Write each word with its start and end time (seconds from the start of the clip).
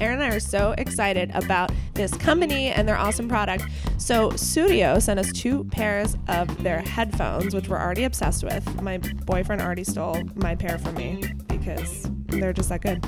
Erin 0.00 0.20
and 0.20 0.32
I 0.32 0.36
are 0.36 0.40
so 0.40 0.74
excited 0.78 1.30
about 1.34 1.70
this 1.94 2.12
company 2.14 2.68
and 2.68 2.88
their 2.88 2.96
awesome 2.96 3.28
product. 3.28 3.64
So, 3.96 4.30
Sudio 4.30 5.00
sent 5.00 5.20
us 5.20 5.32
two 5.32 5.64
pairs 5.64 6.16
of 6.28 6.62
their 6.62 6.80
headphones, 6.80 7.54
which 7.54 7.68
we're 7.68 7.80
already 7.80 8.04
obsessed 8.04 8.44
with. 8.44 8.82
My 8.82 8.98
boyfriend 8.98 9.62
already 9.62 9.84
stole 9.84 10.20
my 10.34 10.54
pair 10.54 10.78
from 10.78 10.94
me 10.94 11.22
because 11.48 12.08
they're 12.26 12.52
just 12.52 12.68
that 12.68 12.82
good. 12.82 13.02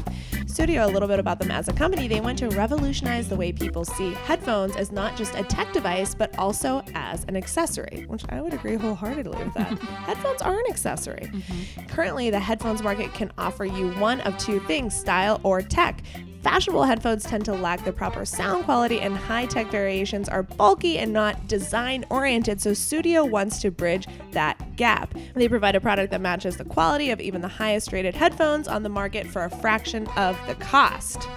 Sudio, 0.47 0.85
a 0.85 0.91
little 0.91 1.09
bit 1.09 1.19
about 1.19 1.39
them 1.39 1.51
as 1.51 1.69
a 1.69 1.73
company, 1.73 2.09
they 2.09 2.21
want 2.21 2.39
to 2.39 2.49
revolutionize 2.49 3.29
the 3.29 3.37
way 3.37 3.53
people 3.53 3.85
see 3.85 4.13
headphones 4.13 4.77
as 4.77 4.93
not 4.93 5.17
just 5.17 5.35
a 5.35 5.43
tech 5.43 5.73
device, 5.73 6.15
but 6.15 6.37
also 6.39 6.83
as 6.95 7.25
an 7.25 7.37
accessory, 7.37 8.05
which 8.09 8.25
I 8.31 8.41
would 8.41 8.55
agree 8.55 8.77
wholeheartedly 8.77 9.45
with 9.45 9.55
that. 9.55 9.79
headphones 10.07 10.41
are 10.43 10.59
an 10.59 10.65
accessory. 10.71 11.31
Mm-hmm. 11.33 11.87
Currently, 11.89 12.31
the 12.31 12.41
headphones 12.41 12.83
market 12.83 13.13
can 13.13 13.33
offer 13.37 13.65
you 13.65 13.91
one 13.95 14.21
of 14.23 14.39
two 14.39 14.61
things 14.61 14.95
style 14.95 15.41
or 15.43 15.61
tech. 15.61 16.03
Fashionable 16.43 16.85
headphones 16.85 17.25
tend 17.25 17.45
to 17.47 17.55
lack 17.55 17.85
the 17.85 17.93
proper 17.93 18.25
sound 18.25 18.65
quality, 18.65 19.01
and 19.01 19.17
high 19.17 19.47
tech 19.47 19.71
variations 19.71 20.29
are 20.29 20.43
bulky 20.43 20.99
and 20.99 21.13
not 21.13 21.49
design 21.49 22.05
oriented. 22.11 22.61
So, 22.61 22.71
Sudio 22.71 23.29
wants 23.29 23.61
to 23.63 23.71
bridge 23.71 24.07
that 24.33 24.77
gap. 24.77 25.15
They 25.35 25.49
provide 25.49 25.75
a 25.75 25.81
product 25.81 26.11
that 26.13 26.21
matches 26.21 26.57
the 26.57 26.65
quality 26.65 27.11
of 27.11 27.21
even 27.21 27.41
the 27.41 27.49
highest 27.49 27.93
rated 27.93 28.15
headphones 28.15 28.69
on 28.69 28.83
the 28.83 28.89
market 28.89 29.27
for 29.27 29.45
a 29.45 29.51
fraction 29.51 30.07
of 30.17 30.39
the 30.47 30.55
cost. 30.55 31.29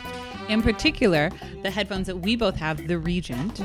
In 0.50 0.62
particular, 0.64 1.30
the 1.62 1.70
headphones 1.70 2.08
that 2.08 2.18
we 2.18 2.36
both 2.36 2.56
have, 2.56 2.88
the 2.88 2.98
Regent, 2.98 3.62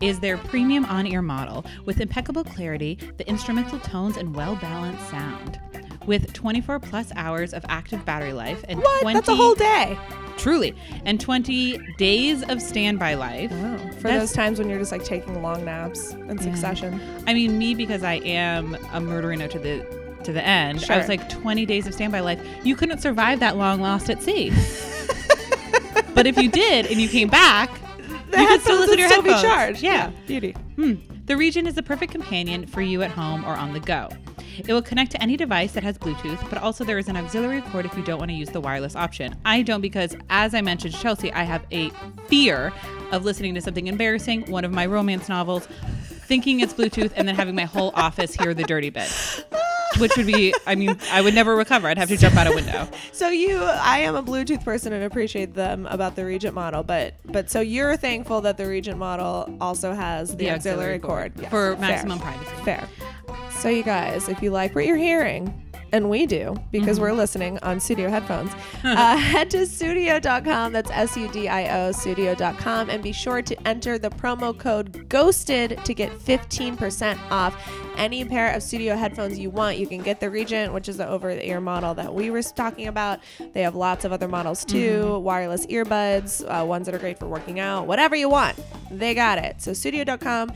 is 0.00 0.20
their 0.20 0.36
premium 0.36 0.84
on 0.84 1.06
ear 1.06 1.22
model 1.22 1.64
with 1.86 1.98
impeccable 2.00 2.44
clarity, 2.44 2.98
the 3.16 3.26
instrumental 3.28 3.78
tones, 3.80 4.16
and 4.18 4.34
well 4.36 4.54
balanced 4.56 5.08
sound. 5.10 5.58
With 6.06 6.32
24 6.34 6.78
plus 6.78 7.10
hours 7.16 7.52
of 7.54 7.64
active 7.68 8.04
battery 8.04 8.32
life 8.34 8.62
and 8.68 8.78
What? 8.80 9.00
20 9.02 9.14
That's 9.14 9.28
a 9.28 9.34
whole 9.34 9.54
day. 9.54 9.98
truly 10.36 10.74
and 11.04 11.18
20 11.18 11.78
days 11.96 12.42
of 12.44 12.60
standby 12.62 13.14
life. 13.14 13.50
Oh, 13.52 13.78
for 13.96 14.02
That's- 14.02 14.20
those 14.20 14.32
times 14.32 14.58
when 14.60 14.68
you're 14.68 14.78
just 14.78 14.92
like 14.92 15.04
taking 15.04 15.42
long 15.42 15.64
naps 15.64 16.12
in 16.12 16.38
succession. 16.38 17.00
I 17.26 17.34
mean, 17.34 17.58
me 17.58 17.74
because 17.74 18.04
I 18.04 18.14
am 18.16 18.74
a 18.74 19.00
murderino 19.00 19.50
to 19.50 19.58
the 19.58 20.06
to 20.24 20.32
the 20.32 20.44
end. 20.44 20.84
I 20.90 20.98
was 20.98 21.08
like 21.08 21.28
20 21.28 21.64
days 21.66 21.86
of 21.86 21.94
standby 21.94 22.18
life. 22.20 22.40
You 22.64 22.74
couldn't 22.76 22.98
survive 23.00 23.38
that 23.40 23.56
long 23.56 23.80
lost 23.80 24.10
at 24.10 24.22
sea. 24.22 24.52
but 26.16 26.26
if 26.26 26.36
you 26.36 26.50
did 26.50 26.86
and 26.86 27.00
you 27.00 27.08
came 27.08 27.28
back, 27.28 27.70
The 28.30 28.40
you 28.40 28.46
could 28.48 28.60
still 28.62 28.78
listen 28.80 28.94
to 28.96 29.00
your 29.00 29.08
still 29.08 29.22
be 29.22 29.30
headphones. 29.30 29.54
charged. 29.54 29.82
Yeah. 29.82 30.10
Beauty. 30.26 30.52
Hmm. 30.74 30.94
The 31.26 31.36
Regent 31.36 31.68
is 31.68 31.74
the 31.74 31.82
perfect 31.82 32.10
companion 32.12 32.66
for 32.66 32.80
you 32.82 33.02
at 33.02 33.10
home 33.10 33.44
or 33.44 33.54
on 33.54 33.72
the 33.72 33.80
go. 33.80 34.08
It 34.58 34.68
will 34.72 34.80
connect 34.82 35.10
to 35.12 35.22
any 35.22 35.36
device 35.36 35.72
that 35.72 35.82
has 35.82 35.98
Bluetooth, 35.98 36.48
but 36.48 36.58
also 36.62 36.82
there 36.82 36.98
is 36.98 37.08
an 37.08 37.16
auxiliary 37.16 37.60
cord 37.62 37.84
if 37.84 37.94
you 37.96 38.02
don't 38.02 38.18
want 38.18 38.30
to 38.30 38.34
use 38.36 38.48
the 38.48 38.60
wireless 38.60 38.96
option. 38.96 39.34
I 39.44 39.60
don't 39.62 39.80
because, 39.82 40.16
as 40.30 40.54
I 40.54 40.62
mentioned 40.62 40.94
to 40.94 41.00
Chelsea, 41.00 41.30
I 41.32 41.42
have 41.42 41.66
a 41.72 41.90
fear 42.28 42.72
of 43.12 43.24
listening 43.24 43.54
to 43.54 43.60
something 43.60 43.86
embarrassing, 43.86 44.50
one 44.50 44.64
of 44.64 44.72
my 44.72 44.86
romance 44.86 45.28
novels, 45.28 45.68
thinking 46.26 46.60
it's 46.60 46.74
Bluetooth, 46.74 47.12
and 47.16 47.26
then 47.26 47.34
having 47.34 47.54
my 47.54 47.64
whole 47.64 47.92
office 47.94 48.34
hear 48.34 48.52
the 48.54 48.64
dirty 48.64 48.90
bit. 48.90 49.10
Which 49.98 50.14
would 50.18 50.26
be, 50.26 50.52
I 50.66 50.74
mean, 50.74 50.98
I 51.10 51.22
would 51.22 51.32
never 51.34 51.56
recover. 51.56 51.88
I'd 51.88 51.96
have 51.96 52.08
to 52.10 52.18
jump 52.18 52.36
out 52.36 52.46
a 52.46 52.50
window. 52.54 52.88
So 53.12 53.28
you, 53.28 53.62
I 53.62 53.98
am 54.00 54.14
a 54.14 54.22
Bluetooth 54.22 54.62
person 54.62 54.92
and 54.92 55.02
appreciate 55.04 55.54
them 55.54 55.86
about 55.86 56.16
the 56.16 56.24
Regent 56.26 56.54
model, 56.54 56.82
but 56.82 57.14
but 57.24 57.50
so 57.50 57.60
you're 57.60 57.96
thankful 57.96 58.42
that 58.42 58.58
the 58.58 58.66
Regent 58.66 58.98
model 58.98 59.56
also 59.58 59.94
has 59.94 60.36
the, 60.36 60.50
auxiliary, 60.50 60.98
cord, 60.98 61.32
Yes. 61.36 61.48
for 61.50 61.72
Fair. 61.76 61.80
maximum 61.80 62.18
privacy. 62.18 62.62
Fair. 62.62 62.86
So 63.58 63.70
you 63.70 63.82
guys, 63.82 64.28
if 64.28 64.42
you 64.42 64.50
like 64.50 64.74
what 64.74 64.84
you're 64.86 64.98
hearing, 64.98 65.65
and 65.92 66.10
we 66.10 66.26
do 66.26 66.56
because 66.70 67.00
we're 67.00 67.12
listening 67.12 67.58
on 67.62 67.78
sudio 67.78 68.08
headphones, 68.08 68.52
uh, 68.84 69.16
head 69.16 69.50
to 69.50 69.58
sudio.com. 69.58 70.72
That's 70.72 70.90
S 70.90 71.16
U 71.16 71.28
D 71.28 71.48
I 71.48 71.86
O, 71.86 71.90
sudio.com. 71.90 72.90
And 72.90 73.02
be 73.02 73.12
sure 73.12 73.42
to 73.42 73.68
enter 73.68 73.98
the 73.98 74.10
promo 74.10 74.56
code 74.56 75.08
GHOSTED 75.08 75.84
to 75.84 75.94
get 75.94 76.10
15% 76.12 77.18
off 77.30 77.56
any 77.96 78.24
pair 78.24 78.52
of 78.52 78.62
sudio 78.62 78.96
headphones 78.96 79.38
you 79.38 79.50
want. 79.50 79.78
You 79.78 79.86
can 79.86 80.02
get 80.02 80.20
the 80.20 80.30
Regent, 80.30 80.72
which 80.72 80.88
is 80.88 80.98
the 80.98 81.08
over 81.08 81.34
the 81.34 81.46
ear 81.48 81.60
model 81.60 81.94
that 81.94 82.14
we 82.14 82.30
were 82.30 82.42
talking 82.42 82.88
about. 82.88 83.20
They 83.52 83.62
have 83.62 83.74
lots 83.74 84.04
of 84.04 84.12
other 84.12 84.28
models 84.28 84.64
too 84.64 85.18
wireless 85.20 85.66
earbuds, 85.66 86.44
uh, 86.44 86.64
ones 86.64 86.86
that 86.86 86.94
are 86.94 86.98
great 86.98 87.18
for 87.18 87.26
working 87.26 87.58
out, 87.60 87.86
whatever 87.86 88.14
you 88.14 88.28
want. 88.28 88.58
They 88.90 89.14
got 89.14 89.38
it. 89.38 89.62
So 89.62 89.72
sudio.com 89.72 90.52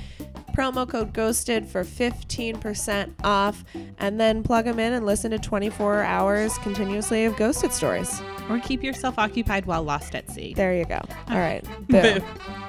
promo 0.60 0.87
code 0.87 1.15
ghosted 1.15 1.66
for 1.66 1.84
15% 1.84 3.15
off 3.25 3.65
and 3.97 4.21
then 4.21 4.43
plug 4.43 4.66
them 4.66 4.78
in 4.78 4.93
and 4.93 5.06
listen 5.06 5.31
to 5.31 5.38
24 5.38 6.03
hours 6.03 6.59
continuously 6.59 7.25
of 7.25 7.34
ghosted 7.37 7.72
stories. 7.72 8.21
Or 8.50 8.59
keep 8.59 8.82
yourself 8.82 9.19
occupied 9.19 9.65
while 9.65 9.82
lost 9.82 10.15
at 10.15 10.28
sea. 10.28 10.53
there 10.53 10.75
you 10.75 10.84
go. 10.84 11.00
All 11.28 11.38
right. 11.38 11.65
Boom 11.88 12.22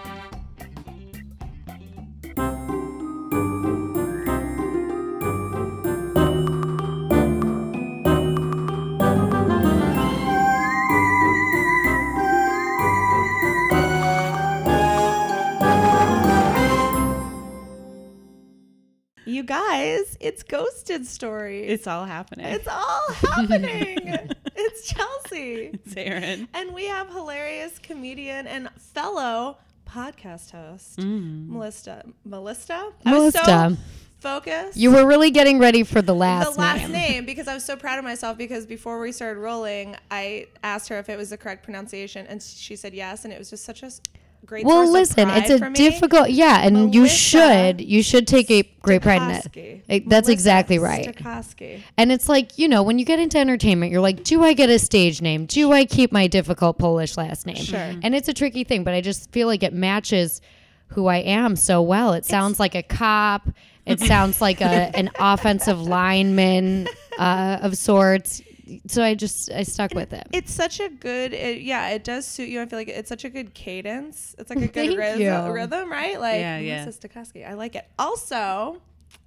you 19.41 19.47
guys 19.47 20.17
it's 20.19 20.43
ghosted 20.43 21.05
stories 21.05 21.65
It's 21.71 21.87
all 21.87 22.05
happening. 22.05 22.45
it's 22.45 22.67
all 22.67 23.11
happening 23.13 23.97
it's 24.55 24.87
chelsea 24.87 25.71
It's 25.73 25.95
Erin. 25.97 26.47
And 26.53 26.73
we 26.73 26.85
have 26.85 27.07
hilarious 27.09 27.79
comedian 27.79 28.45
and 28.45 28.69
fellow 28.77 29.57
podcast 29.89 30.51
host, 30.51 30.99
mm. 30.99 31.49
Melissa. 31.49 32.03
Melissa? 32.23 32.91
I 33.05 33.17
was 33.17 33.33
Melissa. 33.33 33.77
focused. 34.19 34.77
You 34.77 34.91
were 34.91 35.05
really 35.05 35.31
getting 35.31 35.59
ready 35.59 35.83
for 35.83 36.01
the 36.01 36.13
last, 36.15 36.53
the 36.53 36.59
last 36.61 36.81
name. 36.83 36.91
name. 36.91 37.25
because 37.25 37.47
I 37.49 37.53
was 37.55 37.65
so 37.65 37.75
proud 37.75 37.97
of 37.99 38.05
myself 38.05 38.37
because 38.37 38.65
before 38.65 38.99
we 39.01 39.11
started 39.11 39.39
rolling, 39.41 39.95
I 40.09 40.47
asked 40.63 40.87
her 40.89 40.99
if 40.99 41.09
it 41.09 41.17
was 41.17 41.31
the 41.31 41.37
correct 41.37 41.63
pronunciation 41.63 42.25
and 42.27 42.41
she 42.41 42.75
said 42.77 42.93
yes. 42.93 43.25
And 43.25 43.33
it 43.33 43.39
was 43.39 43.49
just 43.49 43.65
such 43.65 43.81
a 43.83 43.87
s- 43.87 44.01
great 44.45 44.65
Well, 44.65 44.85
source 44.85 44.93
listen, 44.93 45.29
it's 45.29 45.49
a 45.49 45.57
for 45.59 45.69
me. 45.69 45.75
difficult, 45.75 46.29
yeah, 46.31 46.65
and 46.65 46.93
you 46.93 47.07
should, 47.07 47.81
you 47.81 48.01
should 48.03 48.27
take 48.27 48.49
a 48.51 48.63
great 48.81 49.01
pride 49.01 49.21
in 49.21 49.29
it. 49.31 49.43
Stokoski. 49.45 49.81
That's 50.07 50.27
Melissa 50.27 50.31
exactly 50.31 50.79
right. 50.79 51.15
Stokoski. 51.15 51.81
And 51.97 52.11
it's 52.11 52.27
like, 52.27 52.57
you 52.57 52.67
know, 52.67 52.83
when 52.83 52.99
you 52.99 53.05
get 53.05 53.19
into 53.19 53.37
entertainment, 53.37 53.91
you're 53.91 54.01
like, 54.01 54.23
do 54.23 54.43
I 54.43 54.53
get 54.53 54.69
a 54.69 54.79
stage 54.79 55.21
name? 55.21 55.45
Do 55.45 55.71
I 55.71 55.85
keep 55.85 56.11
my 56.11 56.27
difficult 56.27 56.77
Polish 56.77 57.17
last 57.17 57.45
name? 57.45 57.57
Sure. 57.57 57.77
And 57.79 58.15
it's 58.15 58.27
a 58.27 58.33
tricky 58.33 58.63
thing, 58.63 58.83
but 58.83 58.93
I 58.93 59.01
just 59.01 59.31
feel 59.31 59.47
like 59.47 59.63
it 59.63 59.73
matches 59.73 60.41
who 60.87 61.07
I 61.07 61.17
am 61.17 61.55
so 61.55 61.81
well. 61.81 62.13
It 62.13 62.25
sounds 62.25 62.59
like 62.59 62.75
a 62.75 62.83
cop. 62.83 63.47
It 63.85 63.99
sounds 63.99 64.41
like 64.41 64.61
a 64.61 64.65
an 64.95 65.09
offensive 65.19 65.81
lineman 65.81 66.87
uh, 67.17 67.59
of 67.61 67.77
sorts. 67.77 68.41
So 68.87 69.03
I 69.03 69.15
just 69.15 69.51
I 69.51 69.63
stuck 69.63 69.93
with 69.93 70.13
it. 70.13 70.27
It's 70.33 70.53
such 70.53 70.79
a 70.79 70.89
good, 70.89 71.33
it, 71.33 71.61
yeah. 71.61 71.89
It 71.89 72.03
does 72.03 72.25
suit 72.25 72.49
you. 72.49 72.61
I 72.61 72.65
feel 72.65 72.79
like 72.79 72.87
it's 72.87 73.09
such 73.09 73.25
a 73.25 73.29
good 73.29 73.53
cadence. 73.53 74.35
It's 74.37 74.49
like 74.49 74.61
a 74.61 74.67
good 74.79 74.97
rhythm, 74.97 75.51
rhythm, 75.51 75.91
right? 75.91 76.19
Like 76.19 76.39
Yeah, 76.39 76.57
yeah. 76.59 76.85
Melissa 76.85 77.07
Stokoski. 77.07 77.47
I 77.47 77.53
like 77.53 77.75
it. 77.75 77.87
Also, 77.99 78.81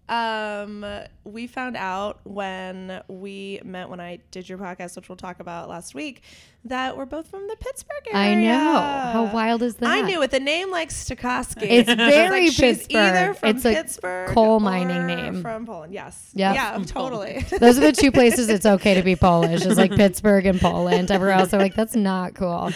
um, 0.09 0.85
we 1.25 1.47
found 1.47 1.77
out 1.77 2.21
when 2.25 3.03
we 3.09 3.61
met 3.65 3.89
when 3.89 4.01
I 4.01 4.19
did 4.31 4.49
your 4.49 4.59
podcast, 4.59 4.97
which 4.97 5.09
we'll 5.09 5.17
talk 5.17 5.41
about 5.41 5.69
last 5.69 5.95
week, 5.95 6.23
that 6.67 6.97
we're 6.97 7.07
both 7.07 7.27
from 7.29 7.47
the 7.49 7.57
Pittsburgh 7.57 8.03
area. 8.13 8.31
I 8.31 8.35
know. 8.35 8.81
How 8.81 9.31
wild 9.35 9.63
is 9.63 9.77
that? 9.77 9.89
I 9.89 10.03
knew 10.03 10.19
with 10.19 10.33
a 10.35 10.41
name 10.41 10.71
like 10.71 10.91
Stokoski. 10.91 11.63
It's 11.63 11.93
very 11.95 12.43
like 12.49 12.53
she's 12.53 12.87
either 12.91 13.35
Pittsburgh. 13.35 13.37
from 13.39 13.49
It's 13.57 13.65
a 13.65 13.75
Pittsburgh 13.75 14.29
coal 14.31 14.61
mining 14.61 15.07
name. 15.07 15.41
from 15.43 15.65
Poland. 15.67 15.93
Yes. 15.95 16.31
Yep. 16.35 16.55
Yeah. 16.55 16.73
From 16.75 16.85
Totally. 16.85 17.41
Those 17.61 17.79
are 17.79 17.83
the 17.83 17.93
two 17.93 18.13
places 18.13 18.49
it's 18.51 18.67
okay 18.67 18.95
to 18.95 19.03
be 19.03 19.17
Polish. 19.17 19.65
It's 19.65 19.77
like 19.77 19.93
Pittsburgh 19.93 20.45
and 20.47 20.61
Poland. 20.61 21.11
Everywhere 21.11 21.37
else, 21.37 21.51
they're 21.51 21.61
like, 21.61 21.75
that's 21.75 21.97
not 21.97 22.35
cool. 22.35 22.71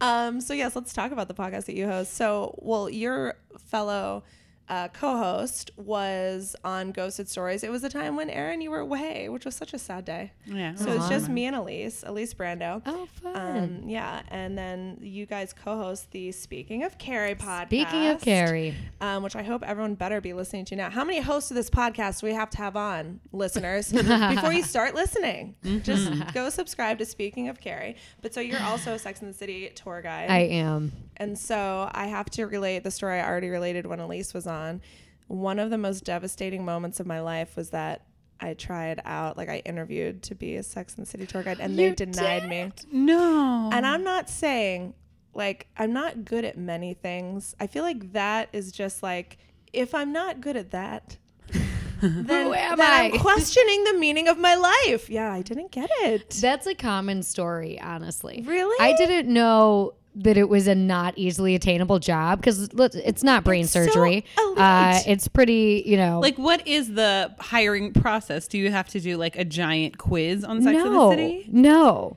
Um, 0.00 0.40
so 0.40 0.52
yes, 0.52 0.74
let's 0.74 0.92
talk 0.92 1.12
about 1.12 1.28
the 1.28 1.34
podcast 1.34 1.66
that 1.66 1.76
you 1.76 1.86
host. 1.86 2.14
So, 2.14 2.56
well, 2.58 2.90
your 2.90 3.34
fellow 3.66 4.24
uh, 4.72 4.88
co-host 4.88 5.70
was 5.76 6.56
on 6.64 6.92
Ghosted 6.92 7.28
Stories. 7.28 7.62
It 7.62 7.70
was 7.70 7.84
a 7.84 7.90
time 7.90 8.16
when 8.16 8.30
Erin, 8.30 8.62
you 8.62 8.70
were 8.70 8.78
away, 8.78 9.28
which 9.28 9.44
was 9.44 9.54
such 9.54 9.74
a 9.74 9.78
sad 9.78 10.06
day. 10.06 10.32
Yeah. 10.46 10.76
So 10.76 10.90
it's 10.94 11.10
just 11.10 11.28
me 11.28 11.44
and 11.44 11.54
Elise, 11.54 12.02
Elise 12.06 12.32
Brando. 12.32 12.80
Oh, 12.86 13.06
fun. 13.20 13.36
Um, 13.36 13.82
yeah, 13.86 14.22
and 14.28 14.56
then 14.56 14.96
you 15.02 15.26
guys 15.26 15.52
co-host 15.52 16.10
the 16.12 16.32
Speaking 16.32 16.84
of 16.84 16.96
Carrie 16.96 17.34
podcast. 17.34 17.66
Speaking 17.66 18.06
of 18.06 18.22
Carrie, 18.22 18.74
um, 19.02 19.22
which 19.22 19.36
I 19.36 19.42
hope 19.42 19.62
everyone 19.62 19.94
better 19.94 20.22
be 20.22 20.32
listening 20.32 20.64
to 20.66 20.76
now. 20.76 20.88
How 20.88 21.04
many 21.04 21.20
hosts 21.20 21.50
of 21.50 21.54
this 21.54 21.68
podcast 21.68 22.22
do 22.22 22.28
we 22.28 22.32
have 22.32 22.48
to 22.50 22.56
have 22.56 22.74
on, 22.74 23.20
listeners? 23.30 23.92
Before 23.92 24.54
you 24.54 24.62
start 24.62 24.94
listening, 24.94 25.54
just 25.82 26.10
go 26.32 26.48
subscribe 26.48 26.96
to 27.00 27.04
Speaking 27.04 27.50
of 27.50 27.60
Carrie. 27.60 27.96
But 28.22 28.32
so 28.32 28.40
you're 28.40 28.62
also 28.62 28.94
a 28.94 28.98
Sex 28.98 29.20
and 29.20 29.34
the 29.34 29.36
City 29.36 29.70
tour 29.74 30.00
guide. 30.00 30.30
I 30.30 30.38
am. 30.38 30.92
And 31.22 31.38
so 31.38 31.88
I 31.92 32.06
have 32.06 32.28
to 32.30 32.46
relate 32.46 32.82
the 32.82 32.90
story 32.90 33.20
I 33.20 33.28
already 33.28 33.48
related 33.48 33.86
when 33.86 34.00
Elise 34.00 34.34
was 34.34 34.46
on. 34.46 34.80
One 35.28 35.58
of 35.58 35.70
the 35.70 35.78
most 35.78 36.04
devastating 36.04 36.64
moments 36.64 36.98
of 36.98 37.06
my 37.06 37.20
life 37.20 37.56
was 37.56 37.70
that 37.70 38.06
I 38.40 38.54
tried 38.54 39.00
out, 39.04 39.36
like 39.36 39.48
I 39.48 39.58
interviewed 39.58 40.22
to 40.24 40.34
be 40.34 40.56
a 40.56 40.64
Sex 40.64 40.96
and 40.96 41.06
the 41.06 41.08
City 41.08 41.26
tour 41.26 41.44
guide, 41.44 41.58
and 41.60 41.76
You 41.76 41.90
they 41.90 42.06
denied 42.06 42.48
me. 42.48 42.72
No. 42.90 43.70
And 43.72 43.86
I'm 43.86 44.02
not 44.02 44.28
saying 44.28 44.94
like 45.32 45.68
I'm 45.78 45.92
not 45.92 46.24
good 46.24 46.44
at 46.44 46.58
many 46.58 46.92
things. 46.92 47.54
I 47.60 47.68
feel 47.68 47.84
like 47.84 48.12
that 48.12 48.48
is 48.52 48.72
just 48.72 49.02
like 49.02 49.38
if 49.72 49.94
I'm 49.94 50.12
not 50.12 50.40
good 50.40 50.56
at 50.56 50.72
that, 50.72 51.16
then, 52.02 52.46
Who 52.46 52.52
am 52.52 52.80
I? 52.80 53.10
I'm 53.12 53.18
questioning 53.20 53.84
the 53.84 53.94
meaning 53.94 54.26
of 54.28 54.38
my 54.38 54.56
life. 54.56 55.08
Yeah, 55.08 55.32
I 55.32 55.42
didn't 55.42 55.70
get 55.70 55.88
it. 56.00 56.30
That's 56.30 56.66
a 56.66 56.74
common 56.74 57.22
story, 57.22 57.80
honestly. 57.80 58.42
Really? 58.44 58.76
I 58.80 58.94
didn't 58.96 59.32
know 59.32 59.94
that 60.14 60.36
it 60.36 60.48
was 60.48 60.66
a 60.66 60.74
not 60.74 61.14
easily 61.16 61.54
attainable 61.54 61.98
job 61.98 62.38
because 62.40 62.68
it's 62.94 63.22
not 63.22 63.44
brain 63.44 63.62
It's 63.64 63.72
surgery. 63.72 64.24
elite. 64.38 64.58
uh, 64.58 65.00
it's 65.06 65.26
pretty, 65.28 65.82
you 65.86 65.96
know. 65.96 66.20
like, 66.20 66.36
what 66.36 66.66
is 66.68 66.92
the 66.92 67.34
hiring 67.40 67.92
process? 67.94 68.46
Do 68.46 68.58
you 68.58 68.70
have 68.70 68.88
to 68.90 69.00
do 69.00 69.16
like 69.16 69.36
a 69.36 69.44
giant 69.44 69.96
quiz 69.98 70.44
on 70.44 70.60
Sex 70.62 70.76
no, 70.76 71.10
and 71.10 71.18
the 71.18 71.24
City? 71.40 71.48
no. 71.50 72.16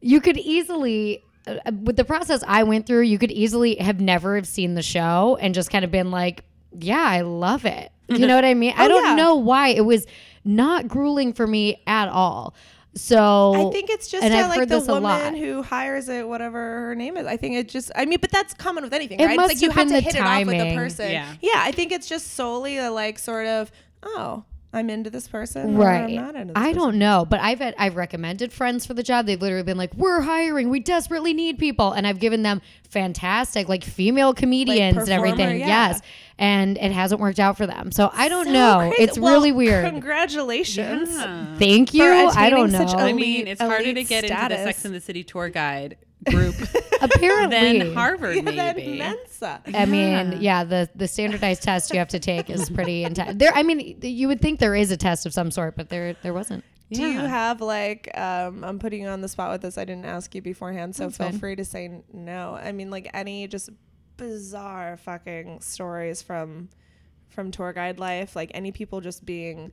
You 0.00 0.20
could 0.20 0.36
easily, 0.36 1.24
uh, 1.46 1.54
with 1.82 1.96
the 1.96 2.04
process 2.04 2.44
I 2.46 2.62
went 2.64 2.86
through, 2.86 3.02
you 3.02 3.18
could 3.18 3.32
easily 3.32 3.74
have 3.76 4.00
never 4.00 4.36
have 4.36 4.46
seen 4.46 4.74
the 4.74 4.82
show 4.82 5.36
and 5.40 5.54
just 5.54 5.70
kind 5.70 5.84
of 5.84 5.90
been 5.90 6.10
like, 6.10 6.44
yeah, 6.78 7.02
I 7.02 7.20
love 7.22 7.64
it. 7.64 7.90
You 8.08 8.18
know 8.26 8.34
what 8.36 8.44
I 8.44 8.54
mean? 8.54 8.74
I 8.76 8.84
Oh, 8.86 8.88
don't 8.88 9.04
yeah. 9.04 9.14
know 9.16 9.34
why 9.36 9.68
it 9.68 9.84
was 9.84 10.06
not 10.44 10.86
grueling 10.88 11.32
for 11.32 11.46
me 11.46 11.80
at 11.86 12.08
all. 12.08 12.54
So 12.94 13.54
I 13.54 13.72
think 13.72 13.88
it's 13.88 14.08
just 14.08 14.22
and 14.22 14.34
I've 14.34 14.48
like 14.48 14.58
heard 14.60 14.68
the 14.68 14.78
this 14.80 14.88
a 14.88 14.92
lot. 14.92 15.02
woman 15.24 15.34
who 15.40 15.62
hires 15.62 16.08
it, 16.08 16.28
whatever 16.28 16.58
her 16.58 16.94
name 16.94 17.16
is. 17.16 17.26
I 17.26 17.36
think 17.38 17.54
it 17.56 17.68
just, 17.68 17.90
I 17.96 18.04
mean, 18.04 18.18
but 18.20 18.30
that's 18.30 18.52
common 18.52 18.84
with 18.84 18.92
anything, 18.92 19.18
It 19.18 19.24
right? 19.24 19.36
must 19.36 19.52
it's 19.52 19.62
like 19.62 19.66
you 19.66 19.70
have 19.70 19.88
have 19.90 19.96
to 19.98 20.00
hit 20.04 20.12
the 20.12 20.18
it 20.18 20.22
off 20.22 20.46
with 20.46 20.58
the 20.58 20.74
person. 20.74 21.10
Yeah. 21.10 21.34
yeah. 21.40 21.52
I 21.56 21.72
think 21.72 21.90
it's 21.92 22.06
just 22.06 22.34
solely 22.34 22.76
a 22.78 22.90
like 22.90 23.18
sort 23.18 23.46
of, 23.46 23.72
oh, 24.02 24.44
I'm 24.74 24.88
into 24.90 25.10
this 25.10 25.28
person, 25.28 25.76
or 25.76 25.88
I'm 25.88 26.04
Right. 26.04 26.14
not 26.14 26.34
into 26.34 26.52
this 26.54 26.62
I 26.62 26.68
person. 26.72 26.78
don't 26.78 26.98
know, 26.98 27.26
but 27.28 27.40
I've 27.40 27.58
had, 27.60 27.74
I've 27.78 27.96
recommended 27.96 28.52
friends 28.52 28.84
for 28.86 28.94
the 28.94 29.02
job. 29.02 29.26
They've 29.26 29.40
literally 29.40 29.64
been 29.64 29.76
like, 29.76 29.92
"We're 29.94 30.22
hiring. 30.22 30.70
We 30.70 30.80
desperately 30.80 31.34
need 31.34 31.58
people," 31.58 31.92
and 31.92 32.06
I've 32.06 32.18
given 32.18 32.42
them 32.42 32.62
fantastic 32.92 33.68
like 33.68 33.82
female 33.84 34.34
comedians 34.34 34.96
and 34.96 35.06
performer, 35.06 35.26
everything. 35.26 35.60
yeah. 35.60 35.66
Yes, 35.66 36.00
and 36.38 36.76
it 36.78 36.92
hasn't 36.92 37.20
worked 37.20 37.40
out 37.40 37.56
for 37.56 37.66
them. 37.66 37.90
So 37.90 38.10
I 38.12 38.28
don't 38.28 38.46
So 38.46 38.52
know. 38.52 38.78
crazy. 38.90 39.02
It's 39.02 39.18
Well, 39.18 39.34
really 39.34 39.52
weird. 39.52 39.84
Congratulations. 39.90 41.10
Yeah. 41.10 41.56
Thank 41.58 41.94
you. 41.94 42.04
I 42.04 42.50
don't 42.50 42.70
know. 42.72 42.86
such 42.86 42.94
I 42.96 43.12
mean, 43.12 43.46
it's 43.46 43.60
harder 43.60 43.84
to 43.84 43.90
elite 43.90 44.08
get 44.08 44.24
into 44.24 44.36
the. 44.48 44.56
Sex 44.64 44.84
and 44.84 44.94
the 44.94 45.00
City 45.00 45.24
tour 45.24 45.48
guide 45.48 45.96
group 46.30 46.54
Apparently, 47.00 47.78
than 47.80 47.94
Harvard, 47.94 48.36
Yeah, 48.36 48.42
that 48.52 48.76
maybe. 48.76 48.98
Mensa. 48.98 49.60
I 49.74 49.86
mean, 49.86 50.38
yeah, 50.40 50.62
the 50.62 50.88
the 50.94 51.08
standardized 51.08 51.62
test 51.62 51.92
you 51.92 51.98
have 51.98 52.08
to 52.08 52.20
take 52.20 52.48
is 52.48 52.70
pretty 52.70 53.02
intense. 53.08 53.38
There, 53.38 53.52
I 53.52 53.62
mean, 53.64 53.98
you 54.02 54.28
would 54.28 54.40
think 54.40 54.60
there 54.60 54.76
is 54.76 54.90
a 54.92 54.96
test 54.96 55.26
of 55.26 55.32
some 55.32 55.50
sort, 55.50 55.76
but 55.76 55.88
there 55.88 56.14
there 56.22 56.32
wasn't. 56.32 56.64
Do 56.92 57.02
you 57.06 57.20
have 57.20 57.60
like 57.60 58.10
um 58.18 58.64
I'm 58.64 58.78
putting 58.78 59.02
you 59.02 59.08
on 59.08 59.20
the 59.20 59.28
spot 59.28 59.50
with 59.52 59.62
this. 59.62 59.78
I 59.78 59.84
didn't 59.84 60.04
ask 60.06 60.34
you 60.34 60.42
beforehand, 60.42 60.94
so 60.94 61.04
That's 61.04 61.16
feel 61.16 61.30
fine. 61.30 61.38
free 61.38 61.56
to 61.56 61.64
say 61.64 61.86
n- 61.86 62.04
no. 62.12 62.54
I 62.54 62.72
mean 62.72 62.90
like 62.90 63.08
any 63.14 63.46
just 63.48 63.70
bizarre 64.16 64.96
fucking 64.96 65.60
stories 65.60 66.22
from 66.22 66.68
from 67.28 67.50
tour 67.50 67.72
guide 67.72 67.98
life, 67.98 68.36
like 68.36 68.50
any 68.54 68.72
people 68.72 69.00
just 69.00 69.24
being 69.24 69.72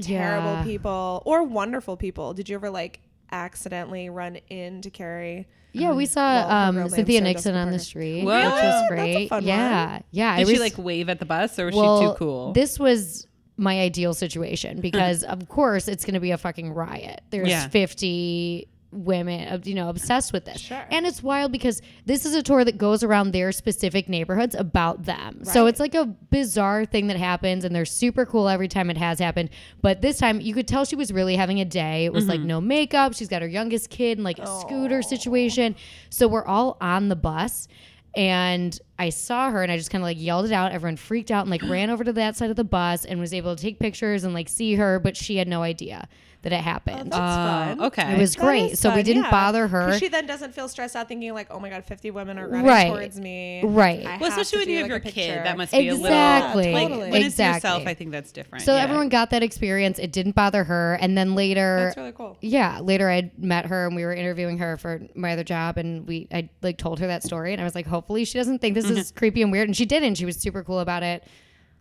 terrible 0.00 0.52
Yeah. 0.54 0.64
people 0.64 1.22
or 1.24 1.44
wonderful 1.44 1.96
people. 1.96 2.34
Did 2.34 2.48
you 2.48 2.56
ever 2.56 2.68
like 2.70 3.00
accidentally 3.30 4.10
run 4.10 4.38
into 4.48 4.90
Carrie? 4.90 5.46
Yeah, 5.72 5.92
we 5.92 6.04
saw 6.06 6.48
Well, 6.48 6.50
um, 6.82 6.88
Cynthia 6.88 7.20
Nixon 7.20 7.52
Jessica 7.54 7.58
on 7.58 7.70
the 7.70 7.78
street, 7.78 8.24
What? 8.24 8.44
which 8.44 8.52
was 8.54 8.60
That's 8.60 8.90
a 8.90 8.94
great. 8.94 9.28
fun 9.28 9.44
yeah, 9.44 10.00
yeah. 10.10 10.36
Did 10.38 10.48
I 10.48 10.52
she 10.52 10.58
like 10.58 10.76
wave 10.76 11.08
at 11.08 11.20
the 11.20 11.26
bus 11.26 11.60
or 11.60 11.66
was 11.66 11.76
well, 11.76 12.00
she 12.00 12.06
too 12.08 12.14
cool? 12.14 12.52
This 12.54 12.76
was 12.76 13.28
my 13.60 13.80
ideal 13.80 14.14
situation 14.14 14.80
because, 14.80 15.22
of 15.22 15.48
course, 15.48 15.86
it's 15.88 16.04
going 16.04 16.14
to 16.14 16.20
be 16.20 16.30
a 16.32 16.38
fucking 16.38 16.72
riot. 16.72 17.20
There's 17.30 17.48
Yeah. 17.48 17.68
50 17.68 18.68
women, 18.92 19.46
uh, 19.46 19.58
you 19.62 19.74
know, 19.74 19.88
obsessed 19.88 20.32
with 20.32 20.44
this. 20.44 20.60
Sure. 20.60 20.84
And 20.90 21.06
it's 21.06 21.22
wild 21.22 21.52
because 21.52 21.80
this 22.06 22.26
is 22.26 22.34
a 22.34 22.42
tour 22.42 22.64
that 22.64 22.76
goes 22.76 23.04
around 23.04 23.30
their 23.30 23.52
specific 23.52 24.08
neighborhoods 24.08 24.56
about 24.56 25.04
them. 25.04 25.44
So 25.44 25.66
it's 25.66 25.78
like 25.78 25.94
a 25.94 26.06
bizarre 26.06 26.84
thing 26.84 27.06
that 27.06 27.16
happens 27.16 27.64
and 27.64 27.72
they're 27.72 27.84
super 27.84 28.26
cool 28.26 28.48
every 28.48 28.66
time 28.66 28.90
it 28.90 28.96
has 28.96 29.20
happened. 29.20 29.50
But 29.80 30.00
this 30.02 30.18
time 30.18 30.40
you 30.40 30.54
could 30.54 30.66
tell 30.66 30.84
she 30.84 30.96
was 30.96 31.12
really 31.12 31.36
having 31.36 31.60
a 31.60 31.64
day. 31.64 32.04
It 32.04 32.12
was 32.12 32.26
like 32.26 32.40
no 32.40 32.60
makeup. 32.60 33.14
She's 33.14 33.28
got 33.28 33.42
her 33.42 33.48
youngest 33.48 33.90
kid 33.90 34.18
in 34.18 34.24
like 34.24 34.40
a 34.40 34.46
scooter 34.60 35.02
situation. 35.02 35.76
So 36.08 36.26
we're 36.26 36.44
all 36.44 36.76
on 36.80 37.08
the 37.10 37.16
bus 37.16 37.68
and 38.14 38.78
I 38.98 39.10
saw 39.10 39.50
her 39.50 39.62
and 39.62 39.70
I 39.70 39.76
just 39.76 39.90
kind 39.90 40.02
of 40.02 40.06
like 40.06 40.20
yelled 40.20 40.46
it 40.46 40.52
out. 40.52 40.72
Everyone 40.72 40.96
freaked 40.96 41.30
out 41.30 41.42
and 41.42 41.50
like 41.50 41.62
ran 41.62 41.90
over 41.90 42.04
to 42.04 42.12
that 42.14 42.36
side 42.36 42.50
of 42.50 42.56
the 42.56 42.64
bus 42.64 43.04
and 43.04 43.20
was 43.20 43.32
able 43.32 43.54
to 43.54 43.62
take 43.62 43.78
pictures 43.78 44.24
and 44.24 44.34
like 44.34 44.48
see 44.48 44.74
her, 44.74 44.98
but 44.98 45.16
she 45.16 45.36
had 45.36 45.48
no 45.48 45.62
idea 45.62 46.08
that 46.42 46.52
it 46.52 46.60
happened. 46.60 47.10
Oh, 47.12 47.16
that's 47.16 47.16
uh, 47.16 47.18
fun. 47.18 47.80
Oh, 47.80 47.86
okay. 47.86 48.14
it 48.14 48.18
was 48.18 48.34
That 48.34 48.42
great. 48.42 48.72
is 48.72 48.80
So 48.80 48.94
we 48.94 49.02
didn't 49.02 49.24
yeah. 49.24 49.30
bother 49.30 49.64
'Cause 49.68 49.72
her. 49.72 49.98
She 49.98 50.08
then 50.08 50.26
doesn't 50.26 50.54
feel 50.54 50.68
stressed 50.68 50.96
out 50.96 51.06
thinking 51.06 51.34
like, 51.34 51.48
oh 51.50 51.60
my 51.60 51.68
god, 51.68 51.84
50 51.84 52.10
women 52.12 52.38
are 52.38 52.48
running 52.48 52.66
Right. 52.66 52.88
towards 52.88 53.20
me. 53.20 53.62
Right. 53.62 54.06
I 54.06 54.16
well, 54.16 54.30
especially 54.30 54.60
when 54.60 54.68
you 54.70 54.76
have 54.78 54.90
like, 54.90 55.04
your 55.04 55.12
kid, 55.12 55.44
that 55.44 55.58
must 55.58 55.72
be 55.72 55.88
a 55.88 55.92
little 55.92 56.06
Exactly. 56.06 56.72
like 56.72 56.88
Totally. 56.88 57.10
when 57.10 57.22
it's 57.22 57.38
yourself. 57.38 57.86
I 57.86 57.94
think 57.94 58.10
that's 58.10 58.32
different. 58.32 58.64
So 58.64 58.74
yeah. 58.74 58.82
everyone 58.82 59.10
got 59.10 59.30
that 59.30 59.42
experience. 59.42 59.98
It 59.98 60.12
didn't 60.12 60.34
bother 60.34 60.64
her. 60.64 60.96
And 61.00 61.16
then 61.16 61.34
later, 61.34 61.84
That's 61.84 61.96
really 61.98 62.12
cool. 62.12 62.38
yeah, 62.40 62.80
later 62.80 63.10
I 63.10 63.30
met 63.36 63.66
her 63.66 63.86
and 63.86 63.94
we 63.94 64.04
were 64.04 64.14
interviewing 64.14 64.58
her 64.58 64.78
for 64.78 65.02
my 65.14 65.32
other 65.32 65.44
job, 65.44 65.76
and 65.76 66.06
we 66.06 66.26
I 66.32 66.48
like 66.62 66.78
told 66.78 67.00
her 67.00 67.06
that 67.06 67.22
story, 67.22 67.52
and 67.52 67.60
I 67.60 67.64
was 67.64 67.74
like, 67.74 67.86
hopefully 67.86 68.24
she 68.24 68.38
doesn't 68.38 68.60
think 68.60 68.74
this 68.74 68.86
mm-hmm. 68.86 68.96
is 68.96 69.12
creepy 69.12 69.42
and 69.42 69.52
weird, 69.52 69.68
and 69.68 69.76
she 69.76 69.84
didn't. 69.86 70.14
She 70.14 70.24
was 70.24 70.36
super 70.36 70.64
cool 70.64 70.80
about 70.80 71.02
it. 71.02 71.24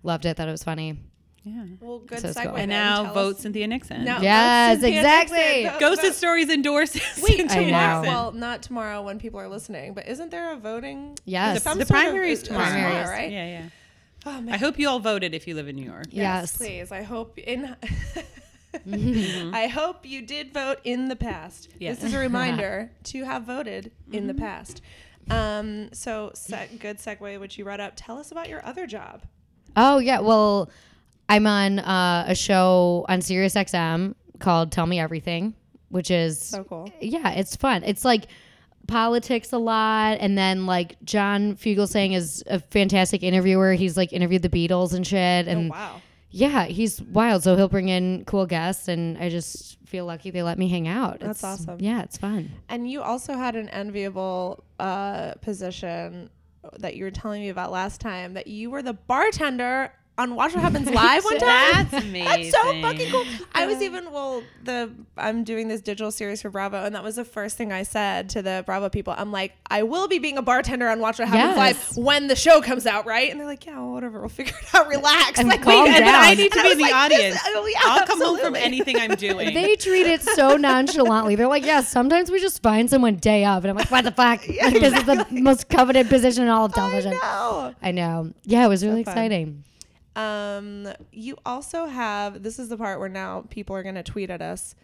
Loved 0.03 0.25
it. 0.25 0.35
Thought 0.37 0.47
it 0.47 0.51
was 0.51 0.63
funny. 0.63 0.97
Yeah. 1.43 1.63
Well, 1.79 1.99
good 1.99 2.19
So 2.19 2.29
segue. 2.29 2.43
cool. 2.43 2.55
And 2.55 2.69
now 2.69 3.03
Tell 3.05 3.13
vote 3.13 3.35
us- 3.35 3.41
Cynthia 3.41 3.67
Nixon. 3.67 4.03
No, 4.03 4.15
vote 4.15 4.23
Yes, 4.23 4.81
Cynthia 4.81 4.99
exactly. 4.99 5.37
Nixon. 5.63 5.71
Vote- 5.71 5.79
Ghosted 5.79 6.05
vote- 6.11 6.15
Stories 6.15 6.49
endorses. 6.49 7.01
Wait, 7.23 7.37
Cynthia 7.37 7.57
I 7.61 7.63
tomorrow. 7.65 8.01
know. 8.03 8.07
Well, 8.09 8.31
not 8.33 8.61
tomorrow 8.63 9.01
when 9.01 9.19
people 9.19 9.39
are 9.39 9.47
listening, 9.47 9.93
but 9.93 10.07
isn't 10.07 10.31
there 10.31 10.51
a 10.53 10.57
voting? 10.57 11.17
Yes. 11.25 11.63
Some 11.63 11.77
the 11.79 11.85
sort 11.85 11.99
of- 11.99 12.05
primaries 12.05 12.43
tomorrow, 12.43 12.69
Primaries. 12.69 13.09
right? 13.09 13.31
Yeah, 13.31 13.45
yeah. 13.47 13.69
Oh, 14.25 14.41
man. 14.41 14.53
I 14.53 14.57
hope 14.57 14.77
you 14.77 14.89
all 14.89 14.99
voted 14.99 15.33
if 15.33 15.47
you 15.47 15.55
live 15.55 15.67
in 15.69 15.75
New 15.77 15.85
York. 15.85 16.07
Yes. 16.11 16.57
please. 16.57 16.91
I 16.91 17.03
hope 17.03 17.37
in. 17.37 17.75
I 19.53 19.67
hope 19.67 20.05
you 20.05 20.21
did 20.21 20.53
vote 20.53 20.79
in 20.83 21.07
the 21.07 21.15
past. 21.15 21.69
Yeah. 21.79 21.93
This 21.93 22.03
is 22.03 22.13
a 22.13 22.19
reminder 22.19 22.91
to 23.05 23.23
have 23.23 23.43
voted 23.43 23.91
in 24.11 24.27
the 24.27 24.33
past. 24.33 24.81
Um, 25.29 25.91
so, 25.93 26.31
se- 26.35 26.69
good 26.79 26.97
segue, 26.97 27.39
which 27.39 27.57
you 27.57 27.63
brought 27.63 27.79
up. 27.79 27.93
Tell 27.95 28.17
us 28.17 28.31
about 28.31 28.49
your 28.49 28.65
other 28.65 28.85
job. 28.85 29.21
Oh 29.75 29.99
yeah, 29.99 30.19
well, 30.19 30.69
I'm 31.29 31.45
on 31.47 31.79
uh, 31.79 32.25
a 32.27 32.35
show 32.35 33.05
on 33.07 33.21
Sirius 33.21 33.53
XM 33.55 34.15
called 34.39 34.71
Tell 34.71 34.85
Me 34.87 34.99
Everything, 34.99 35.53
which 35.89 36.09
is 36.11 36.41
So 36.41 36.63
cool. 36.63 36.91
yeah, 36.99 37.31
it's 37.31 37.55
fun. 37.55 37.83
It's 37.83 38.03
like 38.03 38.25
politics 38.87 39.53
a 39.53 39.57
lot, 39.59 40.17
and 40.19 40.37
then 40.37 40.65
like 40.65 40.97
John 41.03 41.55
Fugelsang 41.55 42.15
is 42.15 42.43
a 42.47 42.59
fantastic 42.59 43.21
interviewer. 43.23 43.73
He's 43.73 43.95
like 43.95 44.11
interviewed 44.11 44.41
the 44.41 44.49
Beatles 44.49 44.93
and 44.93 45.05
shit, 45.05 45.47
and 45.47 45.71
oh, 45.71 45.75
wow. 45.75 46.01
yeah, 46.31 46.65
he's 46.65 47.01
wild. 47.01 47.43
So 47.43 47.55
he'll 47.55 47.69
bring 47.69 47.89
in 47.89 48.25
cool 48.25 48.47
guests, 48.47 48.87
and 48.87 49.17
I 49.19 49.29
just 49.29 49.77
feel 49.85 50.05
lucky 50.05 50.31
they 50.31 50.41
let 50.43 50.57
me 50.57 50.67
hang 50.67 50.87
out. 50.87 51.19
That's 51.19 51.39
It's- 51.43 51.61
awesome. 51.61 51.77
Yeah, 51.79 52.01
it's 52.01 52.17
fun. 52.17 52.51
And 52.69 52.89
you 52.89 53.01
also 53.01 53.33
had 53.33 53.55
an 53.55 53.69
enviable 53.69 54.63
uh, 54.79 55.33
position 55.41 56.29
that 56.79 56.95
you 56.95 57.03
were 57.05 57.11
telling 57.11 57.41
me 57.41 57.49
about 57.49 57.71
last 57.71 58.01
time 58.01 58.33
that 58.33 58.47
you 58.47 58.69
were 58.69 58.81
the 58.81 58.93
bartender 58.93 59.91
on 60.19 60.35
Watch 60.35 60.53
What 60.53 60.61
Happens 60.61 60.89
Live 60.89 61.23
one 61.23 61.37
time. 61.39 61.87
That's 61.89 61.93
amazing. 62.05 62.23
That's 62.25 62.51
so 62.51 62.81
fucking 62.81 63.09
cool. 63.11 63.25
I 63.53 63.65
was 63.65 63.81
even 63.81 64.11
well, 64.11 64.43
the 64.63 64.91
I'm 65.17 65.43
doing 65.43 65.67
this 65.69 65.81
digital 65.81 66.11
series 66.11 66.41
for 66.41 66.49
Bravo, 66.49 66.83
and 66.83 66.93
that 66.93 67.03
was 67.03 67.15
the 67.15 67.25
first 67.25 67.57
thing 67.57 67.71
I 67.71 67.83
said 67.83 68.29
to 68.31 68.41
the 68.41 68.63
Bravo 68.65 68.89
people. 68.89 69.15
I'm 69.17 69.31
like, 69.31 69.53
I 69.71 69.83
will 69.83 70.07
be 70.07 70.19
being 70.19 70.37
a 70.37 70.41
bartender 70.41 70.89
on 70.89 70.99
Watch 70.99 71.19
What 71.19 71.29
Happens 71.29 71.55
Yes. 71.57 71.97
Live 71.97 72.05
when 72.05 72.27
the 72.27 72.35
show 72.35 72.61
comes 72.61 72.85
out, 72.85 73.05
right? 73.05 73.31
And 73.31 73.39
they're 73.39 73.47
like, 73.47 73.65
Yeah, 73.65 73.77
well, 73.79 73.93
whatever, 73.93 74.19
we'll 74.19 74.29
figure 74.29 74.53
it 74.61 74.75
out. 74.75 74.87
Relax. 74.99 75.39
And 75.39 75.47
like, 75.47 75.61
calm 75.61 75.87
and 75.87 75.95
then 75.95 76.13
I 76.15 76.33
need 76.35 76.51
to 76.51 76.59
And 76.59 76.65
be 76.67 76.71
in 76.73 76.77
the 76.77 76.83
like, 76.83 76.93
audience. 76.95 77.39
oh, 77.45 77.65
yeah, 77.71 77.79
I'll 77.85 78.05
come 78.05 78.21
home 78.21 78.37
from 78.39 78.55
anything 78.55 78.97
I'm 78.97 79.15
doing. 79.15 79.53
They 79.53 79.75
treat 79.77 80.05
it 80.07 80.21
so 80.21 80.57
nonchalantly. 80.57 81.35
They're 81.35 81.47
like, 81.47 81.65
yeah, 81.65 81.81
sometimes 81.81 82.29
we 82.29 82.39
just 82.41 82.61
find 82.61 82.89
someone 82.89 83.15
day 83.15 83.45
of. 83.45 83.63
And 83.63 83.71
I'm 83.71 83.77
like, 83.77 83.89
what 83.91 84.03
the 84.03 84.11
fuck? 84.11 84.45
Like, 84.47 84.73
this 84.73 84.93
is 84.93 85.03
the 85.05 85.25
most 85.31 85.69
coveted 85.69 86.09
position 86.09 86.43
in 86.43 86.49
all 86.49 86.65
of 86.65 86.73
television. 86.73 87.13
I 87.13 87.15
know. 87.15 87.75
I 87.81 87.91
know. 87.91 88.33
Yeah, 88.43 88.65
it 88.65 88.69
was 88.69 88.83
really 88.83 89.03
fun. 89.03 89.13
exciting. 89.13 89.63
Know. 90.15 90.21
Um, 90.21 90.93
you 91.11 91.37
also 91.45 91.85
have 91.85 92.43
this 92.43 92.59
is 92.59 92.69
the 92.69 92.77
part 92.77 92.99
where 92.99 93.09
now 93.09 93.45
people 93.49 93.75
are 93.75 93.83
gonna 93.83 94.03
tweet 94.03 94.29
at 94.29 94.41
us. 94.41 94.75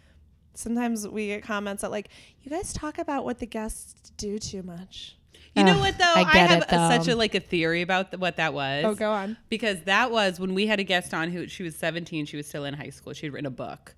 Sometimes 0.54 1.06
we 1.06 1.26
get 1.26 1.42
comments 1.42 1.82
that 1.82 1.90
like, 1.90 2.08
you 2.42 2.50
guys 2.50 2.72
talk 2.72 2.98
about 2.98 3.24
what 3.24 3.38
the 3.38 3.46
guests 3.46 4.10
do 4.16 4.38
too 4.38 4.62
much. 4.62 5.16
You 5.54 5.64
know 5.64 5.78
what 5.78 5.96
though? 5.96 6.04
I 6.14 6.24
get 6.24 6.50
have 6.50 6.62
it, 6.62 6.68
a- 6.68 6.98
such 6.98 7.08
a 7.08 7.16
like 7.16 7.34
a 7.34 7.40
theory 7.40 7.80
about 7.82 8.10
th- 8.10 8.20
what 8.20 8.36
that 8.36 8.52
was. 8.52 8.84
Oh, 8.84 8.94
go 8.94 9.10
on. 9.10 9.38
Because 9.48 9.80
that 9.84 10.10
was 10.10 10.38
when 10.38 10.52
we 10.54 10.66
had 10.66 10.80
a 10.80 10.84
guest 10.84 11.14
on 11.14 11.30
who 11.30 11.46
she 11.48 11.62
was 11.62 11.74
17. 11.76 12.26
She 12.26 12.36
was 12.36 12.46
still 12.46 12.64
in 12.66 12.74
high 12.74 12.90
school. 12.90 13.14
She 13.14 13.24
had 13.26 13.32
written 13.32 13.46
a 13.46 13.50
book. 13.50 13.94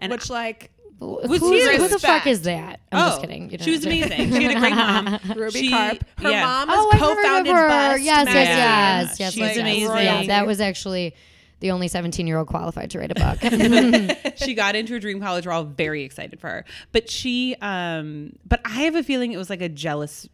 And 0.00 0.10
Which 0.10 0.30
like 0.30 0.70
Who's, 1.00 1.28
Was 1.28 1.40
who 1.40 1.54
you? 1.54 1.88
the 1.88 1.98
fuck 1.98 2.26
is 2.26 2.42
that? 2.42 2.80
I'm 2.92 2.98
oh, 3.06 3.08
just 3.10 3.20
kidding. 3.20 3.50
You 3.50 3.58
know, 3.58 3.64
she 3.64 3.70
was 3.72 3.84
amazing. 3.84 4.32
She 4.32 4.42
had 4.44 4.56
a 4.56 4.60
great 4.60 4.74
mom. 4.74 5.18
Ruby 5.36 5.60
She- 5.60 5.70
Karp. 5.70 6.04
Her 6.18 6.30
yeah. 6.30 6.44
mom 6.44 6.68
has 6.68 6.78
Oh, 6.78 6.90
I 6.92 6.96
heard 6.96 7.10
of 7.10 7.16
co-founded 7.16 7.54
her. 7.54 7.68
Bust 7.68 8.02
Yes, 8.02 8.26
yes, 8.26 8.34
magazine. 8.34 8.56
yes, 8.56 9.20
yes. 9.20 9.32
She's 9.32 9.40
yes, 9.40 9.56
yes. 9.56 9.58
amazing. 9.58 9.96
Yeah, 9.96 10.26
that 10.26 10.46
was 10.46 10.60
actually 10.60 11.14
the 11.60 11.70
only 11.70 11.88
17 11.88 12.26
year 12.26 12.38
old 12.38 12.46
qualified 12.48 12.90
to 12.90 12.98
write 12.98 13.10
a 13.10 13.14
book. 13.14 14.32
she 14.36 14.54
got 14.54 14.76
into 14.76 14.94
a 14.94 15.00
dream 15.00 15.20
college. 15.20 15.46
We're 15.46 15.52
all 15.52 15.64
very 15.64 16.02
excited 16.04 16.40
for 16.40 16.48
her. 16.48 16.64
But 16.92 17.10
she, 17.10 17.56
um, 17.60 18.32
but 18.46 18.60
I 18.64 18.82
have 18.84 18.94
a 18.94 19.02
feeling 19.02 19.32
it 19.32 19.36
was 19.38 19.50
like 19.50 19.62
a 19.62 19.68
jealous 19.68 20.28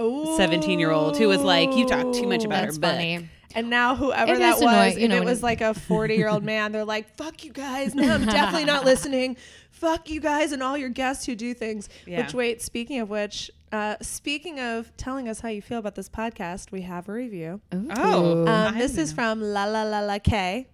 Ooh. 0.00 0.36
17 0.36 0.78
year 0.78 0.90
old 0.90 1.16
who 1.18 1.28
was 1.28 1.42
like, 1.42 1.74
you 1.74 1.86
talk 1.86 2.12
too 2.14 2.26
much 2.26 2.44
about 2.44 2.62
That's 2.62 2.76
her 2.76 2.80
book. 2.80 2.90
funny. 2.92 3.28
And 3.54 3.70
now 3.70 3.96
whoever 3.96 4.34
It 4.34 4.38
that 4.40 4.56
is 4.58 4.62
was, 4.62 4.72
annoying, 4.72 4.98
you 4.98 5.04
if 5.06 5.10
know, 5.10 5.16
it 5.16 5.24
was 5.24 5.42
like 5.42 5.62
a 5.62 5.72
40 5.72 6.14
year 6.14 6.28
old 6.28 6.44
man, 6.44 6.70
they're 6.70 6.84
like, 6.84 7.16
fuck 7.16 7.44
you 7.44 7.52
guys. 7.52 7.94
No, 7.94 8.12
I'm 8.14 8.26
definitely 8.26 8.66
not 8.66 8.84
listening. 8.84 9.36
Fuck 9.78 10.10
you 10.10 10.20
guys 10.20 10.50
and 10.50 10.60
all 10.60 10.76
your 10.76 10.88
guests 10.88 11.24
who 11.24 11.36
do 11.36 11.54
things. 11.54 11.88
Yeah. 12.04 12.22
Which, 12.22 12.34
wait, 12.34 12.60
speaking 12.62 12.98
of 12.98 13.10
which, 13.10 13.48
uh, 13.70 13.94
speaking 14.00 14.58
of 14.58 14.94
telling 14.96 15.28
us 15.28 15.38
how 15.38 15.50
you 15.50 15.62
feel 15.62 15.78
about 15.78 15.94
this 15.94 16.08
podcast, 16.08 16.72
we 16.72 16.82
have 16.82 17.08
a 17.08 17.12
review. 17.12 17.60
Oh. 17.72 18.42
Ooh. 18.42 18.46
I 18.46 18.66
Um, 18.68 18.78
this 18.78 18.92
didn't 18.92 19.04
is 19.04 19.12
from 19.12 19.40
La 19.40 19.66
La 19.66 19.84
La 19.84 20.00
La 20.00 20.18
K. 20.18 20.66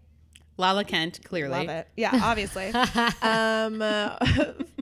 Lala 0.56 0.84
Kent, 0.84 1.20
clearly. 1.25 1.66
Love 1.66 1.68
it. 1.68 1.88
Yeah, 1.96 2.18
obviously. 2.23 2.68
um, 3.23 3.82
uh, 3.82 4.16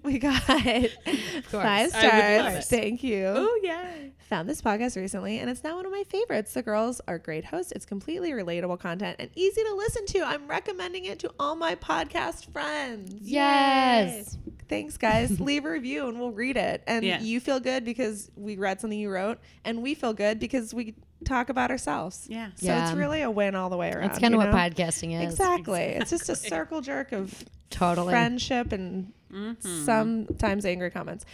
we 0.05 0.19
got 0.19 0.43
five 0.43 1.91
stars. 1.91 2.69
Thank 2.69 3.03
you. 3.03 3.27
Oh, 3.37 3.61
yeah. 3.63 3.85
Found 4.29 4.49
this 4.49 4.63
podcast 4.63 4.97
recently 4.97 5.39
and 5.39 5.51
it's 5.51 5.63
now 5.63 5.77
one 5.77 5.85
of 5.87 5.93
my 5.93 6.05
favorites. 6.05 6.55
The 6.55 6.63
girls 6.63 7.01
are 7.07 7.19
great 7.19 7.45
hosts. 7.45 7.71
It's 7.73 7.85
completely 7.85 8.31
relatable 8.33 8.81
content 8.81 9.17
and 9.19 9.31
easy 9.35 9.63
to 9.63 9.75
listen 9.75 10.07
to. 10.07 10.21
I'm 10.23 10.47
recommending 10.49 11.05
it 11.05 11.19
to 11.21 11.33
all 11.39 11.55
my 11.55 11.75
podcast 11.75 12.51
friends. 12.51 13.15
Yes. 13.21 14.39
Thanks, 14.69 14.97
guys. 14.97 15.39
Leave 15.41 15.67
a 15.67 15.71
review 15.71 16.09
and 16.09 16.19
we'll 16.19 16.31
read 16.33 16.57
it. 16.57 16.83
And 16.87 17.05
Yeah. 17.05 17.21
you 17.21 17.41
feel 17.41 17.61
good 17.61 17.85
because 17.85 18.31
we 18.35 18.57
read 18.57 18.81
something 18.81 18.99
you 18.99 19.11
wrote, 19.11 19.39
and 19.67 19.83
we 19.83 19.95
feel 19.95 20.15
good 20.15 20.39
because 20.39 20.73
we 20.73 20.95
talk 21.27 21.51
about 21.51 21.71
ourselves. 21.71 22.27
Yeah. 22.31 22.49
So 22.57 22.67
Yeah. 22.67 22.89
it's 22.89 22.97
really 22.97 23.21
a 23.21 23.31
win 23.31 23.55
all 23.55 23.69
the 23.69 23.77
way 23.77 23.93
around. 23.93 24.09
That's 24.09 24.19
kind 24.19 24.33
of 24.35 24.39
what 24.39 24.51
know? 24.51 24.57
podcasting 24.57 25.15
is. 25.23 25.31
Exactly. 25.33 25.81
It's 25.83 26.11
just 26.11 26.29
a 26.31 26.37
circle 26.37 26.81
jerk 26.81 27.13
of 27.13 27.45
Totally. 27.71 28.13
friendship 28.13 28.73
and 28.73 29.13
Mm-hmm. 29.33 29.85
sometimes 29.85 30.67
angry 30.67 30.91
comments. 30.91 31.25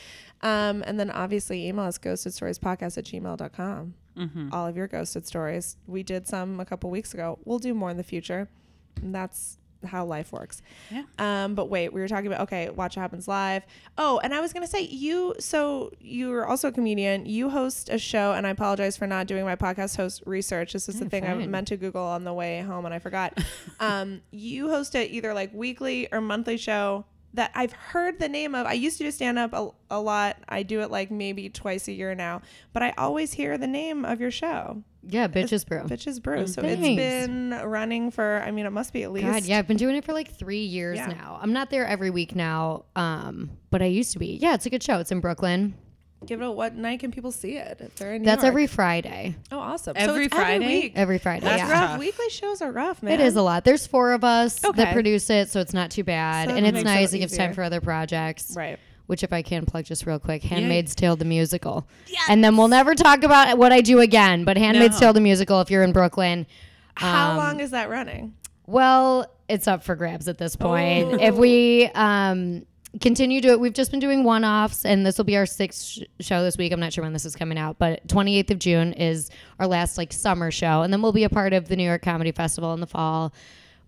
Um, 0.43 0.85
and 0.87 1.01
then 1.01 1.11
obviously 1.11 1.67
email 1.67 1.85
us 1.85 1.99
ghosted 1.99 2.33
at 2.33 2.41
gmail.com. 3.05 3.95
Mm-hmm. 4.17 4.49
All 4.53 4.67
of 4.67 4.77
your 4.77 4.87
ghosted 4.87 5.27
stories. 5.27 5.77
We 5.87 6.03
did 6.03 6.27
some 6.27 6.61
a 6.61 6.65
couple 6.65 6.91
weeks 6.91 7.15
ago. 7.15 7.39
We'll 7.45 7.59
do 7.59 7.75
more 7.75 7.91
in 7.91 7.97
the 7.97 8.05
future. 8.05 8.49
And 9.03 9.15
that's 9.15 9.59
how 9.87 10.05
life 10.05 10.33
works. 10.33 10.61
Yeah. 10.91 11.05
Um, 11.19 11.55
but 11.55 11.67
wait, 11.71 11.93
we 11.93 12.01
were 12.01 12.09
talking 12.09 12.27
about 12.27 12.41
okay, 12.43 12.69
watch 12.69 12.97
what 12.97 13.03
happens 13.03 13.29
live. 13.29 13.63
Oh, 13.97 14.19
and 14.25 14.35
I 14.35 14.41
was 14.41 14.53
gonna 14.53 14.67
say 14.67 14.83
you. 14.83 15.37
So 15.39 15.93
you 16.01 16.33
are 16.35 16.47
also 16.47 16.67
a 16.67 16.73
comedian. 16.73 17.27
You 17.27 17.49
host 17.49 17.89
a 17.89 17.97
show, 17.99 18.33
and 18.33 18.45
I 18.45 18.51
apologize 18.51 18.97
for 18.97 19.07
not 19.07 19.29
doing 19.29 19.45
my 19.45 19.55
podcast 19.55 19.97
host 19.97 20.25
research. 20.27 20.73
This 20.73 20.89
is 20.89 20.99
the 20.99 21.05
Yeah, 21.05 21.11
thing 21.11 21.27
I 21.29 21.35
meant 21.47 21.69
to 21.69 21.77
Google 21.77 22.03
on 22.03 22.25
the 22.25 22.33
way 22.33 22.61
home, 22.63 22.87
and 22.87 22.95
I 22.95 22.99
forgot. 22.99 23.39
um, 23.81 24.21
you 24.33 24.69
host 24.69 24.97
a 24.97 25.07
either 25.09 25.33
like 25.33 25.55
weekly 25.55 26.09
or 26.13 26.21
monthly 26.21 26.57
show 26.57 27.05
that 27.35 27.51
I've 27.55 27.73
heard 27.73 28.19
the 28.19 28.29
name 28.29 28.55
of. 28.55 28.67
I 28.67 28.73
used 28.73 28.99
to 28.99 29.05
do 29.05 29.11
stand 29.11 29.39
up 29.39 29.53
a, 29.53 29.71
a 29.91 30.01
lot. 30.01 30.39
I 30.49 30.63
do 30.63 30.81
it 30.81 30.91
like 30.91 31.11
maybe 31.11 31.49
twice 31.51 31.87
a 31.89 31.93
year 31.93 32.15
now, 32.15 32.43
but 32.73 32.83
I 32.83 32.95
always 32.99 33.33
hear 33.33 33.59
the 33.59 33.67
name 33.67 34.05
of 34.05 34.21
your 34.21 34.31
show, 34.31 34.83
Yeah, 35.07 35.29
bitches 35.29 35.67
brew. 35.67 35.81
Bitches 35.81 36.23
Brew. 36.23 36.47
So 36.47 36.63
Thanks. 36.63 36.81
it's 36.87 36.97
been 36.97 37.51
running 37.65 38.11
for. 38.11 38.43
I 38.45 38.51
mean, 38.51 38.67
it 38.67 38.71
must 38.73 38.93
be 38.93 39.03
at 39.03 39.13
least. 39.13 39.27
God, 39.27 39.45
yeah, 39.45 39.59
I've 39.59 39.69
been 39.69 39.77
doing 39.77 39.97
it 39.97 40.05
for 40.05 40.13
like 40.13 40.31
three 40.35 40.65
years 40.65 40.97
Yeah. 40.97 41.07
now. 41.09 41.39
I'm 41.41 41.53
not 41.53 41.71
there 41.71 41.87
every 41.87 42.11
week 42.11 42.35
now, 42.35 42.85
um, 42.97 43.51
but 43.71 43.83
I 43.83 43.87
used 43.87 44.13
to 44.15 44.19
be. 44.19 44.39
Yeah, 44.41 44.55
it's 44.55 44.67
a 44.67 44.71
good 44.71 44.83
show. 44.83 44.99
It's 44.99 45.13
in 45.13 45.21
Brooklyn. 45.21 45.75
Give 46.27 46.41
it 46.43 46.45
a 46.45 46.51
what 46.51 46.75
night 46.75 47.01
can 47.01 47.11
people 47.13 47.31
see 47.31 47.57
it? 47.57 47.79
If 47.81 47.95
they're 47.97 48.15
in 48.15 48.23
New 48.23 48.27
That's 48.27 48.43
York? 48.43 48.49
every 48.53 48.67
Friday. 48.67 49.37
Oh, 49.53 49.59
awesome. 49.61 49.93
Every 49.97 50.25
it's 50.27 50.35
Friday? 50.35 50.55
Every 50.65 50.67
week. 50.67 50.93
Every 50.97 51.19
Friday. 51.19 51.45
That's 51.45 51.63
yeah. 51.63 51.71
rough. 51.93 51.99
Weekly 52.01 52.29
shows 52.31 52.61
are 52.61 52.73
rough, 52.73 53.03
man. 53.03 53.15
It 53.15 53.21
is 53.21 53.37
a 53.37 53.43
lot. 53.43 53.65
There's 53.65 53.87
four 53.87 54.13
of 54.13 54.25
us 54.25 54.63
Okay. 54.65 54.83
that 54.83 54.93
produce 54.93 55.31
it, 55.31 55.49
so 55.49 55.61
it's 55.61 55.73
not 55.73 55.91
too 55.93 56.03
bad. 56.05 56.49
So 56.49 56.57
and 56.57 56.67
that 56.67 56.71
it's 56.75 56.85
makes 56.85 56.85
nice. 56.85 57.13
it 57.13 57.17
It 57.17 57.19
gives 57.21 57.33
easier. 57.35 57.47
time 57.47 57.55
for 57.55 57.63
other 57.63 57.81
projects. 57.81 58.55
Right. 58.57 58.79
Which, 59.07 59.23
if 59.23 59.33
I 59.33 59.41
can 59.43 59.65
plug 59.65 59.85
just 59.87 60.05
real 60.07 60.19
quick, 60.19 60.43
Handmaid's 60.43 60.95
Tale 60.95 61.17
the 61.17 61.25
musical. 61.25 61.87
Yes. 62.09 62.25
And 62.29 62.43
then 62.45 62.57
we'll 62.59 62.69
never 62.69 62.95
talk 62.95 63.23
about 63.23 63.57
what 63.57 63.73
I 63.73 63.81
do 63.81 64.01
again. 64.01 64.45
But 64.45 64.59
Handmaid's 64.59 64.97
No. 65.01 65.07
Tale 65.07 65.13
the 65.15 65.21
musical, 65.23 65.61
if 65.63 65.71
you're 65.71 65.83
in 65.85 65.93
Brooklyn, 65.93 66.47
How 66.97 67.31
Um, 67.31 67.37
long 67.39 67.61
is 67.61 67.71
that 67.71 67.89
running? 67.89 68.35
Well, 68.67 69.33
it's 69.49 69.67
up 69.67 69.83
for 69.85 69.95
grabs 69.95 70.29
at 70.29 70.37
this 70.37 70.57
point. 70.57 71.09
Oh. 71.15 71.19
If 71.25 71.37
we 71.37 71.87
um, 71.95 72.67
continue 73.01 73.41
to, 73.43 73.49
it. 73.49 73.61
we've 73.61 73.73
just 73.73 73.91
been 73.91 74.01
doing 74.01 74.25
one 74.25 74.45
offs, 74.45 74.85
and 74.85 75.05
this 75.05 75.19
will 75.19 75.25
be 75.25 75.37
our 75.37 75.47
sixth 75.47 75.85
sh- 75.85 76.01
show 76.21 76.43
this 76.43 76.57
week. 76.57 76.73
I'm 76.73 76.81
not 76.81 76.93
sure 76.93 77.05
when 77.05 77.13
this 77.13 77.25
is 77.25 77.37
coming 77.37 77.59
out, 77.59 77.79
but 77.79 78.07
28th 78.09 78.51
of 78.51 78.59
June 78.59 78.93
is 78.93 79.31
our 79.59 79.67
last 79.67 79.99
like 79.99 80.13
summer 80.13 80.51
show, 80.51 80.83
and 80.83 80.93
then 80.93 81.03
we'll 81.03 81.13
be 81.13 81.25
a 81.25 81.31
part 81.31 81.53
of 81.53 81.69
the 81.69 81.77
New 81.77 81.85
York 81.85 82.03
Comedy 82.03 82.33
Festival 82.33 82.73
in 82.75 82.81
the 82.81 82.87
fall. 82.87 83.33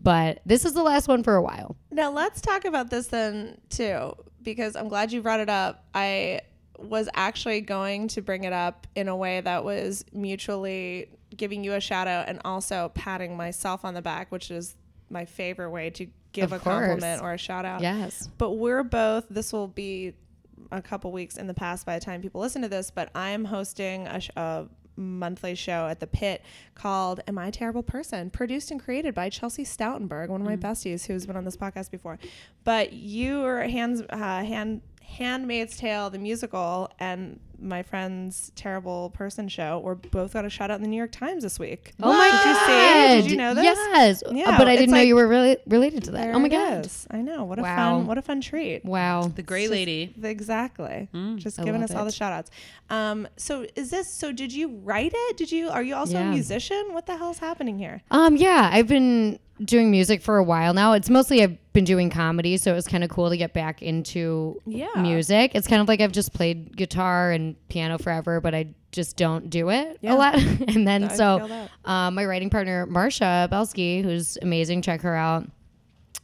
But 0.02 0.40
this 0.46 0.64
is 0.64 0.72
the 0.72 0.82
last 0.82 1.08
one 1.08 1.22
for 1.22 1.36
a 1.36 1.42
while. 1.42 1.76
Now 1.90 2.10
let's 2.10 2.40
talk 2.40 2.64
about 2.64 2.90
this 2.90 3.08
then 3.08 3.58
too, 3.68 4.14
because 4.42 4.76
I'm 4.76 4.88
glad 4.88 5.12
you 5.12 5.20
brought 5.20 5.40
it 5.40 5.50
up. 5.50 5.84
I 5.94 6.40
was 6.78 7.08
actually 7.14 7.60
going 7.60 8.08
to 8.08 8.22
bring 8.22 8.44
it 8.44 8.52
up 8.52 8.86
in 8.94 9.08
a 9.08 9.16
way 9.16 9.40
that 9.40 9.64
was 9.64 10.04
mutually 10.12 11.10
giving 11.36 11.62
you 11.62 11.74
a 11.74 11.80
shout 11.80 12.08
out 12.08 12.28
and 12.28 12.40
also 12.44 12.90
patting 12.94 13.36
myself 13.36 13.84
on 13.84 13.94
the 13.94 14.02
back, 14.02 14.32
which 14.32 14.50
is 14.50 14.76
my 15.10 15.24
favorite 15.24 15.70
way 15.70 15.90
to 15.90 16.06
give 16.32 16.52
Of 16.52 16.52
a 16.52 16.58
compliment 16.62 17.22
or 17.22 17.32
a 17.32 17.38
shout 17.38 17.64
out. 17.64 17.80
Yes. 17.80 18.28
but 18.38 18.52
we're 18.52 18.82
both 18.84 19.26
this 19.30 19.52
will 19.52 19.68
be 19.68 20.14
a 20.72 20.80
couple 20.82 21.10
weeks 21.10 21.36
in 21.36 21.46
the 21.46 21.54
past 21.54 21.84
by 21.86 21.98
the 21.98 22.04
time 22.04 22.20
people 22.22 22.40
listen 22.40 22.62
to 22.62 22.68
this 22.68 22.90
but 22.90 23.10
i 23.14 23.30
am 23.30 23.44
hosting 23.46 24.06
a, 24.06 24.20
sh- 24.20 24.30
a 24.36 24.66
monthly 24.96 25.54
show 25.54 25.86
at 25.88 25.98
the 25.98 26.06
pit 26.06 26.42
called 26.74 27.20
am 27.26 27.38
i 27.38 27.48
a 27.48 27.50
terrible 27.50 27.82
person 27.82 28.28
produced 28.30 28.70
and 28.70 28.80
created 28.80 29.14
by 29.14 29.28
chelsea 29.30 29.64
stoutenberg 29.64 30.28
one 30.28 30.40
of 30.40 30.46
my 30.46 30.56
besties 30.56 31.06
who's 31.06 31.26
been 31.26 31.36
on 31.36 31.44
this 31.44 31.56
podcast 31.56 31.90
before 31.90 32.18
but 32.62 32.92
you 32.92 33.42
are 33.42 33.62
hands 33.62 34.02
uh, 34.10 34.16
hand 34.44 34.82
handmaid's 35.02 35.76
tale 35.76 36.10
the 36.10 36.18
musical 36.18 36.88
and 37.00 37.40
my 37.60 37.82
friend's 37.82 38.50
terrible 38.56 39.10
person 39.10 39.48
show 39.48 39.78
were 39.80 39.94
both 39.94 40.32
got 40.32 40.44
a 40.44 40.50
shout 40.50 40.70
out 40.70 40.76
in 40.76 40.82
the 40.82 40.88
new 40.88 40.96
york 40.96 41.12
times 41.12 41.42
this 41.42 41.58
week 41.58 41.92
Oh 42.02 42.12
my 42.12 42.30
Did 42.30 42.48
you 42.48 42.54
god! 42.54 42.66
see? 42.66 43.22
Did 43.22 43.30
you 43.30 43.36
know 43.36 43.54
this? 43.54 43.64
Yes. 43.64 44.22
Yeah, 44.30 44.56
but 44.56 44.66
I 44.68 44.76
didn't 44.76 44.94
know 44.94 45.00
you 45.00 45.14
were 45.14 45.28
really 45.28 45.56
related 45.66 46.04
to 46.04 46.12
that. 46.12 46.34
Oh 46.34 46.38
my 46.38 46.46
it 46.46 46.50
god! 46.50 46.86
is. 46.86 47.06
I 47.10 47.18
know. 47.22 47.44
What 47.44 47.58
a 47.58 47.62
Wow. 47.62 47.76
fun 47.98 48.06
what 48.06 48.18
a 48.18 48.22
fun 48.22 48.40
treat. 48.40 48.84
Wow. 48.84 49.28
The 49.34 49.42
gray 49.42 49.62
Just- 49.64 49.72
lady. 49.72 50.14
Exactly. 50.22 51.08
Just 51.36 51.60
I 51.60 51.64
giving 51.64 51.80
love 51.80 51.90
us 51.90 51.96
all 51.96 52.04
the 52.04 52.08
it. 52.08 52.14
shout 52.14 52.32
outs. 52.32 52.50
Um, 52.88 53.28
so 53.36 53.66
is 53.76 53.90
this 53.90 54.08
so 54.12 54.32
did 54.32 54.52
you 54.52 54.68
write 54.82 55.12
it? 55.14 55.36
Did 55.36 55.52
you 55.52 55.68
are 55.68 55.82
you 55.82 55.94
also 55.94 56.16
a 56.18 56.24
musician? 56.24 56.92
What 56.92 57.06
the 57.06 57.16
hell's 57.16 57.38
happening 57.38 57.78
here? 57.78 58.02
Um, 58.10 58.36
yeah, 58.36 58.70
I've 58.72 58.88
been 58.88 59.38
doing 59.62 59.90
music 59.90 60.22
for 60.22 60.38
a 60.38 60.44
while 60.44 60.72
now. 60.72 60.94
It's 60.94 61.10
mostly 61.10 61.42
I've 61.42 61.58
been 61.74 61.84
doing 61.84 62.08
comedy, 62.08 62.56
so 62.56 62.72
it 62.72 62.74
was 62.74 62.88
kind 62.88 63.04
of 63.04 63.10
cool 63.10 63.28
to 63.28 63.36
get 63.36 63.52
back 63.52 63.82
into 63.82 64.58
Yeah. 64.66 64.88
music. 64.96 65.52
It's 65.54 65.66
kind 65.66 65.82
of 65.82 65.88
like 65.88 66.00
I've 66.00 66.12
just 66.12 66.32
played 66.32 66.74
guitar 66.76 67.30
and 67.30 67.49
piano 67.68 67.98
forever, 67.98 68.40
but 68.40 68.54
I 68.54 68.74
just 68.92 69.16
don't 69.16 69.50
do 69.50 69.70
it 69.70 69.98
Yeah. 70.00 70.14
a 70.14 70.16
lot. 70.16 70.34
and 70.68 70.86
then 70.86 71.04
I 71.04 71.14
so 71.14 71.68
um, 71.84 72.14
my 72.14 72.24
writing 72.24 72.50
partner 72.50 72.86
Marsha 72.86 73.48
Belsky, 73.50 74.02
who's 74.02 74.36
amazing, 74.42 74.82
check 74.82 75.00
her 75.02 75.14
out. 75.14 75.46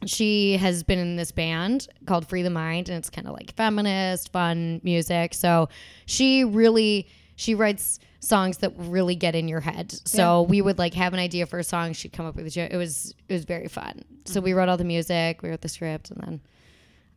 She 0.05 0.57
has 0.57 0.83
been 0.83 0.99
in 0.99 1.15
this 1.15 1.31
band 1.31 1.87
called 2.05 2.27
Free 2.27 2.43
the 2.43 2.49
Mind, 2.51 2.87
and 2.89 2.97
it's 2.99 3.09
kind 3.09 3.27
of 3.27 3.33
like 3.33 3.53
feminist, 3.55 4.31
fun 4.31 4.79
music. 4.83 5.33
So 5.33 5.69
she 6.05 6.43
really 6.43 7.07
she 7.35 7.55
writes 7.55 7.99
songs 8.19 8.57
that 8.57 8.73
really 8.77 9.15
get 9.15 9.33
in 9.35 9.47
your 9.47 9.59
head. 9.61 9.91
So 10.05 10.41
we 10.43 10.61
would 10.61 10.77
like 10.77 10.93
have 10.95 11.13
an 11.13 11.19
idea 11.19 11.45
for 11.45 11.57
a 11.59 11.63
song. 11.63 11.93
She'd 11.93 12.13
come 12.13 12.25
up 12.25 12.35
with 12.35 12.45
a 12.45 12.49
joke. 12.49 12.69
It 12.71 12.77
was 12.77 13.15
it 13.27 13.33
was 13.33 13.45
very 13.45 13.67
fun. 13.67 14.03
So 14.25 14.39
we 14.41 14.53
wrote 14.53 14.69
all 14.69 14.77
the 14.77 14.83
music, 14.83 15.41
we 15.41 15.49
wrote 15.49 15.61
the 15.61 15.69
script, 15.69 16.11
and 16.11 16.21
then 16.21 16.41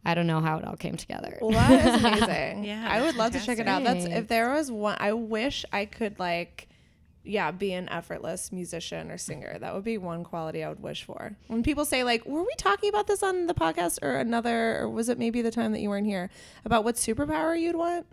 I 0.05 0.15
don't 0.15 0.27
know 0.27 0.41
how 0.41 0.59
it 0.59 0.65
all 0.65 0.77
came 0.77 0.97
together. 0.97 1.39
Well, 1.41 1.51
that 1.53 1.87
is 1.95 2.05
amazing. 2.05 2.65
Yeah, 2.71 2.87
I 2.89 3.01
would 3.01 3.09
that's 3.09 3.19
love 3.19 3.33
to 3.33 3.41
check 3.41 3.59
it 3.59 3.69
out. 3.69 3.85
That's 3.85 4.05
if 4.05 4.29
there 4.29 4.51
was 4.51 4.71
one. 4.71 4.97
I 4.99 5.13
wish 5.13 5.65
I 5.73 5.85
could 5.85 6.19
like, 6.19 6.69
yeah, 7.23 7.51
be 7.51 7.73
an 7.75 7.89
effortless 7.89 8.51
musician 8.51 9.11
or 9.11 9.19
singer. 9.19 9.59
That 9.59 9.75
would 9.75 9.85
be 9.85 9.99
one 9.99 10.25
quality 10.25 10.65
I 10.65 10.69
would 10.71 10.81
wish 10.83 11.05
for. 11.05 11.37
When 11.49 11.63
people 11.63 11.85
say 11.85 12.03
like, 12.05 12.25
"Were 12.25 12.43
we 12.43 12.55
talking 12.57 12.89
about 12.89 13.07
this 13.07 13.23
on 13.23 13.47
the 13.47 13.55
podcast 13.55 13.99
or 14.03 14.17
another, 14.17 14.79
or 14.81 14.89
was 14.89 15.09
it 15.09 15.19
maybe 15.19 15.43
the 15.43 15.51
time 15.51 15.73
that 15.73 15.81
you 15.81 15.91
weren't 15.91 16.07
here 16.07 16.31
about 16.65 16.85
what 16.85 16.95
superpower 16.97 17.59
you'd 17.61 17.77
want?" 17.77 18.07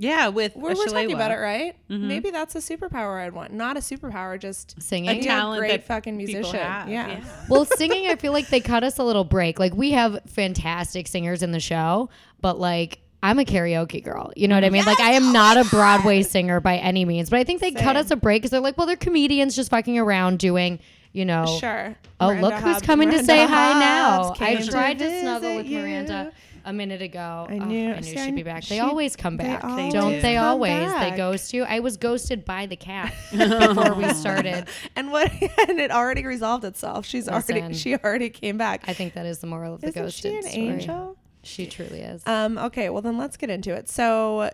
Yeah, 0.00 0.28
with 0.28 0.54
We're, 0.54 0.74
we're 0.74 0.86
talking 0.86 1.12
about 1.12 1.32
it, 1.32 1.38
right? 1.40 1.74
Mm-hmm. 1.90 2.06
Maybe 2.06 2.30
that's 2.30 2.54
a 2.54 2.58
superpower 2.58 3.20
I'd 3.20 3.32
want. 3.32 3.52
Not 3.52 3.76
a 3.76 3.80
superpower, 3.80 4.38
just 4.38 4.80
Singing. 4.80 5.10
A 5.10 5.22
talent 5.22 5.58
great 5.58 5.70
that 5.72 5.84
fucking 5.84 6.16
musician. 6.16 6.60
have, 6.60 6.88
Yeah. 6.88 7.20
well, 7.48 7.64
singing, 7.64 8.06
I 8.08 8.14
feel 8.14 8.32
like 8.32 8.48
they 8.48 8.60
cut 8.60 8.84
us 8.84 8.98
a 8.98 9.04
little 9.04 9.24
break. 9.24 9.58
Like 9.58 9.74
we 9.74 9.90
have 9.92 10.20
fantastic 10.26 11.08
singers 11.08 11.42
in 11.42 11.50
the 11.50 11.58
show, 11.60 12.10
but 12.40 12.60
like 12.60 13.00
I'm 13.24 13.40
a 13.40 13.44
karaoke 13.44 14.02
girl. 14.04 14.32
You 14.36 14.46
know 14.46 14.54
what 14.54 14.62
I 14.64 14.70
mean? 14.70 14.84
Like 14.84 15.00
I 15.00 15.12
am 15.14 15.32
not 15.32 15.56
a 15.56 15.60
oh 15.60 15.68
Broadway 15.70 16.22
singer 16.22 16.60
by 16.60 16.76
any 16.76 17.04
means, 17.04 17.28
but 17.30 17.40
I 17.40 17.44
think 17.44 17.60
they 17.60 17.72
cut 17.72 17.96
us 17.96 18.12
a 18.12 18.16
break 18.16 18.42
because 18.42 18.52
they're 18.52 18.60
like, 18.60 18.78
well, 18.78 18.86
they're 18.86 18.94
comedians 18.96 19.56
just 19.56 19.70
fucking 19.70 19.98
around 19.98 20.38
doing, 20.38 20.78
you 21.12 21.24
know. 21.24 21.44
Sure. 21.58 21.96
Oh, 22.20 22.26
Miranda 22.28 22.42
look 22.46 22.54
who's 22.54 22.62
Hobbs- 22.74 22.86
coming 22.86 23.08
to 23.08 23.14
Miranda 23.14 23.26
say 23.32 23.46
hi 23.46 23.80
now. 23.80 24.22
Hobbs 24.22 24.40
I 24.40 24.44
came 24.54 24.62
to 24.62 24.70
tried 24.70 24.98
to 25.00 25.20
snuggle 25.20 25.40
visit 25.40 25.56
with 25.56 25.66
you. 25.66 26.32
Miranda. 26.68 26.84
a 26.84 26.86
minute 26.86 27.02
ago. 27.02 27.46
I 27.48 27.54
Oh, 27.54 27.64
knew- 27.64 27.92
I 27.92 27.96
knew 27.96 28.02
see, 28.02 28.16
she'd 28.16 28.34
be 28.34 28.42
back. 28.42 28.64
They 28.64 28.76
she- 28.76 28.80
always 28.80 29.16
come 29.16 29.36
they 29.36 29.44
back. 29.44 29.64
always 29.64 29.92
Don't 29.92 30.20
they 30.22 30.34
come 30.34 30.44
always? 30.44 30.72
back. 30.92 31.10
They 31.12 31.16
ghost 31.16 31.52
you. 31.52 31.64
I 31.64 31.80
was 31.80 31.96
ghosted 31.96 32.44
by 32.44 32.66
the 32.66 32.76
cat 32.76 33.12
before 33.30 33.94
we 33.94 34.12
started. 34.14 34.66
And 34.96 35.10
what? 35.10 35.30
And 35.68 35.80
it 35.80 35.90
already 35.90 36.24
resolved 36.26 36.64
itself. 36.64 37.06
She's 37.06 37.28
already. 37.28 37.74
She 37.74 37.94
already 37.96 38.30
came 38.30 38.56
back. 38.58 38.84
I 38.88 38.92
think 38.94 39.14
that 39.14 39.26
is 39.26 39.38
the 39.38 39.46
moral 39.46 39.74
of 39.74 39.80
the 39.80 39.88
Isn't 39.88 40.02
ghosted 40.02 40.32
she 40.32 40.36
an 40.36 40.42
story. 40.42 40.66
angel? 40.68 41.16
She 41.42 41.66
truly 41.66 42.00
is. 42.00 42.26
Um. 42.26 42.58
Okay. 42.58 42.90
Well, 42.90 43.02
then 43.02 43.16
let's 43.18 43.36
get 43.36 43.48
into 43.50 43.72
it. 43.72 43.88
So, 43.88 44.50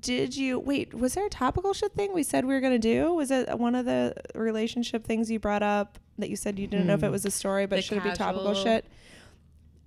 did 0.00 0.36
you 0.36 0.58
wait? 0.58 0.94
Was 0.94 1.14
there 1.14 1.26
a 1.26 1.30
topical 1.30 1.72
shit 1.74 1.92
thing 1.94 2.12
we 2.14 2.22
said 2.22 2.44
we 2.44 2.54
were 2.54 2.60
gonna 2.60 2.78
do? 2.78 3.12
Was 3.14 3.30
it 3.30 3.58
one 3.58 3.74
of 3.74 3.84
the 3.86 4.14
relationship 4.34 5.04
things 5.04 5.30
you 5.30 5.38
brought 5.38 5.62
up 5.62 5.98
that 6.18 6.30
you 6.30 6.36
said 6.36 6.58
you 6.58 6.66
didn't 6.66 6.86
know 6.86 6.94
if 6.94 7.02
it 7.02 7.10
was 7.10 7.24
a 7.24 7.30
story, 7.30 7.66
but 7.66 7.76
The 7.76 7.82
should 7.82 7.98
it 7.98 8.04
be 8.04 8.12
topical 8.12 8.54
shit? 8.54 8.84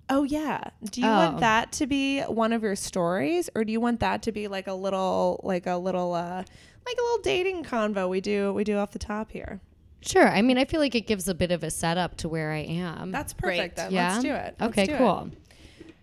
Oh 0.08 0.24
yeah. 0.24 0.62
Do 0.90 1.00
you 1.00 1.06
Oh. 1.06 1.10
want 1.10 1.40
that 1.40 1.72
to 1.72 1.86
be 1.86 2.20
one 2.22 2.52
of 2.52 2.62
your 2.62 2.76
stories, 2.76 3.48
or 3.54 3.64
do 3.64 3.72
you 3.72 3.80
want 3.80 4.00
that 4.00 4.22
to 4.22 4.32
be 4.32 4.48
like 4.48 4.66
a 4.66 4.74
little, 4.74 5.40
like 5.42 5.66
a 5.66 5.76
little, 5.76 6.14
uh, 6.14 6.42
like 6.84 6.96
a 6.98 7.02
little 7.02 7.22
dating 7.22 7.64
convo 7.64 8.08
we 8.08 8.20
do 8.20 8.52
we 8.52 8.64
do 8.64 8.76
off 8.76 8.90
the 8.90 8.98
top 8.98 9.30
here? 9.30 9.60
Sure. 10.00 10.28
I 10.28 10.42
mean, 10.42 10.58
I 10.58 10.64
feel 10.64 10.80
like 10.80 10.94
it 10.96 11.06
gives 11.06 11.28
a 11.28 11.34
bit 11.34 11.52
of 11.52 11.62
a 11.62 11.70
setup 11.70 12.16
to 12.18 12.28
where 12.28 12.50
I 12.50 12.58
am. 12.58 13.12
That's 13.12 13.32
perfect. 13.32 13.76
Great. 13.76 13.76
Then 13.76 13.92
yeah. 13.92 14.10
let's 14.12 14.22
do 14.24 14.32
it. 14.32 14.56
Let's 14.58 14.72
okay. 14.72 14.86
do 14.86 14.94
it. 14.94 14.98
cool. 14.98 15.30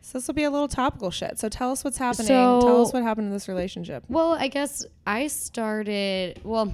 So 0.02 0.18
this 0.18 0.28
will 0.28 0.34
be 0.34 0.46
a 0.46 0.50
little 0.50 0.70
topical 0.70 1.12
shit. 1.12 1.38
So 1.38 1.50
tell 1.50 1.72
us 1.72 1.84
what's 1.84 1.98
happening. 1.98 2.28
tell 2.28 2.82
us 2.82 2.94
what 2.94 3.04
happened 3.04 3.28
in 3.28 3.34
this 3.34 3.48
relationship. 3.48 4.06
Well, 4.08 4.34
I 4.34 4.48
guess 4.48 4.86
I 5.06 5.28
started. 5.28 6.40
Well, 6.44 6.74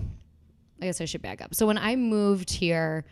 I 0.81 0.85
guess 0.85 1.01
I 1.01 1.05
should 1.05 1.21
back 1.21 1.41
up. 1.41 1.55
So 1.55 1.65
when 1.65 1.77
I 1.77 1.95
moved 1.95 2.51
here, 2.51 3.05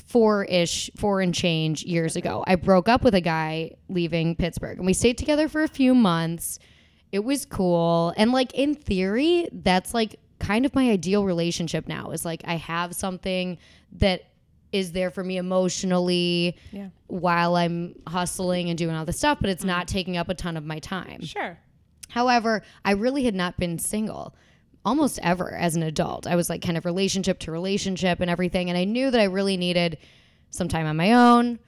four 0.00 0.44
ish, 0.44 0.90
four 0.96 1.20
and 1.20 1.34
change 1.34 1.84
years 1.84 2.16
ago, 2.16 2.44
I 2.46 2.56
broke 2.56 2.88
up 2.88 3.02
with 3.02 3.14
a 3.14 3.20
guy 3.20 3.72
leaving 3.88 4.36
Pittsburgh, 4.36 4.78
and 4.78 4.86
we 4.86 4.92
stayed 4.92 5.18
together 5.18 5.48
for 5.48 5.62
a 5.62 5.68
few 5.68 5.94
months. 5.94 6.58
It 7.12 7.20
was 7.20 7.44
cool, 7.46 8.12
and 8.16 8.32
like 8.32 8.54
in 8.54 8.74
theory, 8.74 9.48
that's 9.52 9.94
like 9.94 10.16
kind 10.38 10.66
of 10.66 10.74
my 10.74 10.90
ideal 10.90 11.24
relationship 11.24 11.88
now. 11.88 12.10
Is 12.10 12.24
like 12.24 12.42
I 12.44 12.56
have 12.56 12.94
something 12.94 13.58
that 13.92 14.24
is 14.72 14.92
there 14.92 15.10
for 15.10 15.24
me 15.24 15.38
emotionally 15.38 16.56
Yeah. 16.72 16.88
while 17.06 17.56
I'm 17.56 17.94
hustling 18.06 18.68
and 18.68 18.76
doing 18.76 18.94
all 18.94 19.04
this 19.04 19.16
stuff, 19.16 19.38
but 19.40 19.50
it's 19.50 19.60
mm-hmm. 19.60 19.68
not 19.68 19.88
taking 19.88 20.16
up 20.16 20.28
a 20.28 20.34
ton 20.34 20.56
of 20.56 20.64
my 20.64 20.78
time. 20.78 21.22
Sure. 21.22 21.58
However, 22.10 22.62
I 22.84 22.92
really 22.92 23.24
had 23.24 23.34
not 23.34 23.56
been 23.58 23.78
single 23.78 24.34
almost 24.88 25.18
ever 25.22 25.54
as 25.54 25.76
an 25.76 25.82
adult. 25.82 26.26
I 26.26 26.34
was 26.34 26.48
like 26.48 26.62
kind 26.62 26.78
of 26.78 26.86
relationship 26.86 27.38
to 27.40 27.52
relationship 27.52 28.20
and 28.20 28.30
everything. 28.30 28.70
And 28.70 28.78
I 28.78 28.84
knew 28.84 29.10
that 29.10 29.20
I 29.20 29.24
really 29.24 29.58
needed 29.58 29.98
some 30.48 30.66
time 30.66 30.86
on 30.86 30.96
my 30.96 31.12
own. 31.12 31.58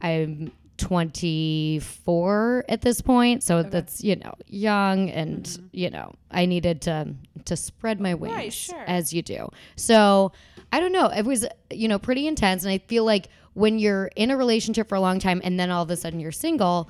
I'm 0.00 0.50
24 0.78 2.64
at 2.70 2.80
this 2.80 3.02
point. 3.02 3.42
So 3.42 3.62
that's, 3.62 4.02
you 4.02 4.16
know, 4.16 4.32
young 4.46 5.10
and, 5.10 5.44
mm-hmm. 5.44 5.66
you 5.72 5.90
know, 5.90 6.14
I 6.30 6.46
needed 6.46 6.80
to 6.82 7.14
to 7.44 7.56
spread 7.56 8.00
my 8.00 8.14
wings 8.14 8.34
Right, 8.34 8.52
sure. 8.52 8.84
as 8.86 9.12
you 9.12 9.20
do. 9.20 9.50
So 9.76 10.32
I 10.72 10.80
don't 10.80 10.92
know. 10.92 11.08
It 11.08 11.26
was, 11.26 11.46
you 11.70 11.86
know, 11.86 11.98
pretty 11.98 12.26
intense. 12.26 12.64
And 12.64 12.72
I 12.72 12.78
feel 12.78 13.04
like 13.04 13.28
when 13.52 13.78
you're 13.78 14.06
in 14.16 14.30
a 14.30 14.38
relationship 14.38 14.88
for 14.88 14.94
a 14.94 15.00
long 15.00 15.18
time 15.18 15.42
and 15.44 15.60
then 15.60 15.70
all 15.70 15.82
of 15.82 15.90
a 15.90 15.96
sudden 15.96 16.18
you're 16.18 16.32
single, 16.32 16.88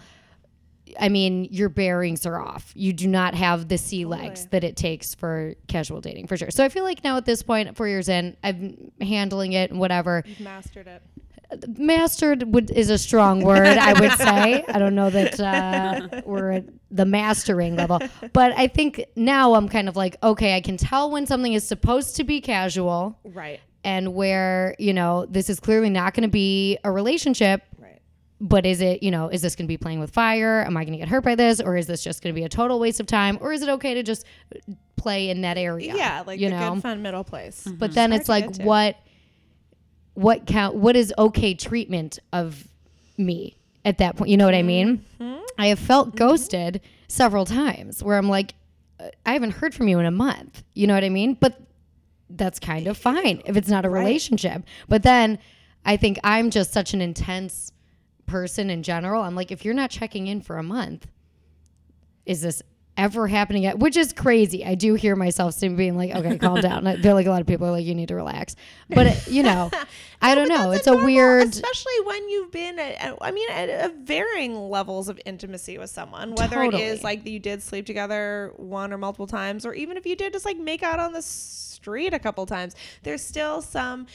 I 0.99 1.09
mean, 1.09 1.45
your 1.51 1.69
bearings 1.69 2.25
are 2.27 2.41
off. 2.41 2.73
You 2.75 2.93
do 2.93 3.07
not 3.07 3.35
have 3.35 3.69
the 3.69 3.79
sea 3.79 4.05
legs 4.05 4.47
that 4.47 4.65
it 4.65 4.77
takes 4.77 5.15
for 5.15 5.55
casual 5.69 6.01
dating, 6.01 6.27
for 6.27 6.37
sure. 6.37 6.51
So 6.51 6.65
I 6.65 6.69
feel 6.69 6.85
like 6.85 7.05
now 7.05 7.17
at 7.17 7.27
this 7.27 7.43
point, 7.43 7.77
four 7.77 7.87
years 7.89 8.09
in, 8.09 8.37
I'm 8.43 8.91
handling 9.01 9.53
it 9.53 9.71
and 9.71 9.79
whatever. 9.81 10.23
You've 10.27 10.41
mastered 10.41 10.87
it. 10.87 11.03
Mastered 11.79 12.55
would, 12.55 12.71
is 12.71 12.91
a 12.91 12.99
strong 12.99 13.43
word, 13.43 13.67
I 13.77 13.99
would 14.01 14.13
say. 14.19 14.65
I 14.69 14.79
don't 14.79 14.95
know 14.95 15.11
that 15.11 15.41
uh, 15.41 16.23
we're 16.25 16.53
at 16.53 16.65
the 16.93 17.05
mastering 17.05 17.75
level, 17.77 17.99
but 18.33 18.53
I 18.57 18.69
think 18.69 19.05
now 19.17 19.55
I'm 19.55 19.69
kind 19.69 19.89
of 19.89 19.97
like, 19.97 20.17
okay, 20.23 20.55
I 20.55 20.61
can 20.61 20.77
tell 20.77 21.11
when 21.11 21.27
something 21.27 21.53
is 21.53 21.67
supposed 21.67 22.17
to 22.17 22.25
be 22.25 22.41
casual 22.41 23.19
Right. 23.25 23.61
and 23.83 24.15
where 24.15 24.77
you 24.79 24.93
know 24.93 25.27
this 25.29 25.51
is 25.51 25.59
clearly 25.59 25.91
not 25.91 26.15
going 26.15 26.23
to 26.23 26.29
be 26.29 26.79
a 26.85 26.91
relationship. 26.93 27.63
But 28.41 28.65
is 28.65 28.81
it 28.81 29.03
you 29.03 29.11
know 29.11 29.29
is 29.29 29.43
this 29.43 29.55
going 29.55 29.67
to 29.67 29.69
be 29.69 29.77
playing 29.77 30.01
with 30.01 30.11
fire? 30.11 30.65
Am 30.65 30.77
i 30.77 30.85
going 30.85 30.93
to 30.93 30.99
get 30.99 31.09
hurt 31.09 31.25
by 31.25 31.35
this? 31.35 31.61
Or 31.61 31.77
is 31.77 31.87
this 31.87 32.03
just 32.03 32.23
going 32.23 32.35
to 32.35 32.39
be 32.41 32.45
a 32.45 32.49
total 32.49 32.81
waste 32.81 33.01
of 33.01 33.07
time? 33.07 33.39
Or 33.41 33.53
is 33.53 33.63
it 33.63 33.69
okay 33.69 33.95
to 33.95 34.03
just 34.03 34.25
play 34.97 35.31
in 35.31 35.41
that 35.43 35.57
area 35.59 35.95
Yeah, 35.97 36.23
like 36.27 36.39
you 36.41 36.51
the 36.51 36.57
know? 36.57 36.75
good 36.75 36.83
fun 36.83 37.03
middle 37.03 37.25
place. 37.25 37.67
but 37.67 37.93
then 37.95 38.11
Hard 38.11 38.21
it's 38.21 38.29
like 38.29 38.57
what 38.59 38.97
what 40.15 40.47
count 40.47 40.75
what 40.75 40.97
is 40.97 41.13
okay 41.17 41.55
treatment 41.55 42.19
of 42.33 42.67
me 43.17 43.57
at 43.85 43.99
that 43.99 44.17
point? 44.17 44.31
You 44.31 44.37
know 44.37 44.45
what 44.47 44.55
i 44.55 44.63
mean? 44.63 45.05
Mm-hmm. 45.21 45.41
i 45.59 45.67
have 45.69 45.79
felt 45.79 46.17
ghosted 46.17 46.81
several 47.09 47.45
times 47.45 48.03
where 48.03 48.17
i'm 48.19 48.29
like 48.29 48.55
uh, 48.99 49.09
i 49.25 49.33
haven't 49.33 49.53
heard 49.53 49.75
from 49.75 49.89
you 49.89 49.99
in 49.99 50.07
a 50.07 50.11
month. 50.11 50.63
You 50.75 50.87
know 50.87 50.95
what 50.95 51.05
i 51.05 51.09
mean? 51.09 51.35
But 51.35 51.61
that's 52.29 52.59
kind 52.61 52.87
of 52.87 52.97
fine 52.97 53.43
if 53.45 53.57
it's 53.57 53.69
not 53.69 53.85
a 53.85 53.91
relationship. 53.91 54.63
But 54.89 55.03
then 55.03 55.39
i 55.85 55.97
think 55.97 56.19
i'm 56.25 56.51
just 56.51 56.73
such 56.73 56.93
an 56.95 57.01
intense 57.01 57.73
person 58.31 58.71
in 58.71 58.83
general 58.83 59.23
i'm 59.25 59.35
like 59.35 59.51
if 59.51 59.65
you're 59.65 59.75
not 59.75 59.91
checking 59.91 60.29
in 60.29 60.41
for 60.41 60.57
a 60.57 60.63
month 60.63 61.09
is 62.27 62.43
this 62.43 62.63
ever 63.01 63.27
happening 63.27 63.67
at 63.67 63.79
which 63.79 63.97
is 63.97 64.13
crazy. 64.13 64.65
I 64.65 64.75
do 64.75 64.95
hear 64.95 65.17
myself 65.17 65.59
being 65.61 65.97
like 65.97 66.15
okay 66.15 66.39
calm 66.39 66.61
down. 66.71 66.87
I 66.87 67.01
feel 67.01 67.15
like 67.15 67.27
a 67.27 67.31
lot 67.31 67.41
of 67.41 67.47
people 67.47 67.67
are 67.67 67.71
like 67.73 67.85
you 67.87 67.95
need 67.95 68.09
to 68.09 68.15
relax. 68.15 68.55
But 68.89 69.07
it- 69.07 69.29
you 69.29 69.43
know 69.43 69.71
i 70.23 70.35
don't 70.35 70.49
know. 70.49 70.71
it's 70.71 70.87
a 70.87 70.95
weird 70.95 71.49
especially 71.49 72.01
when 72.05 72.29
you've 72.29 72.51
been 72.51 72.79
at, 72.79 73.17
I 73.21 73.31
mean, 73.31 73.49
at, 73.51 73.69
at 73.71 73.95
varying 73.97 74.55
levels 74.55 75.09
of 75.09 75.19
intimacy 75.25 75.79
with 75.79 75.89
someone, 75.91 76.35
whether 76.35 76.61
it 76.63 76.67
Totally. 76.73 76.83
is 76.83 77.03
like 77.03 77.27
you 77.27 77.39
did 77.39 77.63
sleep 77.63 77.87
together 77.87 78.53
one 78.57 78.93
or 78.93 78.99
multiple 78.99 79.27
times, 79.27 79.65
or 79.65 79.73
even 79.73 79.97
if 79.97 80.05
you 80.07 80.17
did 80.17 80.33
just 80.35 80.45
like 80.45 80.59
make 80.59 80.83
out 80.83 80.99
on 81.01 81.13
the 81.13 81.23
street 81.23 82.13
a 82.13 82.19
couple 82.19 82.45
times, 82.45 82.75
there's 83.03 83.23
still 83.23 83.63
some 83.63 84.07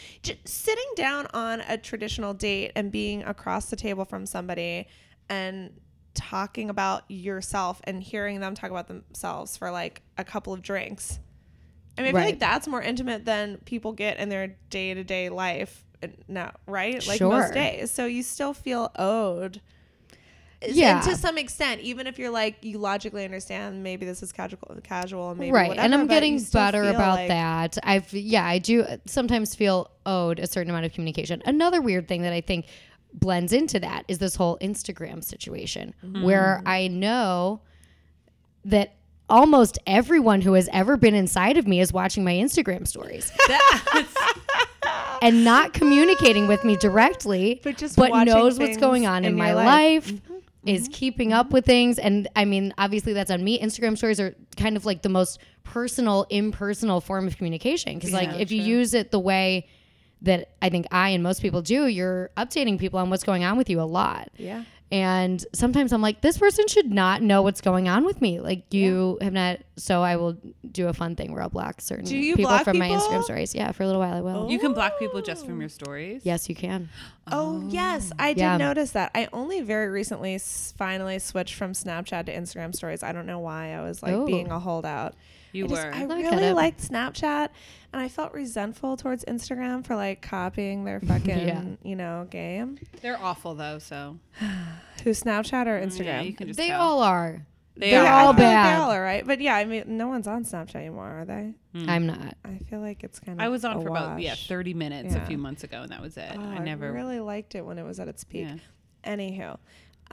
sitting 0.45 0.91
down 0.95 1.28
on 1.34 1.62
a 1.62 1.78
traditional 1.78 2.34
date 2.34 2.71
and 2.76 2.91
being 2.91 3.24
across 3.24 3.65
the 3.71 3.76
table 3.76 4.06
from 4.06 4.26
somebody 4.28 4.88
and 5.30 5.71
talking 6.15 6.69
about 6.69 7.04
yourself 7.10 7.82
and 7.84 8.01
hearing 8.01 8.39
them 8.39 8.56
talk 8.56 8.71
about 8.71 8.88
themselves 8.88 9.56
for 9.58 9.69
like 9.71 10.01
a 10.17 10.23
couple 10.23 10.54
of 10.54 10.62
drinks. 10.62 11.19
I 11.97 12.01
mean, 12.01 12.15
I 12.15 12.19
feel 12.19 12.30
like 12.32 12.39
that's 12.39 12.67
more 12.67 12.82
intimate 12.82 13.23
than 13.25 13.58
people 13.65 13.91
get 13.93 14.17
in 14.17 14.30
their 14.30 14.56
day 14.69 14.93
to 14.93 15.04
day 15.04 15.30
life 15.30 15.84
uh, 16.04 16.08
now, 16.28 16.51
right? 16.67 17.06
Like 17.08 17.19
Sure. 17.19 17.30
most 17.30 17.54
days. 17.54 17.91
So 17.91 18.06
you 18.06 18.23
still 18.23 18.54
feel 18.54 18.91
owed. 18.97 19.62
Yeah. 20.67 20.97
And 20.97 21.10
to 21.10 21.15
some 21.15 21.38
extent, 21.38 21.82
even 21.82 22.08
if 22.08 22.17
you're 22.17 22.32
like, 22.32 22.63
you 22.63 22.80
logically 22.80 23.23
understand 23.23 23.84
maybe 23.84 24.06
this 24.06 24.23
is 24.23 24.32
casual, 24.32 24.78
casual, 24.84 25.30
and 25.30 25.39
maybe 25.39 25.51
right 25.51 25.67
whatever, 25.69 25.86
and 25.86 25.93
i'm 25.93 26.08
getting 26.08 26.41
better 26.54 26.84
about 26.84 27.15
like- 27.15 27.28
that 27.28 27.78
i've 27.84 28.12
yeah 28.13 28.45
i 28.45 28.58
do 28.58 28.86
sometimes 29.06 29.54
feel 29.54 29.91
owed 30.06 30.39
a 30.39 30.47
certain 30.47 30.69
amount 30.71 30.86
of 30.86 30.93
communication 30.93 31.41
another 31.45 31.82
weird 31.82 32.08
thing 32.08 32.23
that 32.23 32.34
i 32.34 32.41
think 32.41 32.65
blends 33.19 33.51
into 33.54 33.80
that 33.80 34.04
is 34.08 34.17
this 34.19 34.36
whole 34.36 34.58
instagram 34.60 35.23
situation 35.23 35.93
where 36.21 36.58
Mm-hmm. 36.60 36.67
i 36.67 36.88
know 36.88 37.62
that 38.65 38.93
almost 39.30 39.80
everyone 39.88 40.41
who 40.41 40.54
has 40.54 40.69
ever 40.71 40.97
been 40.97 41.15
inside 41.15 41.58
of 41.58 41.65
me 41.67 41.80
is 41.80 41.91
watching 41.93 42.23
my 42.23 42.34
instagram 42.34 42.88
stories. 42.88 43.32
And 45.21 45.43
not 45.43 45.73
communicating 45.73 46.45
with 46.47 46.63
me 46.63 46.75
directly 46.75 47.60
But 47.63 47.78
just 47.78 47.95
but 47.95 48.12
knows 48.25 48.60
what's 48.60 48.78
going 48.78 49.08
on 49.08 49.23
in, 49.25 49.32
in 49.32 49.38
my 49.38 49.54
life, 49.54 49.65
life. 49.65 50.12
Mm-hmm. 50.13 50.67
is 50.67 50.88
keeping 50.91 51.34
up 51.34 51.49
with 51.51 51.65
things. 51.65 51.97
And 51.97 52.28
i 52.36 52.45
mean 52.45 52.73
obviously 52.78 53.13
that's 53.13 53.32
on 53.32 53.43
me. 53.43 53.60
Instagram 53.60 53.97
stories 53.97 54.19
are 54.19 54.36
kind 54.58 54.78
of 54.78 54.86
like 54.86 55.01
the 55.01 55.10
most 55.10 55.39
personal 55.63 56.28
impersonal 56.30 57.01
form 57.01 57.25
of 57.28 57.38
communication. 57.38 57.95
Because 57.95 58.12
like 58.12 58.30
Yeah, 58.30 58.36
if 58.38 58.51
you 58.51 58.62
use 58.62 58.93
it 58.93 59.10
the 59.10 59.19
way 59.19 59.67
that 60.21 60.49
i 60.62 60.69
think 60.69 60.86
i 60.91 61.10
and 61.10 61.21
most 61.23 61.41
people 61.41 61.62
do 61.62 61.88
you're 61.88 62.30
updating 62.38 62.80
people 62.80 62.99
on 62.99 63.10
what's 63.10 63.23
going 63.23 63.43
on 63.43 63.58
with 63.58 63.69
you 63.69 63.80
a 63.82 63.84
lot 63.84 64.30
Yeah. 64.38 64.63
and 64.91 65.45
sometimes 65.54 65.91
i'm 65.93 66.01
like 66.01 66.21
this 66.21 66.38
person 66.38 66.67
should 66.67 66.91
not 66.91 67.21
know 67.21 67.41
what's 67.41 67.62
going 67.62 67.88
on 67.89 68.06
with 68.06 68.21
me 68.21 68.39
like 68.39 68.73
you 68.73 69.17
have 69.21 69.34
not 69.34 69.60
so 69.78 70.01
i 70.01 70.15
will 70.15 70.38
do 70.71 70.88
a 70.88 70.93
fun 70.93 71.15
thing 71.15 71.32
where 71.34 71.41
i'll 71.41 71.49
block 71.49 71.82
certain 71.82 72.06
people 72.08 72.43
block 72.43 72.63
from 72.63 72.78
my 72.78 72.89
instagram 72.89 73.23
stories 73.23 73.54
yeah 73.54 73.71
for 73.71 73.84
a 73.84 73.86
little 73.86 74.01
while 74.01 74.13
i 74.15 74.21
will 74.21 74.49
You 74.49 74.58
can 74.60 74.73
block 74.73 74.97
people 74.99 75.21
just 75.21 75.45
from 75.45 75.60
your 75.60 75.69
stories. 75.69 76.21
yes 76.25 76.49
you 76.49 76.56
can 76.56 76.89
Oh, 77.32 77.65
yes, 77.69 78.12
I 78.19 78.34
did 78.34 78.41
Yeah. 78.41 78.58
notice 78.58 78.91
that. 78.91 79.10
I 79.15 79.28
only 79.34 79.62
very 79.62 79.88
recently 79.88 80.36
s- 80.36 80.75
finally 80.78 81.17
switched 81.17 81.56
from 81.56 81.71
Snapchat 81.71 82.28
to 82.28 82.32
Instagram 82.32 82.75
stories. 82.75 83.01
I 83.01 83.13
don't 83.13 83.25
know 83.25 83.39
why 83.39 83.73
I 83.73 83.82
was 83.82 84.04
like 84.04 84.13
Oh. 84.13 84.28
being 84.28 84.51
a 84.51 84.60
holdout. 84.60 85.15
You 85.56 85.65
I 85.65 85.68
just- 85.70 85.86
I 85.88 86.06
Look 86.06 86.18
really 86.20 86.54
liked 86.54 86.82
Snapchat, 86.82 87.50
and 87.94 88.02
I 88.02 88.08
felt 88.10 88.34
resentful 88.34 88.98
towards 88.98 89.24
Instagram 89.26 89.86
for 89.86 89.96
like 89.96 90.22
copying 90.22 90.84
their 90.84 91.00
fucking, 91.08 91.48
Yeah. 91.48 91.63
you 91.84 91.96
know, 91.96 92.28
game. 92.30 92.78
They're 93.02 93.20
awful 93.22 93.56
though. 93.56 93.80
So 93.80 94.18
Who 95.04 95.10
Snapchat 95.12 95.68
or 95.68 95.78
yeah, 95.80 95.86
Instagram? 95.86 96.26
you 96.26 96.34
can 96.34 96.48
just 96.48 96.58
they 96.58 96.68
tell. 96.68 96.82
all 96.82 97.02
are 97.02 97.46
They 97.78 97.91
they're 97.91 98.06
are. 98.06 98.26
All 98.28 98.34
feel 98.34 98.39
bad. 98.44 98.78
They 98.78 98.82
all 98.84 98.91
are 98.91 99.02
right, 99.02 99.26
but 99.26 99.39
yeah, 99.41 99.56
I 99.56 99.65
mean, 99.65 99.84
no 99.98 100.08
one's 100.08 100.28
on 100.28 100.44
Snapchat 100.46 100.76
anymore, 100.76 101.08
are 101.22 101.26
they? 101.26 101.54
i'm 101.88 102.08
not 102.08 102.38
I 102.46 102.60
feel 102.70 102.80
like 102.80 103.04
it's 103.04 103.20
kind 103.20 103.38
of. 103.39 103.46
I 103.46 103.50
was 103.50 103.65
on 103.65 103.78
a 103.78 103.82
for 103.82 103.89
about 103.89 104.22
yeah 104.22 104.36
30 104.36 104.74
minutes 104.74 105.13
Yeah. 105.13 105.24
a 105.24 105.26
few 105.26 105.38
months 105.38 105.63
ago, 105.65 105.82
and 105.82 105.91
that 105.91 106.02
was 106.02 106.15
it. 106.18 106.32
Oh, 106.34 106.39
I 106.41 106.60
never. 106.60 106.91
really 106.91 107.20
liked 107.20 107.54
it 107.56 107.65
when 107.65 107.78
it 107.78 107.84
was 107.84 108.00
at 108.00 108.08
its 108.08 108.24
peak. 108.24 108.48
yeah. 108.48 108.56
Anywho, 109.06 109.58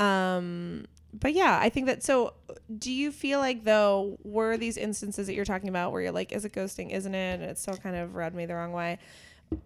um, 0.02 0.84
but 1.12 1.32
yeah, 1.34 1.58
I 1.60 1.68
think 1.68 1.86
that. 1.86 2.02
So, 2.02 2.34
do 2.78 2.90
you 2.90 3.12
feel 3.12 3.38
like 3.38 3.64
though 3.64 4.18
were 4.24 4.56
these 4.56 4.76
instances 4.76 5.26
that 5.26 5.34
you're 5.34 5.44
talking 5.44 5.68
about 5.68 5.92
where 5.92 6.00
you're 6.02 6.12
like, 6.12 6.32
is 6.32 6.44
it 6.44 6.52
ghosting? 6.52 6.90
Isn't 6.90 7.14
it? 7.14 7.34
And 7.40 7.42
it 7.44 7.58
still 7.58 7.76
kind 7.76 7.96
of 7.96 8.14
rubbed 8.14 8.34
me 8.34 8.46
the 8.46 8.54
wrong 8.54 8.72
way. 8.72 8.98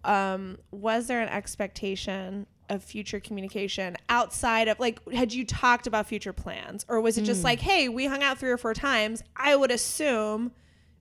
Um, 0.03 0.57
was 0.71 1.07
there 1.07 1.21
an 1.21 1.29
expectation 1.29 2.45
of 2.69 2.83
future 2.83 3.21
communication 3.21 3.95
outside 4.09 4.67
of 4.67 4.77
like 4.77 4.99
had 5.13 5.31
you 5.31 5.45
talked 5.45 5.87
about 5.87 6.05
future 6.05 6.33
plans 6.33 6.85
or 6.89 6.99
was 6.99 7.17
it 7.17 7.23
just 7.23 7.41
like 7.41 7.61
hey 7.61 7.87
we 7.87 8.05
hung 8.07 8.21
out 8.21 8.37
three 8.37 8.49
or 8.51 8.57
four 8.57 8.73
times 8.73 9.23
i 9.37 9.55
would 9.55 9.71
assume 9.71 10.51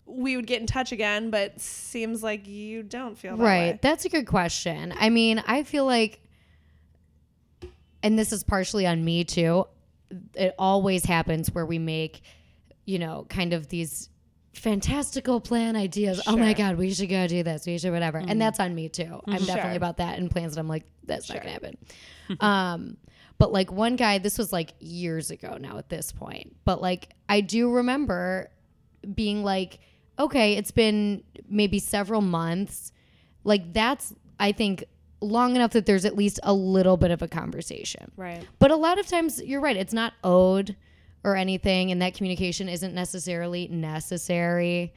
we 0.07 0.37
would 0.37 0.47
get 0.47 0.61
in 0.61 0.67
touch 0.69 0.93
again 0.93 1.29
but 1.29 1.61
seems 1.61 2.23
like 2.23 2.47
you 2.47 2.85
don't 2.85 3.19
feel 3.19 3.37
that 3.37 3.43
Right. 3.43 3.73
way. 3.73 3.79
That's 3.83 4.05
a 4.05 4.09
good 4.09 4.29
question. 4.29 4.95
I 4.97 5.11
mean, 5.11 5.43
I 5.45 5.65
feel 5.65 5.85
like, 5.85 6.21
and 8.03 8.17
this 8.17 8.33
is 8.33 8.45
partially 8.45 8.87
on 8.87 9.05
me 9.05 9.25
too, 9.25 9.67
it 10.35 10.55
always 10.59 11.05
happens 11.05 11.53
where 11.55 11.67
we 11.67 11.79
make, 11.79 12.23
you 12.85 12.99
know, 12.99 13.27
kind 13.29 13.53
of 13.53 13.69
these 13.69 14.09
fantastical 14.55 15.41
plan 15.41 15.77
ideas. 15.77 16.23
Oh 16.27 16.37
my 16.37 16.53
God, 16.55 16.77
we 16.77 16.93
should 16.93 17.09
go 17.11 17.27
do 17.27 17.43
this. 17.43 17.67
We 17.67 17.79
should 17.79 17.93
whatever. 17.93 18.19
And 18.19 18.41
that's 18.41 18.59
on 18.59 18.75
me 18.75 18.89
too. 18.89 19.21
I'm 19.27 19.39
Sure. 19.39 19.47
definitely 19.47 19.77
about 19.77 19.99
that 19.99 20.19
and 20.19 20.31
plans 20.31 20.55
that 20.55 20.61
I'm 20.61 20.69
like, 20.69 20.85
that's 21.05 21.29
not 21.29 21.43
going 21.43 21.47
to 21.47 21.53
happen. 21.53 21.77
um, 22.41 22.97
but 23.39 23.53
like 23.53 23.71
one 23.71 23.97
guy, 23.97 24.19
this 24.19 24.39
was 24.39 24.53
like 24.53 24.73
years 24.81 25.31
ago 25.31 25.59
now 25.61 25.77
at 25.77 25.89
this 25.91 26.11
point, 26.11 26.57
but 26.65 26.81
like 26.81 27.11
I 27.29 27.43
do 27.43 27.71
remember 27.71 28.51
being 29.15 29.45
like, 29.45 29.79
okay, 30.19 30.55
it's 30.55 30.71
been 30.71 31.23
maybe 31.49 31.79
several 31.79 32.23
months. 32.23 32.93
Like 33.45 33.75
that's 33.75 34.15
I 34.41 34.53
think 34.53 34.85
long 35.21 35.57
enough 35.57 35.73
that 35.73 35.87
there's 35.87 36.05
at 36.05 36.17
least 36.17 36.39
a 36.43 36.53
little 36.53 36.97
bit 36.97 37.11
of 37.11 37.23
a 37.23 37.29
conversation. 37.29 38.11
right 38.17 38.47
But 38.59 38.71
a 38.71 38.77
lot 38.77 38.99
of 38.99 39.07
times 39.07 39.43
you're 39.43 39.61
right, 39.61 39.77
it's 39.77 39.93
not 39.95 40.13
owed 40.23 40.77
or 41.25 41.37
anything 41.37 41.91
and 41.91 42.01
that 42.03 42.15
communication 42.15 42.69
isn't 42.69 42.95
necessarily 42.95 43.69
necessary. 43.69 44.93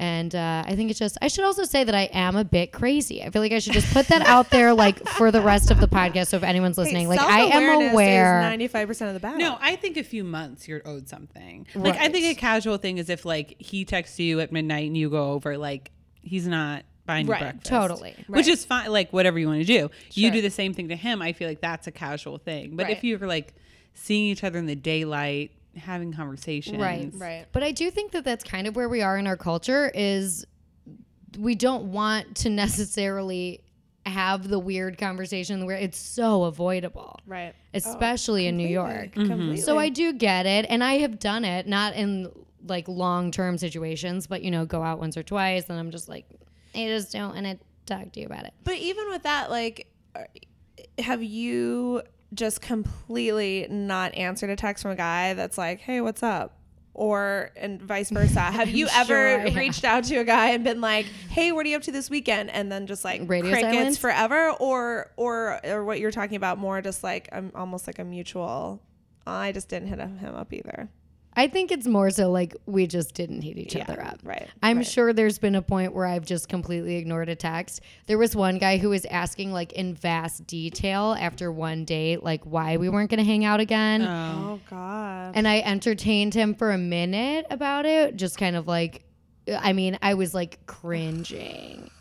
And 0.00 0.32
uh, 0.32 0.62
I 0.64 0.76
think 0.76 0.90
it's 0.90 0.98
just, 0.98 1.18
I 1.20 1.26
should 1.26 1.44
also 1.44 1.64
say 1.64 1.82
that 1.82 1.94
I 1.94 2.02
am 2.12 2.36
a 2.36 2.44
bit 2.44 2.70
crazy. 2.70 3.22
I 3.24 3.30
feel 3.30 3.42
like 3.42 3.50
I 3.50 3.58
should 3.58 3.72
just 3.72 3.92
put 3.92 4.06
that 4.08 4.22
out 4.22 4.48
there, 4.50 4.72
like 4.84 5.04
for 5.08 5.32
the 5.32 5.40
rest 5.40 5.72
of 5.72 5.80
the 5.80 5.88
podcast. 5.88 6.28
So 6.28 6.36
if 6.36 6.44
anyone's 6.44 6.78
listening, 6.78 7.08
like 7.08 7.20
I 7.20 7.40
am 7.40 7.90
aware. 7.90 8.40
is 8.40 8.72
95% 8.72 9.08
of 9.08 9.14
the 9.14 9.20
battle 9.20 9.38
No, 9.38 9.58
I 9.60 9.74
think 9.74 9.96
a 9.96 10.04
few 10.04 10.22
months 10.22 10.68
you're 10.68 10.82
owed 10.86 11.08
something. 11.08 11.66
Like 11.74 11.96
I 11.96 12.08
think 12.10 12.26
a 12.26 12.38
casual 12.38 12.76
thing 12.76 12.98
is 12.98 13.10
if 13.10 13.24
like 13.24 13.56
he 13.58 13.84
texts 13.84 14.20
you 14.20 14.38
at 14.38 14.52
midnight 14.52 14.86
and 14.86 14.96
you 14.96 15.10
go 15.10 15.32
over, 15.32 15.58
like 15.58 15.90
he's 16.22 16.46
not 16.46 16.84
buying 17.08 17.26
you 17.26 17.32
Right. 17.32 17.40
breakfast. 17.40 17.66
Totally. 17.66 18.14
Which 18.28 18.46
is 18.46 18.64
fine, 18.64 18.92
like 18.92 19.12
whatever 19.12 19.38
you 19.38 19.48
want 19.48 19.58
to 19.60 19.64
do. 19.64 19.80
Sure. 19.80 19.90
You 20.12 20.30
do 20.30 20.40
the 20.40 20.50
same 20.50 20.74
thing 20.74 20.88
to 20.90 20.96
him. 20.96 21.20
I 21.20 21.32
feel 21.32 21.48
like 21.48 21.60
that's 21.60 21.88
a 21.88 21.90
casual 21.90 22.38
thing. 22.38 22.76
But 22.76 22.90
if 22.90 23.02
you're 23.02 23.18
like 23.26 23.54
seeing 23.94 24.26
each 24.26 24.44
other 24.44 24.58
in 24.60 24.66
the 24.66 24.76
daylight, 24.76 25.50
having 25.76 26.12
conversations, 26.12 26.78
Right. 26.78 27.10
right 27.14 27.46
But 27.50 27.62
I 27.64 27.72
do 27.72 27.90
think 27.90 28.12
that 28.12 28.24
that's 28.24 28.44
kind 28.44 28.66
of 28.68 28.76
where 28.76 28.88
we 28.88 29.00
are 29.02 29.16
in 29.18 29.26
our 29.26 29.36
culture 29.36 29.90
is 29.94 30.44
we 31.38 31.54
don't 31.54 31.90
want 31.92 32.36
to 32.36 32.50
necessarily 32.64 33.62
have 34.06 34.48
the 34.48 34.58
weird 34.58 34.98
conversation 34.98 35.66
where 35.66 35.76
it's 35.76 35.98
so 35.98 36.44
avoidable, 36.44 37.18
right 37.26 37.54
oh, 37.56 37.62
especially 37.74 38.46
in 38.46 38.56
New 38.56 38.66
York. 38.68 39.12
Mm-hmm. 39.12 39.26
Completely. 39.26 39.56
So 39.58 39.78
I 39.78 39.88
do 39.90 40.12
get 40.12 40.46
it, 40.46 40.64
and 40.68 40.82
I 40.82 40.94
have 40.98 41.18
done 41.18 41.44
it, 41.44 41.66
not 41.66 41.94
in 41.94 42.30
like 42.66 42.88
long 42.88 43.30
term 43.30 43.58
situations, 43.58 44.26
but 44.26 44.42
you 44.42 44.50
know, 44.50 44.64
go 44.66 44.82
out 44.82 44.98
once 44.98 45.16
or 45.16 45.22
twice, 45.22 45.66
and 45.68 45.78
I'm 45.78 45.90
just 45.90 46.08
like, 46.08 46.26
I 46.78 46.86
just 46.86 47.12
don't 47.12 47.34
want 47.34 47.46
to 47.46 47.58
talk 47.86 48.12
to 48.12 48.20
you 48.20 48.26
about 48.26 48.44
it. 48.44 48.54
But 48.62 48.76
even 48.76 49.08
with 49.08 49.24
that, 49.24 49.50
like, 49.50 49.92
uh, 50.14 50.22
have 50.98 51.22
you 51.22 52.02
just 52.34 52.60
completely 52.60 53.66
not 53.68 54.14
answered 54.14 54.50
a 54.50 54.56
text 54.56 54.82
from 54.82 54.92
a 54.92 54.96
guy 54.96 55.34
that's 55.34 55.58
like, 55.58 55.80
"Hey, 55.80 56.00
what's 56.00 56.22
up?" 56.22 56.54
Or 56.94 57.50
and 57.56 57.80
vice 57.80 58.10
versa. 58.10 58.40
Have 58.40 58.70
you 58.70 58.88
sure 58.88 59.00
ever 59.00 59.40
I 59.48 59.54
reached 59.54 59.84
out 59.84 60.04
to 60.04 60.16
a 60.16 60.24
guy 60.24 60.50
and 60.50 60.64
been 60.64 60.80
like, 60.80 61.06
"Hey, 61.30 61.52
what 61.52 61.64
are 61.64 61.68
you 61.68 61.76
up 61.76 61.82
to 61.82 61.92
this 61.92 62.10
weekend?" 62.10 62.50
And 62.50 62.70
then 62.72 62.86
just 62.86 63.04
like 63.04 63.22
Radio 63.26 63.52
crickets 63.52 63.72
silence? 63.72 63.98
forever, 63.98 64.50
or 64.58 65.10
or 65.16 65.60
or 65.64 65.84
what 65.84 66.00
you're 66.00 66.10
talking 66.10 66.36
about 66.36 66.58
more, 66.58 66.82
just 66.82 67.04
like 67.04 67.28
I'm 67.32 67.52
almost 67.54 67.86
like 67.86 67.98
a 67.98 68.04
mutual. 68.04 68.82
I 69.26 69.52
just 69.52 69.68
didn't 69.68 69.88
hit 69.88 69.98
him 70.00 70.34
up 70.34 70.52
either. 70.52 70.88
I 71.38 71.46
think 71.46 71.70
it's 71.70 71.86
more 71.86 72.10
so 72.10 72.32
like 72.32 72.56
we 72.66 72.88
just 72.88 73.14
didn't 73.14 73.42
hit 73.42 73.58
each 73.58 73.76
other 73.76 74.02
up. 74.02 74.18
right, 74.24 74.48
I'm 74.60 74.78
right. 74.78 74.86
sure 74.86 75.12
there's 75.12 75.38
been 75.38 75.54
a 75.54 75.62
point 75.62 75.94
where 75.94 76.04
I've 76.04 76.26
just 76.26 76.48
completely 76.48 76.96
ignored 76.96 77.28
a 77.28 77.36
text. 77.36 77.80
There 78.08 78.18
was 78.18 78.34
one 78.34 78.58
guy 78.58 78.78
who 78.78 78.88
was 78.88 79.04
asking 79.04 79.52
like 79.52 79.72
in 79.72 79.94
vast 79.94 80.48
detail 80.48 81.14
after 81.16 81.52
one 81.52 81.84
date, 81.84 82.24
like 82.24 82.42
why 82.42 82.76
we 82.76 82.88
weren't 82.88 83.08
going 83.08 83.18
to 83.18 83.24
hang 83.24 83.44
out 83.44 83.60
again. 83.60 84.02
Oh, 84.02 84.58
oh 84.58 84.60
God. 84.68 85.36
and 85.36 85.46
I 85.46 85.60
entertained 85.60 86.34
him 86.34 86.56
for 86.56 86.72
a 86.72 86.78
minute 86.78 87.46
about 87.50 87.86
it, 87.86 88.16
just 88.16 88.36
kind 88.36 88.56
of 88.56 88.66
like, 88.66 89.04
I 89.48 89.72
mean, 89.72 89.96
I 90.02 90.14
was 90.14 90.34
like 90.34 90.66
cringing. 90.66 91.88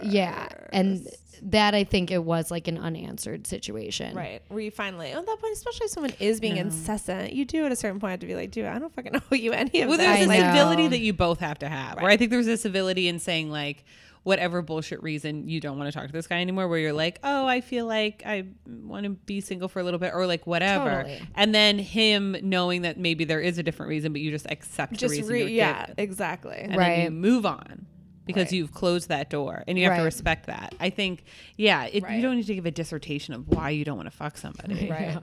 And 0.00 0.12
yeah, 0.12 0.48
and 0.72 1.08
that 1.42 1.72
I 1.74 1.84
think 1.84 2.10
it 2.10 2.24
was 2.24 2.50
like 2.50 2.66
an 2.66 2.78
unanswered 2.78 3.46
situation. 3.46 4.16
Right. 4.16 4.42
Where 4.48 4.60
you 4.60 4.70
finally, 4.72 5.12
at 5.12 5.24
that 5.24 5.38
point, 5.40 5.52
especially 5.54 5.84
if 5.86 5.90
someone 5.92 6.12
is 6.18 6.40
being 6.40 6.56
incessant, 6.56 7.32
you 7.32 7.44
do 7.44 7.64
at 7.64 7.70
a 7.72 7.76
certain 7.76 8.00
point 8.00 8.10
have 8.12 8.20
to 8.20 8.26
be 8.26 8.34
like, 8.34 8.50
dude, 8.50 8.66
I 8.66 8.78
don't 8.78 8.92
fucking 8.94 9.12
owe 9.30 9.34
you 9.34 9.52
any 9.52 9.82
of 9.82 9.88
Well, 9.88 9.98
this. 9.98 10.06
there's 10.06 10.18
I 10.20 10.22
a 10.24 10.26
Like, 10.26 10.40
know. 10.40 10.52
civility 10.54 10.88
that 10.88 10.98
you 11.00 11.12
both 11.12 11.38
have 11.40 11.58
to 11.60 11.68
have. 11.68 12.00
Where 12.00 12.10
I 12.10 12.16
think 12.16 12.30
there's 12.32 12.48
a 12.48 12.56
civility 12.56 13.06
in 13.06 13.18
saying 13.20 13.50
like 13.50 13.84
whatever 14.24 14.60
bullshit 14.62 15.00
reason 15.02 15.48
you 15.48 15.60
don't 15.60 15.78
want 15.78 15.90
to 15.90 15.96
talk 15.96 16.06
to 16.08 16.12
this 16.12 16.26
guy 16.26 16.40
anymore. 16.40 16.66
Where 16.66 16.78
you're 16.80 16.92
like, 16.92 17.20
oh, 17.22 17.46
I 17.46 17.60
feel 17.60 17.86
like 17.86 18.24
I 18.26 18.46
want 18.66 19.04
to 19.04 19.10
be 19.10 19.40
single 19.40 19.68
for 19.68 19.78
a 19.78 19.84
little 19.84 20.00
bit, 20.00 20.12
or 20.14 20.26
like 20.26 20.44
whatever. 20.44 21.04
Totally. 21.04 21.22
And 21.36 21.54
then 21.54 21.78
him 21.78 22.36
knowing 22.42 22.82
that 22.82 22.98
maybe 22.98 23.24
there 23.24 23.40
is 23.40 23.58
a 23.58 23.62
different 23.62 23.90
reason, 23.90 24.12
but 24.12 24.20
you 24.20 24.32
just 24.32 24.46
accept 24.50 24.90
the 24.94 24.98
just 24.98 25.12
reason. 25.12 25.32
re- 25.32 25.40
you're 25.42 25.48
yeah, 25.50 25.86
given. 25.86 25.94
exactly. 25.98 26.56
and 26.58 26.72
then 26.72 26.98
you 26.98 27.04
Right. 27.04 27.12
move 27.12 27.46
on 27.46 27.86
because 28.28 28.44
Right. 28.44 28.52
you've 28.52 28.72
closed 28.72 29.08
that 29.08 29.28
door 29.30 29.64
and 29.66 29.76
you 29.76 29.86
have 29.88 29.98
to 29.98 30.04
respect 30.04 30.46
that. 30.46 30.74
I 30.78 30.90
think, 30.90 31.24
yeah, 31.56 31.86
it, 31.86 32.04
Right. 32.04 32.14
you 32.14 32.22
don't 32.22 32.36
need 32.36 32.46
to 32.46 32.54
give 32.54 32.66
a 32.66 32.70
dissertation 32.70 33.34
of 33.34 33.48
why 33.48 33.70
you 33.70 33.84
don't 33.84 33.96
want 33.96 34.06
to 34.08 34.16
fuck 34.16 34.36
somebody. 34.36 34.88
Right. 34.90 35.18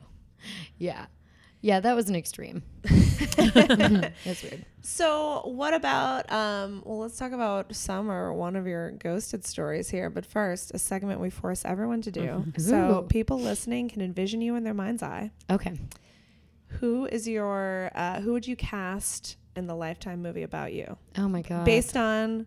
Yeah. 0.77 1.05
Yeah, 1.61 1.79
that 1.79 1.95
was 1.95 2.09
an 2.09 2.15
extreme. 2.15 2.61
That's 2.83 4.43
weird. 4.43 4.65
So, 4.81 5.41
what 5.45 5.73
about? 5.73 6.31
Um, 6.31 6.83
well, 6.85 6.99
let's 6.99 7.17
talk 7.17 7.31
about 7.31 7.73
some 7.75 8.11
or 8.11 8.33
one 8.33 8.55
of 8.55 8.67
your 8.67 8.91
ghosted 8.91 9.45
stories 9.45 9.89
here. 9.89 10.09
But 10.11 10.25
first, 10.25 10.71
a 10.73 10.77
segment 10.77 11.19
we 11.19 11.29
force 11.31 11.65
everyone 11.65 12.01
to 12.03 12.11
do, 12.11 12.45
so 12.57 13.05
people 13.09 13.39
listening 13.39 13.89
can 13.89 14.01
envision 14.01 14.41
you 14.41 14.55
in 14.55 14.63
their 14.63 14.73
mind's 14.75 15.01
eye. 15.01 15.31
Okay. 15.49 15.79
Who 16.79 17.05
is 17.05 17.27
your? 17.27 17.89
Uh, 17.95 18.21
who 18.21 18.33
would 18.33 18.45
you 18.47 18.55
cast 18.55 19.37
in 19.55 19.65
the 19.67 19.75
Lifetime 19.75 20.21
movie 20.21 20.43
about 20.43 20.73
you, 20.73 20.97
Oh 21.17 21.27
my 21.29 21.41
god. 21.41 21.65
based 21.65 21.95
on 21.97 22.45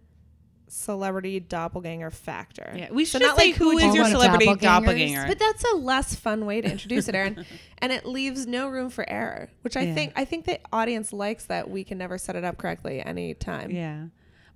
celebrity 0.68 1.40
doppelganger 1.40 2.10
factor? 2.10 2.72
Yeah, 2.76 2.88
we 2.90 3.04
should 3.04 3.20
not 3.22 3.28
not 3.28 3.38
say 3.38 3.46
like 3.48 3.56
who 3.56 3.72
who 3.72 3.78
is 3.78 3.94
your 3.94 4.04
celebrity 4.06 4.54
doppelganger. 4.54 5.24
But 5.26 5.38
that's 5.38 5.64
a 5.72 5.76
less 5.76 6.14
fun 6.14 6.46
way 6.46 6.60
to 6.60 6.70
introduce 6.70 7.08
it, 7.08 7.14
Erin, 7.14 7.44
and 7.78 7.92
it 7.92 8.06
leaves 8.06 8.46
no 8.46 8.68
room 8.68 8.90
for 8.90 9.08
error. 9.08 9.48
Which 9.62 9.76
I 9.76 9.82
Yeah. 9.82 9.94
think 9.94 10.12
I 10.16 10.24
think 10.24 10.44
the 10.46 10.58
audience 10.72 11.12
likes 11.12 11.44
that 11.46 11.70
we 11.70 11.84
can 11.84 11.98
never 11.98 12.18
set 12.18 12.36
it 12.36 12.44
up 12.44 12.58
correctly 12.58 13.00
any 13.00 13.34
time. 13.34 13.70
Yeah. 13.70 14.06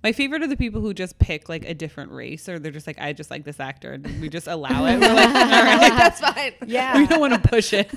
My 0.03 0.11
favorite 0.11 0.43
are 0.43 0.47
the 0.47 0.57
people 0.57 0.81
who 0.81 0.93
just 0.93 1.17
pick 1.17 1.47
like 1.47 1.63
a 1.63 1.73
different 1.73 2.11
race 2.11 2.49
or 2.49 2.59
they're 2.59 2.73
just 2.73 2.87
like, 2.87 2.99
I 2.99 3.13
just 3.13 3.31
like 3.31 3.45
this 3.45 3.61
actor 3.61 3.93
and 3.93 4.05
we 4.19 4.27
just 4.27 4.47
allow 4.47 4.83
it. 4.85 4.99
We're 4.99 5.13
like, 5.13 5.27
all 5.33 5.33
right. 5.33 5.93
That's 5.97 6.19
fine. 6.19 6.51
yeah. 6.67 6.97
We 6.97 7.07
don't 7.07 7.21
want 7.21 7.41
to 7.41 7.47
push 7.49 7.71
it. 7.71 7.89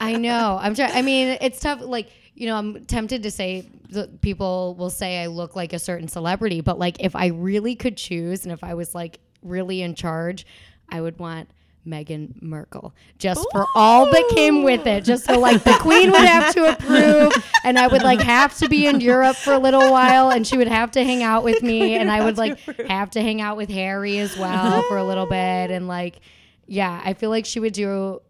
I 0.00 0.14
know. 0.16 0.58
I'm 0.60 0.74
trying. 0.74 0.92
I 0.92 1.02
mean, 1.02 1.36
it's 1.42 1.60
tough. 1.60 1.80
Like, 1.82 2.08
you 2.34 2.46
know, 2.46 2.56
I'm 2.56 2.84
tempted 2.84 3.22
to 3.22 3.30
say 3.30 3.68
that 3.90 4.20
people 4.20 4.74
will 4.76 4.90
say 4.90 5.22
I 5.22 5.26
look 5.26 5.54
like 5.54 5.72
a 5.72 5.78
certain 5.78 6.08
celebrity, 6.08 6.60
but 6.60 6.78
like, 6.78 7.00
if 7.00 7.14
I 7.14 7.28
really 7.28 7.76
could 7.76 7.96
choose 7.96 8.44
and 8.44 8.52
if 8.52 8.64
I 8.64 8.74
was 8.74 8.94
like 8.94 9.20
really 9.42 9.82
in 9.82 9.94
charge, 9.94 10.46
I 10.88 11.00
would 11.00 11.18
want 11.18 11.48
Meghan 11.86 12.40
Markle 12.42 12.94
just 13.18 13.46
for 13.52 13.66
all 13.74 14.06
that 14.06 14.32
came 14.34 14.62
with 14.62 14.86
it. 14.86 15.04
Just 15.04 15.26
so 15.26 15.38
like 15.38 15.62
the 15.64 15.76
queen 15.80 16.10
would 16.10 16.20
have 16.20 16.54
to 16.54 16.72
approve 16.72 17.32
and 17.62 17.78
I 17.78 17.86
would 17.86 18.02
like 18.02 18.20
have 18.20 18.56
to 18.58 18.68
be 18.68 18.86
in 18.86 19.00
Europe 19.00 19.36
for 19.36 19.52
a 19.52 19.58
little 19.58 19.90
while 19.90 20.30
and 20.30 20.46
she 20.46 20.56
would 20.56 20.68
have 20.68 20.90
to 20.92 21.04
hang 21.04 21.22
out 21.22 21.44
with 21.44 21.62
me 21.62 21.96
and 21.96 22.10
I 22.10 22.24
would 22.24 22.38
like 22.38 22.58
have 22.88 23.10
to 23.10 23.22
hang 23.22 23.40
out 23.40 23.56
with 23.56 23.68
Harry 23.68 24.18
as 24.18 24.36
well 24.36 24.82
for 24.88 24.96
a 24.96 25.04
little 25.04 25.26
bit. 25.26 25.70
And 25.70 25.86
like, 25.86 26.20
yeah, 26.66 27.00
I 27.04 27.14
feel 27.14 27.30
like 27.30 27.44
she 27.44 27.60
would 27.60 27.74
do 27.74 28.22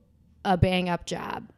a 0.45 0.57
bang 0.57 0.89
up 0.89 1.07
job. 1.07 1.49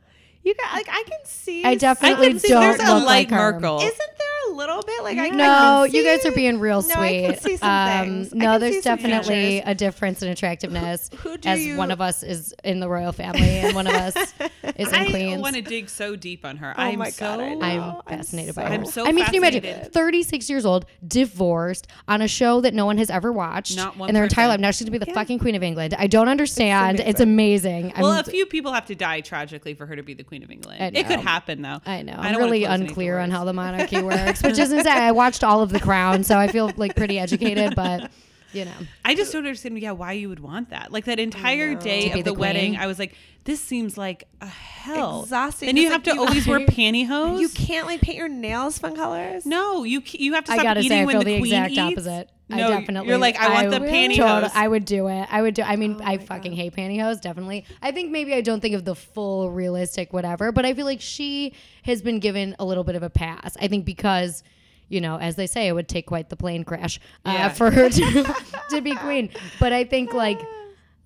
You 0.46 0.54
got 0.54 0.74
like 0.74 0.88
I 0.88 1.02
can 1.02 1.18
see. 1.24 1.64
I 1.64 1.74
definitely 1.74 2.28
I 2.28 2.30
can 2.30 2.38
see 2.38 2.48
don't 2.50 2.60
there's 2.60 2.78
a 2.88 2.94
look 2.94 3.04
light 3.04 3.28
like 3.28 3.30
her. 3.30 3.58
Markle. 3.58 3.80
Isn't 3.80 3.98
there 3.98 4.35
a 4.48 4.52
little 4.52 4.66
little 4.66 4.82
bit. 4.82 5.02
Like 5.04 5.18
I 5.18 5.26
I 5.26 5.30
No, 5.30 5.82
can 5.86 5.94
you 5.94 6.02
guys 6.04 6.26
are 6.26 6.32
being 6.32 6.58
real 6.58 6.82
No, 6.82 6.94
I 6.96 7.08
can 7.08 7.38
sweet. 7.38 7.42
see 7.42 7.56
some 7.58 7.68
um, 7.70 7.88
things. 8.04 8.32
I 8.34 8.36
no, 8.36 8.44
can 8.52 8.60
there's 8.60 8.74
see 8.74 8.80
definitely 8.80 9.56
features. 9.58 9.62
a 9.66 9.74
difference 9.76 10.22
in 10.22 10.28
attractiveness. 10.28 11.10
Who 11.18 11.36
do 11.36 11.48
as 11.48 11.64
you- 11.64 11.76
one 11.76 11.90
of 11.92 12.00
us 12.00 12.22
is 12.24 12.52
in 12.64 12.80
the 12.80 12.88
royal 12.88 13.12
family 13.12 13.42
and 13.42 13.74
one 13.76 13.86
of 13.86 13.94
us 13.94 14.16
is 14.76 14.88
in 14.88 14.94
I 14.94 15.08
Queens. 15.10 15.40
want 15.40 15.54
to 15.56 15.62
dig 15.62 15.88
so 15.88 16.16
deep 16.16 16.44
on 16.44 16.56
her. 16.56 16.74
Oh 16.76 16.82
I'm 16.82 16.98
my 16.98 17.10
so 17.10 17.24
God, 17.26 17.40
I 17.40 17.54
know. 17.54 17.62
I'm 17.62 18.02
I'm 18.12 18.18
fascinated 18.18 18.54
so- 18.54 18.62
by 18.62 18.68
her. 18.68 18.74
I'm 18.74 18.86
so 18.86 19.06
I 19.06 19.12
mean, 19.12 19.24
can 19.24 19.34
you 19.34 19.40
imagine? 19.40 19.90
36 19.92 20.50
years 20.50 20.66
old, 20.66 20.84
divorced, 21.06 21.86
on 22.08 22.22
a 22.22 22.28
show 22.28 22.60
that 22.60 22.74
no 22.74 22.86
one 22.86 22.98
has 22.98 23.10
ever 23.10 23.32
watched 23.32 23.76
Not 23.76 23.96
one 23.96 24.08
in 24.08 24.14
their 24.14 24.24
entire 24.24 24.48
life. 24.48 24.60
Now 24.60 24.70
she's 24.70 24.82
gonna 24.88 24.92
be 24.92 24.98
the 24.98 25.06
Yeah. 25.08 25.14
fucking 25.14 25.38
queen 25.38 25.54
of 25.54 25.62
England. 25.62 25.94
I 25.98 26.06
don't 26.06 26.28
understand. 26.28 27.00
It's 27.00 27.20
amazing. 27.20 27.92
Well, 27.96 28.10
I'm, 28.10 28.18
a 28.20 28.24
few 28.24 28.46
people 28.46 28.72
have 28.72 28.86
to 28.86 28.94
die 28.94 29.20
tragically 29.20 29.74
for 29.74 29.86
her 29.86 29.96
to 29.96 30.02
be 30.02 30.14
the 30.14 30.24
queen 30.24 30.42
of 30.42 30.50
England. 30.50 30.96
It 30.96 31.06
could 31.06 31.20
happen 31.20 31.62
though. 31.62 31.80
I 31.86 32.02
know. 32.02 32.14
I 32.16 32.28
I'm 32.28 32.32
don't 32.34 32.42
really 32.42 32.64
unclear 32.64 33.18
on 33.18 33.30
how 33.30 33.44
the 33.44 33.52
monarchy 33.52 34.00
works, 34.02 34.35
which 34.42 34.58
is 34.58 34.72
insane. 34.72 34.92
I 34.92 35.12
watched 35.12 35.44
all 35.44 35.62
of 35.62 35.70
The 35.70 35.80
Crown, 35.80 36.24
so 36.24 36.38
I 36.38 36.48
feel 36.48 36.70
like 36.76 36.96
pretty 36.96 37.18
educated, 37.18 37.74
but 37.74 38.10
you 38.56 38.64
know. 38.64 38.72
I 39.04 39.14
just 39.14 39.32
don't 39.32 39.40
understand, 39.44 39.78
yeah, 39.78 39.92
why 39.92 40.12
you 40.12 40.28
would 40.28 40.40
want 40.40 40.70
that. 40.70 40.90
Like 40.92 41.04
that 41.04 41.18
entire 41.20 41.74
day 41.74 42.08
of 42.10 42.24
the, 42.24 42.32
the 42.32 42.34
wedding. 42.34 42.76
I 42.76 42.86
was 42.86 42.98
like, 42.98 43.14
this 43.44 43.60
seems 43.60 43.96
like 43.96 44.26
a 44.40 44.46
hell. 44.46 45.22
Exhausting. 45.22 45.68
And 45.68 45.78
you 45.78 45.84
It's 45.84 45.92
have 45.92 46.02
to 46.04 46.14
you- 46.14 46.20
always 46.20 46.46
wear 46.46 46.60
pantyhose. 46.60 47.38
You 47.40 47.48
can't 47.50 47.86
like 47.86 48.00
paint 48.00 48.16
your 48.18 48.28
nails 48.28 48.78
fun 48.78 48.96
colors. 48.96 49.46
No, 49.46 49.84
you 49.84 50.04
c- 50.04 50.18
you 50.24 50.34
have 50.34 50.44
to 50.46 50.52
I 50.52 50.56
stop 50.56 50.64
gotta 50.64 50.80
eating 50.80 50.90
say, 50.90 51.00
I 51.02 51.04
when 51.04 51.14
feel 51.16 51.20
the, 51.24 51.32
the 51.34 51.38
queen 51.40 51.52
exact 51.52 51.72
eats. 51.72 51.80
opposite. 51.80 52.30
No, 52.48 52.66
I 52.68 52.80
definitely. 52.80 53.08
You're 53.08 53.18
like, 53.18 53.36
I 53.40 53.48
want 53.54 53.70
the 53.70 53.80
would- 53.80 53.88
pantyhose. 53.90 54.16
total- 54.16 54.50
I 54.54 54.68
would 54.68 54.84
do 54.84 55.08
it. 55.08 55.26
I 55.30 55.42
would 55.42 55.54
do. 55.54 55.62
I 55.62 55.76
mean, 55.76 55.96
oh 56.00 56.04
I 56.04 56.18
fucking 56.18 56.52
God. 56.52 56.56
hate 56.58 56.74
pantyhose. 56.76 57.20
Definitely. 57.20 57.64
I 57.82 57.90
think 57.92 58.10
maybe 58.10 58.34
I 58.34 58.40
don't 58.40 58.60
think 58.60 58.74
of 58.74 58.84
the 58.84 58.94
full 58.94 59.50
realistic 59.50 60.12
whatever, 60.12 60.52
but 60.52 60.64
I 60.64 60.72
feel 60.74 60.86
like 60.86 61.00
she 61.00 61.54
has 61.82 62.02
been 62.02 62.18
given 62.20 62.54
a 62.58 62.64
little 62.64 62.84
bit 62.84 62.94
of 62.96 63.02
a 63.02 63.10
pass. 63.10 63.56
I 63.60 63.68
think 63.68 63.84
because. 63.84 64.42
You 64.88 65.00
know, 65.00 65.18
as 65.18 65.34
they 65.36 65.46
say, 65.46 65.66
it 65.68 65.72
would 65.72 65.88
take 65.88 66.06
quite 66.06 66.28
the 66.30 66.36
plane 66.36 66.62
crash 66.64 67.00
uh, 67.24 67.30
Yeah. 67.32 67.48
for 67.48 67.70
her 67.70 67.88
to, 67.90 68.34
to 68.70 68.80
be 68.80 68.94
queen. 68.94 69.30
But 69.58 69.72
I 69.72 69.84
think, 69.84 70.12
like, 70.14 70.40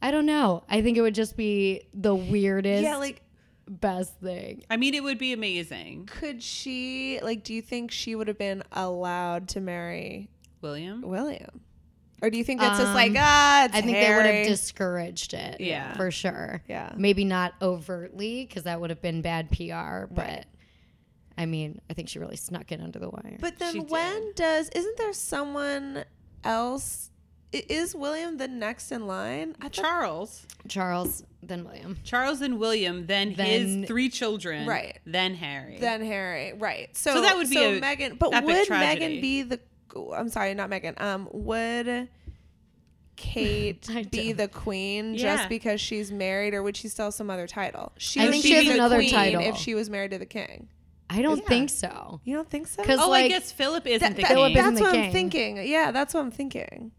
I 0.02 0.10
don't 0.10 0.26
know. 0.26 0.64
I 0.68 0.82
think 0.82 0.96
it 0.98 1.02
would 1.02 1.14
just 1.14 1.36
be 1.36 1.82
the 1.94 2.14
weirdest, 2.14 2.82
Yeah, 2.82 2.96
like 2.96 3.22
best 3.68 4.18
thing. 4.20 4.64
I 4.70 4.76
mean, 4.76 4.94
it 4.94 5.02
would 5.02 5.18
be 5.18 5.32
amazing. 5.32 6.06
could 6.06 6.42
she 6.42 7.20
like 7.22 7.44
do 7.44 7.54
you 7.54 7.62
think 7.62 7.90
she 7.90 8.14
would 8.14 8.26
have 8.28 8.38
been 8.38 8.62
allowed 8.72 9.48
to 9.50 9.60
marry 9.60 10.28
William? 10.60 11.02
William? 11.02 11.60
Or 12.22 12.28
do 12.30 12.36
you 12.36 12.44
think 12.44 12.60
that's 12.60 12.78
just 12.78 12.88
Um, 12.90 12.94
like 12.94 13.12
ah 13.16 13.64
it's 13.66 13.74
I 13.74 13.80
think 13.80 13.92
they 13.98 14.14
would 14.14 14.26
have 14.26 14.46
discouraged 14.46 15.32
it. 15.34 15.60
Yeah. 15.60 15.94
For 15.94 16.10
sure. 16.10 16.62
Yeah. 16.68 16.92
Maybe 16.96 17.24
not 17.24 17.54
overtly 17.62 18.44
because 18.44 18.64
that 18.64 18.80
would 18.80 18.90
have 18.90 19.00
been 19.00 19.22
bad 19.22 19.50
PR, 19.50 20.06
but 20.12 20.16
Right. 20.26 20.44
I 21.38 21.46
mean, 21.46 21.80
I 21.88 21.94
think 21.94 22.08
she 22.08 22.18
really 22.18 22.36
snuck 22.36 22.70
it 22.72 22.80
under 22.80 22.98
the 22.98 23.08
wire. 23.08 23.38
But 23.40 23.54
She 23.54 23.78
then 23.78 23.86
when 23.88 24.32
does 24.34 24.68
isn't 24.70 24.96
there 24.98 25.12
someone 25.12 26.04
else 26.44 27.10
is 27.52 27.94
William 27.94 28.36
the 28.36 28.46
next 28.48 28.92
in 28.92 29.06
line? 29.06 29.56
I 29.60 29.64
thought 29.64 29.72
Charles. 29.72 30.46
Charles, 30.68 31.24
then 31.42 31.64
William. 31.64 31.96
Charles 32.04 32.40
and 32.42 32.58
William, 32.60 33.06
then, 33.06 33.34
Then- 33.34 33.80
his 33.80 33.88
three 33.88 34.08
children, 34.08 34.68
Right. 34.68 34.98
Then 35.06 35.34
Harry. 35.34 35.78
then 35.80 36.04
Harry, 36.04 36.52
right? 36.52 36.94
So, 36.96 37.14
So 37.14 37.22
that 37.22 37.36
would 37.36 37.48
be 37.50 37.56
so 37.56 37.72
a 37.74 37.80
Meghan. 37.80 38.18
But 38.18 38.34
epic 38.34 38.46
would 38.46 38.66
tragedy. 38.66 39.18
Meghan 39.18 39.20
be 39.20 39.42
the? 39.42 39.60
I'm 40.14 40.28
sorry, 40.28 40.54
not 40.54 40.70
Meghan. 40.70 41.00
Um, 41.00 41.28
would 41.32 42.08
Kate 43.16 43.88
be 44.10 44.32
the 44.32 44.48
queen 44.48 45.14
Yeah. 45.14 45.36
just 45.36 45.48
because 45.48 45.80
she's 45.80 46.10
married, 46.12 46.54
or 46.54 46.62
would 46.62 46.76
she 46.76 46.88
still 46.88 47.06
have 47.06 47.14
some 47.14 47.30
other 47.30 47.46
title? 47.46 47.92
She 47.98 48.20
I 48.20 48.24
would 48.26 48.32
think 48.32 48.44
be 48.44 48.48
she 48.50 48.54
has 48.56 48.66
the 48.66 48.74
another 48.74 48.96
queen 48.96 49.10
title. 49.10 49.42
if 49.42 49.56
she 49.56 49.74
was 49.74 49.90
married 49.90 50.12
to 50.12 50.18
the 50.18 50.26
king. 50.26 50.68
I 51.10 51.22
don't 51.22 51.38
Yeah. 51.38 51.48
think 51.48 51.70
so. 51.70 52.20
You 52.24 52.36
don't 52.36 52.48
think 52.48 52.68
so? 52.68 52.82
'Cause- 52.84 52.98
oh, 53.00 53.08
like- 53.10 53.24
I 53.26 53.28
guess 53.28 53.50
Philip 53.52 53.86
isn't 53.86 54.00
That- 54.00 54.16
the 54.16 54.22
that- 54.22 54.28
king. 54.28 54.36
Philip 54.36 54.52
isn't 54.52 54.64
that's 54.64 54.78
the 54.78 54.82
what 54.84 54.92
king. 54.92 55.04
I'm 55.06 55.12
thinking. 55.12 55.66
Yeah, 55.66 55.90
that's 55.90 56.14
what 56.14 56.20
I'm 56.20 56.30
thinking. 56.30 56.92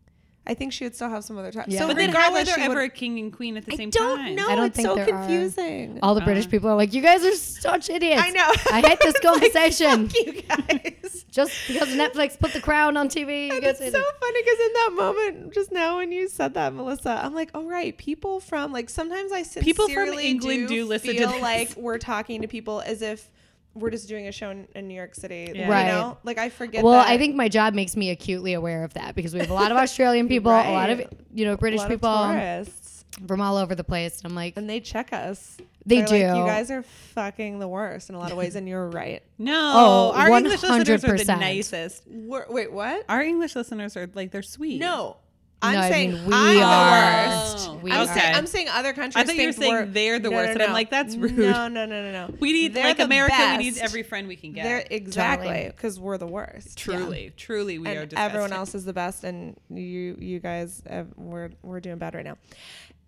I 0.45 0.55
think 0.55 0.73
she 0.73 0.83
would 0.85 0.95
still 0.95 1.07
have 1.09 1.23
some 1.23 1.37
other 1.37 1.51
time. 1.51 1.65
Yeah. 1.67 1.81
So 1.81 1.87
but 1.87 1.97
then 1.97 2.09
how 2.09 2.15
are 2.17 2.21
regardless, 2.23 2.47
there 2.47 2.55
she 2.57 2.61
ever 2.71 2.81
a 2.81 2.89
king 2.89 3.19
and 3.19 3.31
queen 3.31 3.57
at 3.57 3.65
the 3.67 3.73
I 3.73 3.75
same 3.75 3.91
don't 3.91 4.17
time? 4.17 4.35
know. 4.35 4.49
I 4.49 4.55
don't 4.55 4.65
it's 4.65 4.75
think 4.75 4.87
so 4.87 4.95
there 4.95 5.03
are. 5.13 5.19
confusing. 5.27 5.99
All 6.01 6.15
the 6.15 6.21
Uh. 6.21 6.25
British 6.25 6.49
people 6.49 6.67
are 6.67 6.75
like, 6.75 6.93
you 6.95 7.01
guys 7.03 7.23
are 7.23 7.35
such 7.35 7.91
idiots. 7.91 8.23
I 8.25 8.31
know. 8.31 8.51
I 8.71 8.81
hate 8.81 8.99
this 9.01 9.19
conversation. 9.21 10.09
Fuck 10.09 10.25
you 10.25 10.41
guys. 10.41 11.25
Just 11.31 11.53
because 11.67 11.89
Netflix 11.89 12.39
put 12.39 12.53
the 12.53 12.59
crown 12.59 12.97
on 12.97 13.07
TV, 13.07 13.47
you 13.47 13.53
And 13.53 13.61
guys 13.61 13.79
it's 13.79 13.91
so 13.91 13.99
it. 13.99 14.15
funny 14.19 14.41
because 14.43 14.59
in 14.59 14.73
that 14.73 14.89
moment, 14.97 15.53
just 15.53 15.71
now 15.71 15.97
when 15.97 16.11
you 16.11 16.27
said 16.27 16.55
that, 16.55 16.73
Melissa, 16.73 17.21
I'm 17.23 17.33
like, 17.35 17.51
oh 17.53 17.63
right, 17.63 17.95
people 17.97 18.39
from 18.41 18.73
like 18.73 18.89
sometimes 18.89 19.31
I 19.31 19.43
sincerely 19.43 19.63
People 19.65 19.87
from 19.89 20.19
England 20.19 20.67
do 20.67 20.85
listen 20.85 21.11
to 21.11 21.17
feel 21.19 21.29
this. 21.29 21.41
like 21.41 21.75
we're 21.77 21.99
talking 21.99 22.41
to 22.41 22.47
people 22.49 22.81
as 22.81 23.01
if 23.01 23.29
we're 23.73 23.89
just 23.89 24.07
doing 24.09 24.27
a 24.27 24.31
show 24.31 24.49
in, 24.49 24.67
in 24.75 24.87
New 24.87 24.95
York 24.95 25.15
City. 25.15 25.51
Yeah. 25.55 25.65
You 25.65 25.71
Right. 25.71 25.87
know, 25.87 26.17
like 26.23 26.37
I 26.37 26.49
forget. 26.49 26.83
Well, 26.83 26.93
that. 26.93 27.07
I 27.07 27.17
think 27.17 27.35
my 27.35 27.47
job 27.49 27.73
makes 27.73 27.95
me 27.95 28.09
acutely 28.09 28.53
aware 28.53 28.83
of 28.83 28.93
that 28.95 29.15
because 29.15 29.33
we 29.33 29.39
have 29.39 29.49
a 29.49 29.53
lot 29.53 29.71
of 29.71 29.77
Australian 29.77 30.27
people, 30.33 30.51
a 30.51 30.71
lot 30.71 30.89
of 30.89 31.01
you 31.33 31.45
know 31.45 31.53
a 31.53 31.57
British 31.57 31.79
lot 31.79 31.91
of 31.91 31.97
people 31.99 32.13
tourists, 32.27 33.05
from 33.27 33.41
all 33.41 33.57
over 33.57 33.73
the 33.75 33.83
place, 33.83 34.17
and 34.21 34.25
I'm 34.31 34.35
like, 34.35 34.57
and 34.57 34.69
they 34.69 34.79
check 34.79 35.13
us. 35.13 35.57
They 35.83 35.95
They're 36.01 36.03
like, 36.03 36.33
do. 36.35 36.39
you 36.39 36.45
guys 36.45 36.69
are 36.69 36.83
fucking 36.83 37.57
the 37.57 37.67
worst 37.67 38.09
in 38.09 38.15
a 38.15 38.19
lot 38.19 38.31
of 38.31 38.37
ways, 38.37 38.55
and 38.55 38.67
you're 38.67 38.87
right. 38.89 39.23
No, 39.39 39.73
Oh, 39.75 40.11
our 40.15 40.29
English 40.29 40.61
listeners 40.61 41.03
are 41.03 41.17
the 41.17 41.35
nicest. 41.35 42.03
We're, 42.07 42.45
wait, 42.47 42.71
what? 42.71 43.03
Our 43.09 43.23
English 43.23 43.55
listeners 43.55 43.97
are 43.97 44.07
like 44.13 44.29
they're 44.31 44.43
sweet. 44.43 44.79
No, 44.79 45.17
I'm 45.63 45.73
No, 45.75 45.79
I 45.81 45.89
saying 45.91 46.13
mean, 46.13 46.25
we 46.25 46.33
I'm 46.33 46.63
are. 46.63 47.23
the 47.23 47.29
worst. 47.51 47.67
Oh, 47.69 47.79
We 47.83 47.91
I'm, 47.91 48.07
are. 48.09 48.13
saying, 48.13 48.35
I'm 48.35 48.47
saying 48.47 48.67
other 48.69 48.93
countries. 48.93 49.15
I 49.21 49.25
thought 49.25 49.35
you 49.35 49.45
were 49.45 49.51
saying 49.53 49.73
we're- 49.73 49.85
they're 49.85 50.17
the 50.19 50.29
No, 50.31 50.35
worst, 50.37 50.47
no, 50.47 50.53
and 50.53 50.63
I'm 50.63 50.73
like, 50.73 50.89
that's 50.89 51.15
rude. 51.15 51.37
No, 51.37 51.67
no, 51.67 51.85
no, 51.85 52.01
no, 52.03 52.11
no. 52.27 52.33
we 52.39 52.51
need 52.51 52.73
They're 52.73 52.83
like 52.85 52.97
the 52.97 53.03
America. 53.03 53.35
We 53.57 53.63
need 53.65 53.77
every 53.77 54.01
friend 54.03 54.27
we 54.27 54.35
can 54.35 54.53
get. 54.53 54.63
They're 54.63 54.83
exactly 54.89 55.47
Totally. 55.47 55.67
because 55.67 55.99
we're 55.99 56.17
the 56.17 56.25
worst. 56.27 56.77
truly, 56.79 57.31
truly, 57.37 57.77
we 57.77 57.89
are. 57.89 58.05
Disgusting. 58.05 58.17
everyone 58.17 58.53
else 58.53 58.73
is 58.73 58.85
the 58.85 58.93
best, 58.93 59.23
and 59.23 59.55
you, 59.69 60.17
you 60.19 60.39
guys, 60.39 60.81
uh, 60.89 61.03
we're 61.15 61.51
we're 61.61 61.79
doing 61.79 61.97
bad 61.99 62.15
right 62.15 62.25
now. 62.25 62.37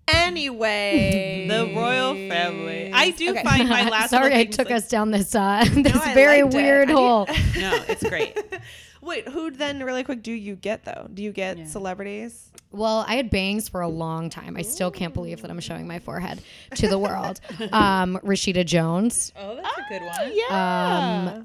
Anyway, 0.08 1.46
the 1.50 1.72
royal 1.76 2.14
family. 2.14 2.92
I 2.94 3.12
do 3.12 3.32
Okay. 3.32 3.44
find 3.44 3.70
my 3.70 3.88
last. 3.90 4.10
sorry, 4.12 4.36
I 4.36 4.46
took 4.46 4.70
like- 4.70 4.78
us 4.78 4.90
down 4.90 5.12
this 5.12 5.34
uh 5.34 5.64
this 5.74 5.96
I 5.96 6.14
very 6.14 6.44
liked 6.44 6.54
it. 6.54 6.58
weird 6.58 6.90
hole. 6.90 7.26
No, 7.58 7.84
it's 7.88 8.04
great. 8.08 8.38
Wait, 9.04 9.28
who 9.28 9.52
then? 9.52 9.84
Really 9.84 10.04
quick, 10.04 10.24
do 10.24 10.32
you 10.32 10.56
get 10.56 10.86
though? 10.86 11.08
Do 11.14 11.22
you 11.22 11.32
get 11.32 11.58
Yeah. 11.58 11.66
celebrities? 11.66 12.50
Well, 12.72 13.06
I 13.08 13.16
had 13.16 13.30
bangs 13.30 13.70
for 13.70 13.82
a 13.82 13.88
long 13.88 14.30
time. 14.30 14.56
I 14.58 14.64
still 14.64 14.90
can't 14.90 15.14
believe 15.14 15.42
that 15.44 15.52
I'm 15.52 15.60
showing 15.60 15.88
my 15.88 16.00
forehead 16.00 16.42
to 16.76 16.88
the 16.88 16.98
world. 16.98 17.40
um, 17.72 18.18
Rashida 18.24 18.66
Jones. 18.66 19.32
Oh, 19.36 19.56
that's 19.56 19.78
a 19.78 19.82
good 19.90 20.02
one. 20.02 20.32
Yeah. 20.34 21.44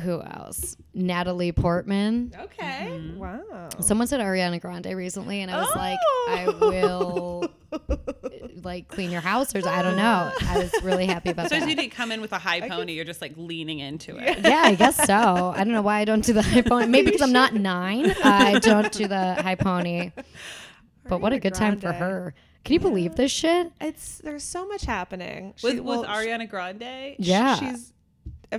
Who 0.00 0.22
else? 0.22 0.76
Natalie 0.94 1.52
Portman. 1.52 2.32
okay. 2.38 2.88
Mm-hmm. 2.90 3.18
Wow. 3.18 3.68
Someone 3.80 4.06
said 4.06 4.20
Ariana 4.20 4.60
Grande 4.60 4.86
recently, 4.96 5.42
and 5.42 5.50
I 5.50 5.58
was 5.60 5.74
like, 5.76 5.98
I 6.28 6.44
Oh. 6.48 7.50
will 7.70 7.80
like 8.62 8.88
clean 8.88 9.10
your 9.10 9.20
house, 9.20 9.54
or 9.54 9.58
I 9.68 9.82
don't 9.82 9.96
know. 9.96 10.32
I 10.48 10.58
was 10.58 10.72
really 10.82 11.06
happy 11.06 11.30
about 11.30 11.50
So 11.50 11.56
as 11.56 11.66
you 11.68 11.74
didn't 11.76 11.92
come 11.92 12.10
in 12.12 12.20
with 12.20 12.32
a 12.32 12.38
high 12.38 12.66
pony, 12.68 12.92
you're 12.94 13.04
just 13.04 13.20
like 13.20 13.34
leaning 13.36 13.80
into 13.80 14.16
it. 14.16 14.38
Yeah, 14.40 14.62
I 14.64 14.74
guess 14.74 14.96
so. 14.96 15.14
I 15.54 15.58
don't 15.64 15.72
know 15.72 15.82
why 15.82 15.98
I 16.00 16.04
don't 16.04 16.24
do 16.24 16.32
the 16.32 16.42
high 16.42 16.62
pony. 16.62 16.86
Maybe 16.86 17.06
because 17.06 17.22
I'm 17.22 17.32
not 17.32 17.54
nine. 17.54 18.14
I 18.24 18.58
don't 18.62 18.90
do 18.92 19.06
the 19.08 19.34
high 19.42 19.56
pony. 19.56 20.12
But 21.08 21.20
what 21.20 21.32
a 21.32 21.36
Ariana 21.36 21.42
good 21.42 21.54
time 21.54 21.78
for 21.80 21.92
her. 21.92 22.34
Can 22.64 22.74
you 22.74 22.80
believe 22.80 23.16
this 23.16 23.32
shit? 23.32 23.72
It's 23.80 24.18
there's 24.18 24.44
so 24.44 24.66
much 24.68 24.84
happening 24.84 25.52
With 25.62 25.74
She- 25.74 25.80
with 25.80 26.00
well, 26.00 26.04
Ariana 26.04 26.48
Grande. 26.48 27.16
sh- 27.16 27.16
Yeah. 27.18 27.56
she's 27.56 27.90
uh, 27.90 27.92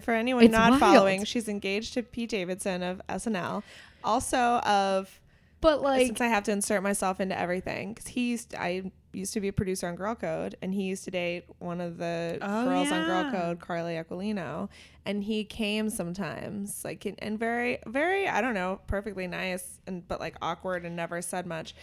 for 0.01 0.13
anyone 0.13 0.43
It's 0.45 0.51
not 0.51 0.71
wild. 0.71 0.79
following, 0.79 1.25
she's 1.25 1.47
engaged 1.47 1.93
to 1.95 2.03
Pete 2.03 2.29
Davidson 2.29 2.81
of 2.83 3.01
SNL, 3.09 3.63
also 4.03 4.37
of 4.37 5.19
But 5.61 5.81
like, 5.81 6.07
since 6.07 6.21
I 6.21 6.27
have 6.27 6.43
to 6.43 6.51
insert 6.51 6.81
myself 6.83 7.19
into 7.19 7.37
everything 7.37 7.93
because 7.93 8.07
he 8.07 8.31
used 8.31 8.55
I 8.55 8.91
used 9.13 9.33
to 9.33 9.39
be 9.39 9.47
a 9.47 9.53
producer 9.53 9.87
on 9.87 9.95
Girl 9.95 10.15
Code 10.15 10.55
and 10.63 10.73
he 10.73 10.83
used 10.83 11.03
to 11.05 11.11
date 11.11 11.45
one 11.59 11.79
of 11.79 11.97
the 11.99 12.39
Oh, 12.41 12.63
girls 12.65 12.91
on 12.91 13.05
Girl. 13.05 13.31
Code, 13.31 13.59
Carly 13.59 13.93
Aquilino, 13.93 14.69
and 15.05 15.23
he 15.23 15.43
came 15.43 15.89
sometimes 15.91 16.83
like 16.83 17.05
and 17.19 17.37
very 17.39 17.77
very 17.85 18.27
I 18.27 18.41
don't 18.41 18.55
know 18.55 18.79
perfectly 18.87 19.27
nice 19.27 19.79
and 19.85 20.07
but 20.07 20.19
like 20.19 20.35
awkward 20.41 20.83
and 20.85 20.95
never 20.95 21.21
said 21.21 21.45
much. 21.45 21.75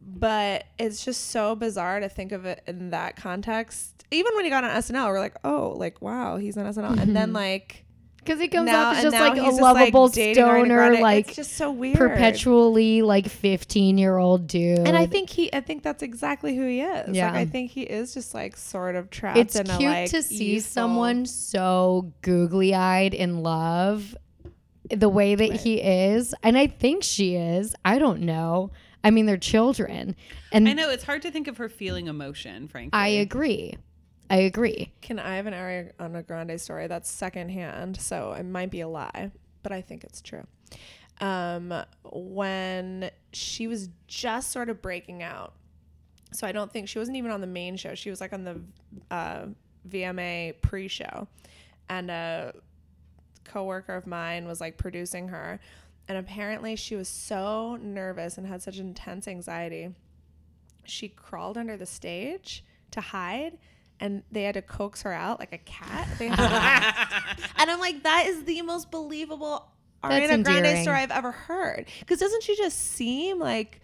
But 0.00 0.64
it's 0.78 1.04
just 1.04 1.30
so 1.30 1.54
bizarre 1.54 2.00
to 2.00 2.08
think 2.08 2.32
of 2.32 2.44
it 2.44 2.62
in 2.66 2.90
that 2.90 3.16
context. 3.16 4.04
Even 4.10 4.34
when 4.34 4.44
he 4.44 4.50
got 4.50 4.64
on 4.64 4.70
SNL, 4.70 5.08
we're 5.08 5.18
like, 5.18 5.36
oh, 5.44 5.74
like 5.76 6.00
wow, 6.00 6.38
he's 6.38 6.56
on 6.56 6.64
SNL, 6.64 6.98
and 6.98 7.14
then 7.14 7.28
mm-hmm. 7.28 7.36
like 7.36 7.84
because 8.28 8.40
he 8.42 8.48
comes 8.48 8.66
now 8.66 8.90
off 8.90 8.96
as 8.96 9.04
just 9.04 9.16
like 9.16 9.32
a 9.32 9.36
just, 9.36 9.60
like, 9.60 9.74
lovable 9.74 10.08
stoner, 10.08 11.00
like 11.00 11.28
it's 11.28 11.36
just 11.36 11.54
so 11.54 11.70
weird, 11.72 11.96
perpetually 11.96 13.00
like 13.00 13.26
15 13.26 13.96
year 13.96 14.18
old 14.18 14.46
dude. 14.46 14.80
And 14.80 14.96
I 14.96 15.06
think 15.06 15.30
he, 15.30 15.52
I 15.54 15.60
think 15.60 15.82
that's 15.82 16.02
exactly 16.02 16.54
who 16.54 16.66
he 16.66 16.82
is. 16.82 17.16
Yeah. 17.16 17.30
Like 17.30 17.36
I 17.36 17.44
think 17.46 17.70
he 17.70 17.82
is 17.82 18.12
just 18.12 18.34
like 18.34 18.56
sort 18.56 18.96
of 18.96 19.08
trapped 19.08 19.38
it's 19.38 19.56
in 19.56 19.66
cute 19.66 19.80
a 19.80 19.84
like 19.84 20.10
to 20.10 20.22
see 20.22 20.60
someone 20.60 21.24
so 21.24 22.12
googly 22.20 22.74
eyed 22.74 23.14
in 23.14 23.42
love 23.42 24.14
the 24.90 25.08
way 25.08 25.34
that 25.34 25.52
he 25.52 25.80
is. 25.80 26.34
And 26.42 26.58
I 26.58 26.66
think 26.66 27.04
she 27.04 27.34
is. 27.34 27.74
I 27.84 27.98
don't 27.98 28.20
know. 28.20 28.72
I 29.04 29.10
mean, 29.10 29.26
they're 29.26 29.36
children. 29.36 30.16
And 30.52 30.68
I 30.68 30.72
know 30.72 30.90
it's 30.90 31.04
hard 31.04 31.22
to 31.22 31.30
think 31.30 31.48
of 31.48 31.56
her 31.58 31.68
feeling 31.68 32.08
emotion, 32.08 32.68
frankly. 32.68 32.98
I 32.98 33.08
agree. 33.08 33.74
I 34.30 34.38
agree. 34.38 34.92
Can 35.00 35.18
I 35.18 35.36
have 35.36 35.46
an 35.46 35.54
Ariana 35.54 36.26
Grande 36.26 36.60
story 36.60 36.86
that's 36.86 37.10
secondhand? 37.10 37.98
So 38.00 38.32
it 38.32 38.44
might 38.44 38.70
be 38.70 38.80
a 38.80 38.88
lie, 38.88 39.30
but 39.62 39.72
I 39.72 39.80
think 39.80 40.04
it's 40.04 40.20
true. 40.20 40.46
Um, 41.20 41.74
when 42.04 43.10
she 43.32 43.66
was 43.66 43.88
just 44.06 44.52
sort 44.52 44.68
of 44.68 44.82
breaking 44.82 45.22
out, 45.22 45.54
so 46.32 46.46
I 46.46 46.52
don't 46.52 46.70
think 46.70 46.88
she 46.88 46.98
wasn't 46.98 47.16
even 47.16 47.30
on 47.30 47.40
the 47.40 47.46
main 47.46 47.76
show. 47.76 47.94
She 47.94 48.10
was 48.10 48.20
like 48.20 48.32
on 48.32 48.44
the 48.44 48.60
uh, 49.10 49.46
VMA 49.88 50.60
pre-show, 50.60 51.26
and 51.88 52.10
a 52.10 52.52
coworker 53.44 53.94
of 53.94 54.06
mine 54.06 54.46
was 54.46 54.60
like 54.60 54.76
producing 54.76 55.28
her, 55.28 55.58
and 56.08 56.16
apparently 56.16 56.74
she 56.74 56.96
was 56.96 57.08
so 57.08 57.78
nervous 57.82 58.38
and 58.38 58.46
had 58.46 58.62
such 58.62 58.78
intense 58.78 59.28
anxiety, 59.28 59.94
she 60.84 61.08
crawled 61.08 61.58
under 61.58 61.76
the 61.76 61.86
stage 61.86 62.64
to 62.92 63.00
hide. 63.00 63.58
And 64.00 64.22
they 64.30 64.44
had 64.44 64.54
to 64.54 64.62
coax 64.62 65.02
her 65.02 65.12
out 65.12 65.40
like 65.40 65.52
a 65.52 65.58
cat. 65.58 66.08
They 66.18 66.28
had 66.28 66.38
and 67.56 67.70
I'm 67.70 67.80
like, 67.80 68.04
that 68.04 68.26
is 68.26 68.44
the 68.44 68.62
most 68.62 68.90
believable 68.90 69.68
Ariana 70.02 70.44
Grande 70.44 70.82
story 70.82 70.98
I've 70.98 71.10
ever 71.10 71.32
heard. 71.32 71.86
Because 71.98 72.20
doesn't 72.20 72.42
she 72.42 72.56
just 72.56 72.78
seem 72.78 73.38
like 73.38 73.80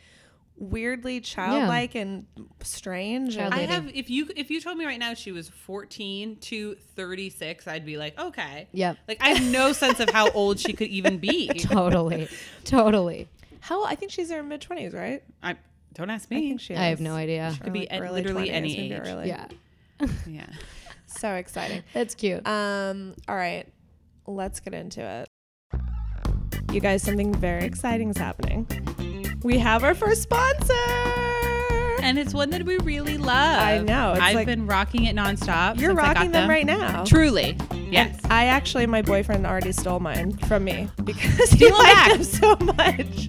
weirdly 0.57 1.21
childlike 1.21 1.95
and 1.95 2.27
strange? 2.63 3.37
Child- 3.37 3.53
I 3.55 3.57
lady. 3.59 3.73
have 3.73 3.91
if 3.95 4.11
you 4.11 4.29
if 4.37 4.51
you 4.51 4.61
told 4.61 4.79
me 4.79 4.85
right 4.87 4.99
now 4.99 5.15
she 5.15 5.33
was 5.33 5.49
14 5.49 6.37
to 6.37 6.75
36, 6.97 7.67
I'd 7.67 7.85
be 7.87 7.97
like, 7.97 8.19
okay. 8.19 8.69
Yep. 8.73 8.99
Like 9.09 9.19
I 9.21 9.31
have 9.31 9.51
no 9.51 9.73
sense 9.83 10.01
of 10.01 10.11
how 10.11 10.31
old 10.31 10.59
she 10.59 10.73
could 10.73 10.89
even 10.89 11.19
be. 11.19 11.49
Totally. 11.59 12.29
Totally. 12.65 13.29
how 13.61 13.85
I 13.85 13.95
think 13.95 14.13
she's 14.13 14.31
in 14.31 14.37
her 14.37 14.43
mid 14.43 14.61
twenties, 14.61 14.93
right? 14.95 15.23
I 15.43 15.57
don't 15.95 16.11
ask 16.11 16.29
I 16.31 16.35
me. 16.37 16.49
think 16.51 16.61
she. 16.61 16.75
I 16.75 16.87
have 16.87 17.01
no 17.01 17.15
idea. 17.15 17.55
Or 17.61 17.65
Could 17.65 17.73
be 17.73 17.81
like 17.81 17.93
at 17.93 18.13
literally 18.13 18.49
20s, 18.49 18.53
any 18.53 18.93
age. 18.93 19.01
early. 19.05 19.29
Yeah. 19.29 19.47
yeah. 20.27 20.47
So 21.07 21.35
exciting. 21.35 21.83
That's 21.93 22.15
cute. 22.15 22.47
Um. 22.47 23.15
All 23.29 23.37
right. 23.37 23.67
Let's 24.27 24.59
get 24.61 24.75
into 24.75 25.01
it. 25.03 25.29
You 26.73 26.81
guys, 26.81 27.03
something 27.03 27.33
very 27.35 27.65
exciting 27.65 28.11
is 28.11 28.17
happening. 28.19 28.67
We 29.45 29.59
have 29.59 29.85
our 29.85 29.95
first 29.95 30.23
sponsor. 30.23 30.73
And 32.01 32.19
it's 32.19 32.33
one 32.33 32.49
that 32.51 32.63
we 32.65 32.79
really 32.79 33.19
love. 33.19 33.61
I 33.63 33.79
know, 33.79 34.13
it's 34.13 34.23
I've 34.23 34.35
like- 34.35 34.47
been 34.47 34.67
rocking 34.67 35.05
it 35.05 35.15
nonstop. 35.15 35.79
You're 35.79 35.91
since 35.91 36.01
I 36.01 36.07
got 36.07 36.17
rocking 36.17 36.31
them 36.33 36.49
right 36.49 36.65
now. 36.65 37.05
Truly. 37.05 37.59
Yes. 37.91 38.19
And 38.25 38.33
I 38.33 38.47
actually, 38.47 38.87
my 38.87 39.03
boyfriend 39.03 39.47
already 39.47 39.73
stole 39.73 40.01
mine 40.01 40.33
from 40.39 40.65
me 40.65 40.89
because 41.05 41.51
he 41.51 41.71
liked 41.71 42.11
them 42.13 42.25
so 42.25 42.57
much. 42.57 43.29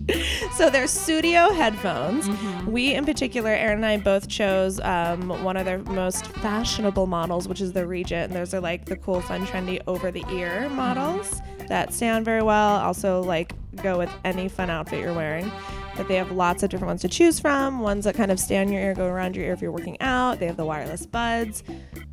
So 0.53 0.69
they're 0.69 0.85
Sudio 0.85 1.53
headphones. 1.53 2.29
Mm-hmm. 2.29 2.71
We, 2.71 2.93
in 2.93 3.03
particular, 3.05 3.49
Erin 3.49 3.77
and 3.77 3.85
I 3.85 3.97
both 3.97 4.29
chose 4.29 4.79
um, 4.79 5.43
one 5.43 5.57
of 5.57 5.65
their 5.65 5.79
most 5.79 6.27
fashionable 6.27 7.07
models, 7.07 7.49
which 7.49 7.59
is 7.59 7.73
the 7.73 7.85
Regent. 7.85 8.31
And 8.31 8.35
those 8.35 8.53
are 8.53 8.61
like 8.61 8.85
the 8.85 8.95
cool, 8.95 9.19
fun, 9.19 9.45
trendy 9.45 9.81
over 9.85 10.11
the 10.11 10.23
ear 10.31 10.69
models 10.69 11.41
that 11.67 11.93
sound 11.93 12.25
very 12.25 12.41
well. 12.41 12.79
Also, 12.79 13.21
like 13.21 13.53
go 13.81 13.97
with 13.97 14.11
any 14.23 14.47
fun 14.47 14.69
outfit 14.69 14.99
you're 14.99 15.13
wearing. 15.13 15.51
But 15.97 16.09
they 16.09 16.15
have 16.15 16.31
lots 16.31 16.61
of 16.61 16.69
different 16.69 16.89
ones 16.89 17.01
to 17.01 17.07
choose 17.07 17.39
from. 17.39 17.79
Ones 17.79 18.03
that 18.03 18.15
kind 18.15 18.29
of 18.29 18.37
stay 18.37 18.57
on 18.57 18.69
your 18.69 18.81
ear, 18.81 18.93
go 18.93 19.05
around 19.05 19.35
your 19.35 19.45
ear 19.45 19.53
if 19.53 19.61
you're 19.61 19.71
working 19.71 19.95
out. 20.01 20.39
They 20.39 20.45
have 20.45 20.57
the 20.57 20.65
wireless 20.65 21.05
buds. 21.05 21.63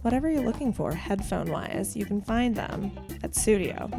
Whatever 0.02 0.30
you're 0.30 0.44
looking 0.44 0.72
for, 0.72 0.92
headphone 0.92 1.50
wise, 1.50 1.96
you 1.96 2.04
can 2.04 2.20
find 2.20 2.54
them 2.54 2.92
at 3.24 3.32
Sudio. 3.32 3.90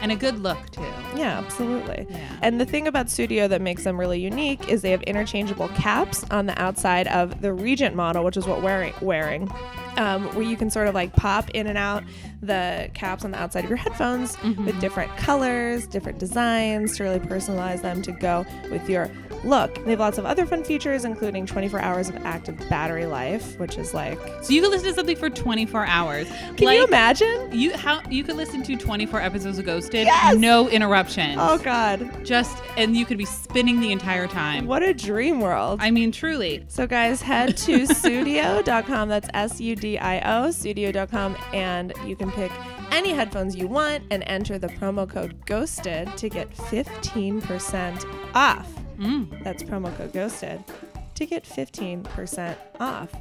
And 0.00 0.12
a 0.12 0.16
good 0.16 0.38
look 0.38 0.70
too. 0.70 0.80
Yeah, 1.16 1.38
absolutely. 1.38 2.06
Yeah. 2.08 2.38
And 2.40 2.58
the 2.58 2.64
thing 2.64 2.86
about 2.86 3.06
Sudio 3.08 3.46
that 3.48 3.60
makes 3.60 3.84
them 3.84 4.00
really 4.00 4.20
unique 4.20 4.68
is 4.70 4.80
they 4.80 4.90
have 4.90 5.02
interchangeable 5.02 5.68
caps 5.68 6.24
on 6.30 6.46
the 6.46 6.58
outside 6.60 7.06
of 7.08 7.42
the 7.42 7.52
Regent 7.52 7.94
model, 7.94 8.24
which 8.24 8.38
is 8.38 8.46
what 8.46 8.62
we're 8.62 8.90
wearing, 9.02 9.50
um, 9.98 10.24
where 10.34 10.44
you 10.44 10.56
can 10.56 10.70
sort 10.70 10.88
of 10.88 10.94
like 10.94 11.14
pop 11.14 11.50
in 11.50 11.66
and 11.66 11.76
out 11.76 12.04
the 12.46 12.90
caps 12.94 13.24
on 13.24 13.30
the 13.30 13.38
outside 13.38 13.64
of 13.64 13.70
your 13.70 13.76
headphones 13.76 14.36
with 14.42 14.56
mm-hmm. 14.56 14.78
different 14.80 15.16
colors, 15.16 15.86
different 15.86 16.18
designs 16.18 16.96
to 16.96 17.04
really 17.04 17.20
personalize 17.20 17.82
them 17.82 18.02
to 18.02 18.12
go 18.12 18.44
with 18.70 18.88
your 18.88 19.10
look. 19.44 19.74
They 19.84 19.90
have 19.90 20.00
lots 20.00 20.18
of 20.18 20.24
other 20.24 20.46
fun 20.46 20.64
features, 20.64 21.04
including 21.04 21.46
24 21.46 21.80
hours 21.80 22.08
of 22.08 22.16
active 22.24 22.56
battery 22.68 23.06
life, 23.06 23.58
which 23.58 23.76
is 23.78 23.94
like, 23.94 24.18
So 24.42 24.52
you 24.52 24.62
can 24.62 24.70
listen 24.70 24.88
to 24.88 24.94
something 24.94 25.16
for 25.16 25.30
24 25.30 25.86
hours. 25.86 26.26
can 26.56 26.66
like, 26.66 26.78
you 26.78 26.84
imagine? 26.84 27.50
You 27.52 27.76
how 27.76 28.00
you 28.08 28.24
could 28.24 28.36
listen 28.36 28.62
to 28.64 28.76
24 28.76 29.20
episodes 29.20 29.58
of 29.58 29.66
Ghosted, 29.66 30.06
Yes! 30.06 30.36
no 30.36 30.68
interruptions. 30.68 31.38
Oh 31.38 31.58
God, 31.58 32.24
Just 32.24 32.56
and 32.76 32.96
you 32.96 33.04
could 33.04 33.18
be 33.18 33.24
spinning 33.24 33.80
the 33.80 33.92
entire 33.92 34.26
time. 34.26 34.66
what 34.66 34.82
a 34.82 34.94
dream 34.94 35.40
world! 35.40 35.80
I 35.82 35.90
mean, 35.90 36.12
truly. 36.12 36.64
So, 36.68 36.86
guys, 36.86 37.22
head 37.22 37.56
to 37.58 37.80
sudio.com. 37.82 39.08
That's 39.08 39.28
S 39.34 39.60
U 39.60 39.76
D 39.76 39.98
I 39.98 40.18
O, 40.20 40.48
sudio.com, 40.48 41.36
and 41.52 41.92
you 42.06 42.16
can 42.16 42.30
pick 42.34 42.50
any 42.90 43.10
headphones 43.10 43.54
you 43.54 43.68
want 43.68 44.02
and 44.10 44.24
enter 44.26 44.58
the 44.58 44.66
promo 44.66 45.08
code 45.08 45.46
GHOSTED 45.46 46.16
to 46.16 46.28
get 46.28 46.50
15% 46.50 48.34
off. 48.34 48.68
Mm. 48.98 49.42
That's 49.44 49.62
promo 49.62 49.96
code 49.96 50.12
GHOSTED 50.12 50.64
to 51.14 51.26
get 51.26 51.44
15% 51.44 52.56
off. 52.80 53.12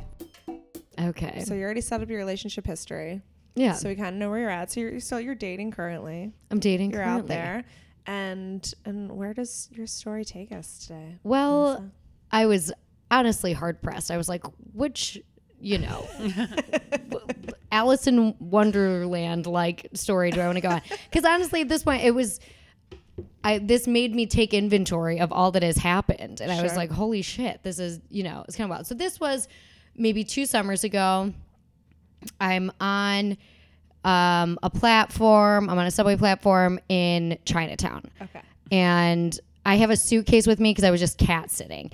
Okay. 1.00 1.44
So, 1.46 1.54
you 1.54 1.64
already 1.64 1.82
set 1.82 2.02
up 2.02 2.10
your 2.10 2.18
relationship 2.20 2.66
history. 2.66 3.22
yeah. 3.56 3.74
So, 3.74 3.90
we 3.90 3.96
kind 3.96 4.10
of 4.10 4.16
know 4.16 4.30
where 4.32 4.40
you're 4.40 4.50
at. 4.50 4.72
So, 4.72 4.80
you're, 4.80 5.00
so 5.00 5.18
you're 5.18 5.36
dating 5.36 5.72
currently. 5.72 6.32
I'm 6.50 6.60
dating 6.60 6.92
You're 6.92 7.04
out 7.04 7.28
there. 7.28 7.66
And 8.06 8.74
and 8.84 9.12
where 9.14 9.34
does 9.34 9.70
your 9.72 9.88
story 9.88 10.26
take 10.26 10.52
us 10.52 10.80
today? 10.80 11.20
Well, 11.24 11.64
Melissa? 11.66 11.92
I 12.32 12.46
was 12.48 12.74
honestly 13.10 13.54
hard 13.54 13.82
pressed. 13.82 14.12
I 14.12 14.18
was 14.18 14.28
like, 14.28 14.44
which, 14.74 15.22
you 15.64 15.80
know, 15.80 16.08
Alice 17.72 18.06
in 18.06 18.36
Wonderland 18.40 19.48
like 19.48 19.88
story 19.94 20.30
do 20.32 20.40
I 20.42 20.46
want 20.46 20.58
to 20.58 20.62
go 20.62 20.70
on? 20.70 20.82
Because 21.10 21.26
honestly, 21.26 21.62
at 21.62 21.70
this 21.70 21.84
point, 21.84 22.04
it 22.04 22.12
was. 22.12 22.40
I, 23.44 23.60
this 23.60 23.88
made 23.88 24.16
me 24.16 24.26
take 24.26 24.54
inventory 24.54 25.20
of 25.20 25.32
all 25.32 25.52
that 25.52 25.64
has 25.64 25.78
happened. 25.78 26.40
And 26.42 26.52
I 26.52 26.64
was 26.64 26.76
like, 26.76 26.90
holy 26.90 27.22
shit, 27.22 27.62
this 27.62 27.78
is, 27.78 28.00
you 28.10 28.24
know, 28.24 28.44
it's 28.48 28.56
kind 28.56 28.66
of 28.66 28.74
wild. 28.74 28.88
So 28.88 28.96
this 28.96 29.20
was 29.20 29.48
maybe 29.96 30.24
two 30.24 30.46
summers 30.46 30.84
ago. 30.84 31.32
I'm 32.40 32.72
on 32.80 33.38
um, 34.06 34.58
a 34.64 34.70
platform, 34.70 35.70
I'm 35.70 35.78
on 35.78 35.86
a 35.86 35.92
subway 35.92 36.16
platform 36.16 36.80
in 36.90 37.38
Chinatown 37.46 38.10
Okay. 38.22 38.42
and 38.72 39.38
I 39.66 39.76
have 39.76 39.90
a 39.92 39.98
suitcase 39.98 40.48
with 40.48 40.60
me 40.60 40.72
because 40.72 40.86
I 40.86 40.92
was 40.92 41.00
just 41.02 41.18
cat 41.18 41.52
sitting. 41.52 41.92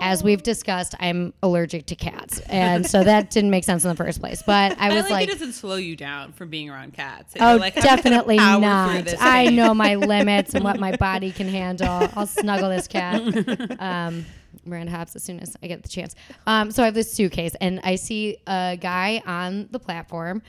As 0.00 0.24
we've 0.24 0.42
discussed, 0.42 0.94
I'm 0.98 1.32
allergic 1.42 1.86
to 1.86 1.94
cats, 1.94 2.40
and 2.40 2.86
so 2.86 3.04
that 3.04 3.30
didn't 3.30 3.50
make 3.50 3.64
sense 3.64 3.84
in 3.84 3.90
the 3.90 3.96
first 3.96 4.20
place. 4.20 4.42
But 4.44 4.76
I 4.78 4.90
I 4.90 4.94
was 4.94 5.04
like, 5.04 5.10
like, 5.10 5.28
it 5.28 5.32
doesn't 5.32 5.52
slow 5.52 5.76
you 5.76 5.96
down 5.96 6.32
from 6.32 6.48
being 6.48 6.70
around 6.70 6.94
cats. 6.94 7.34
"Oh, 7.38 7.56
like, 7.56 7.74
definitely 7.74 8.36
not. 8.36 9.14
I 9.20 9.46
know 9.50 9.74
my 9.74 9.94
limits 9.94 10.54
and 10.54 10.64
what 10.64 10.80
my 10.80 10.96
body 10.96 11.30
can 11.30 11.48
handle. 11.48 12.08
I'll 12.16 12.26
snuggle 12.26 12.70
this 12.70 12.88
cat." 12.88 13.80
Um, 13.80 14.26
Miranda 14.64 14.92
Hobbs 14.92 15.16
as 15.16 15.22
soon 15.22 15.40
as 15.40 15.56
I 15.62 15.66
get 15.66 15.82
the 15.82 15.88
chance. 15.88 16.14
Um, 16.46 16.70
so 16.70 16.82
I 16.82 16.86
have 16.86 16.94
this 16.94 17.12
suitcase, 17.12 17.54
and 17.60 17.80
I 17.82 17.96
see 17.96 18.38
a 18.46 18.78
guy 18.80 19.22
on 19.26 19.68
the 19.70 19.78
platform, 19.78 20.42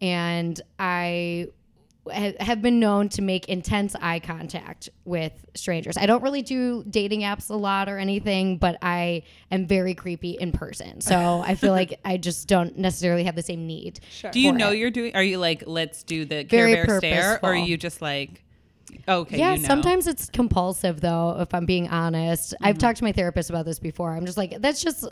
and 0.00 0.60
I 0.78 1.48
have 2.08 2.60
been 2.62 2.80
known 2.80 3.08
to 3.10 3.22
make 3.22 3.48
intense 3.48 3.94
eye 4.00 4.18
contact 4.20 4.88
with 5.04 5.32
strangers. 5.54 5.96
I 5.96 6.06
don't 6.06 6.22
really 6.22 6.42
do 6.42 6.84
dating 6.88 7.20
apps 7.22 7.50
a 7.50 7.54
lot 7.54 7.88
or 7.88 7.98
anything, 7.98 8.56
but 8.58 8.76
I 8.82 9.22
am 9.50 9.66
very 9.66 9.94
creepy 9.94 10.32
in 10.32 10.52
person. 10.52 11.00
So 11.00 11.42
I 11.46 11.54
feel 11.54 11.72
like 11.72 11.98
I 12.04 12.16
just 12.16 12.48
don't 12.48 12.76
necessarily 12.78 13.24
have 13.24 13.36
the 13.36 13.42
same 13.42 13.66
need. 13.66 14.00
Sure. 14.10 14.30
Do 14.30 14.40
you 14.40 14.52
know 14.52 14.70
it. 14.72 14.78
you're 14.78 14.90
doing? 14.90 15.14
Are 15.14 15.22
you 15.22 15.38
like, 15.38 15.64
let's 15.66 16.02
do 16.02 16.24
the 16.24 16.44
Care 16.44 16.66
Very 16.66 16.86
Bear 16.86 16.98
stare, 16.98 17.40
or 17.42 17.50
are 17.50 17.56
you 17.56 17.76
just 17.76 18.00
like, 18.02 18.42
okay, 19.06 19.38
yeah, 19.38 19.54
you 19.54 19.62
know. 19.62 19.66
sometimes 19.68 20.06
it's 20.06 20.28
compulsive 20.30 21.00
though, 21.00 21.40
if 21.40 21.52
I'm 21.54 21.66
being 21.66 21.88
honest. 21.88 22.54
I've 22.60 22.74
Mm-hmm. 22.76 22.80
talked 22.80 22.98
to 22.98 23.04
my 23.04 23.12
therapist 23.12 23.50
about 23.50 23.64
this 23.64 23.78
before. 23.78 24.12
I'm 24.12 24.26
just 24.26 24.38
like, 24.38 24.60
that's 24.60 24.82
just, 24.82 25.06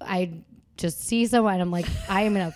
I 0.00 0.32
just 0.76 1.00
see 1.00 1.26
someone, 1.26 1.60
I'm 1.60 1.70
like, 1.70 1.86
I 2.08 2.22
am 2.22 2.36
in 2.36 2.42
a, 2.42 2.54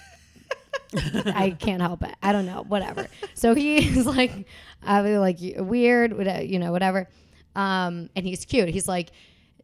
I 1.27 1.51
can't 1.59 1.83
help 1.83 2.03
it. 2.03 2.15
I 2.23 2.33
don't 2.33 2.47
know, 2.47 2.65
whatever. 2.67 3.07
So 3.35 3.55
he's 3.55 4.07
like, 4.07 4.47
I 4.83 5.03
was 5.03 5.19
like 5.19 5.39
weird, 5.59 6.17
whatever, 6.17 6.45
you 6.45 6.59
know, 6.59 6.73
whatever. 6.73 7.09
Um, 7.55 8.11
and 8.15 8.27
he's 8.27 8.45
cute. 8.45 8.69
He's 8.69 8.89
like, 8.89 9.11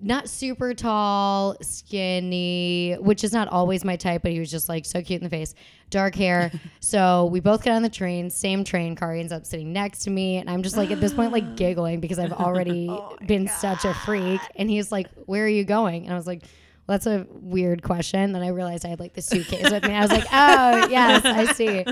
not 0.03 0.29
super 0.29 0.75
tall, 0.75 1.57
skinny, 1.63 2.95
which 2.95 3.23
is 3.23 3.33
not 3.33 3.49
always 3.49 3.85
my 3.85 3.97
type, 3.97 4.23
but 4.23 4.33
he 4.33 4.41
was 4.41 4.51
just 4.51 4.69
like 4.69 4.85
so 4.85 5.01
cute 5.01 5.21
in 5.21 5.25
the 5.25 5.31
face, 5.31 5.55
dark 5.91 6.15
hair. 6.15 6.51
so 6.81 7.27
we 7.27 7.39
both 7.39 7.63
get 7.63 7.73
on 7.73 7.83
the 7.83 7.89
train, 7.89 8.29
same 8.29 8.65
train 8.65 8.97
car. 8.97 9.15
He 9.15 9.21
ends 9.21 9.33
up 9.33 9.47
sitting 9.47 9.73
next 9.73 10.01
to 10.01 10.11
me, 10.11 10.39
and 10.39 10.51
I'm 10.51 10.63
just 10.63 10.77
like 10.77 10.91
at 10.91 11.01
this 11.01 11.15
point 11.15 11.33
like 11.33 11.57
giggling 11.57 12.01
because 12.01 12.19
I've 12.19 12.33
already 12.33 12.91
been 13.27 13.47
such 13.47 13.85
a 13.85 13.95
freak. 13.95 14.41
And 14.57 14.69
he's 14.69 14.91
like, 14.91 15.07
"Where 15.27 15.45
are 15.45 15.49
you 15.49 15.65
going?" 15.65 16.05
And 16.05 16.13
I 16.13 16.17
was 16.17 16.27
like. 16.27 16.43
Well, 16.87 16.99
that's 16.99 17.07
a 17.07 17.27
weird 17.31 17.83
question. 17.83 18.33
Then 18.33 18.43
I 18.43 18.49
realized 18.49 18.85
I 18.85 18.89
had 18.89 19.01
like 19.01 19.15
the 19.15 19.23
suitcase 19.23 19.71
with 19.71 19.85
me. 19.85 19.95
I 19.95 20.01
was 20.01 20.11
like, 20.11 20.25
"Oh, 20.33 20.89
yes, 20.91 21.25
I 21.25 21.53
see. 21.53 21.85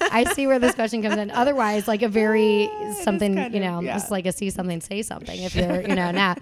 I 0.00 0.24
see 0.24 0.46
where 0.46 0.58
this 0.58 0.74
question 0.74 1.02
comes 1.02 1.16
in. 1.16 1.30
Otherwise, 1.30 1.86
like 1.86 2.02
a 2.02 2.08
very 2.08 2.68
something, 3.02 3.36
you 3.36 3.44
of- 3.44 3.52
know, 3.52 3.80
yeah. 3.80 3.96
it's 3.96 4.10
like 4.10 4.26
a 4.26 4.32
see 4.32 4.50
something, 4.50 4.80
say 4.80 5.02
something. 5.02 5.40
If 5.40 5.54
you're, 5.54 5.80
you 5.82 5.94
know, 5.94 6.10
not. 6.10 6.40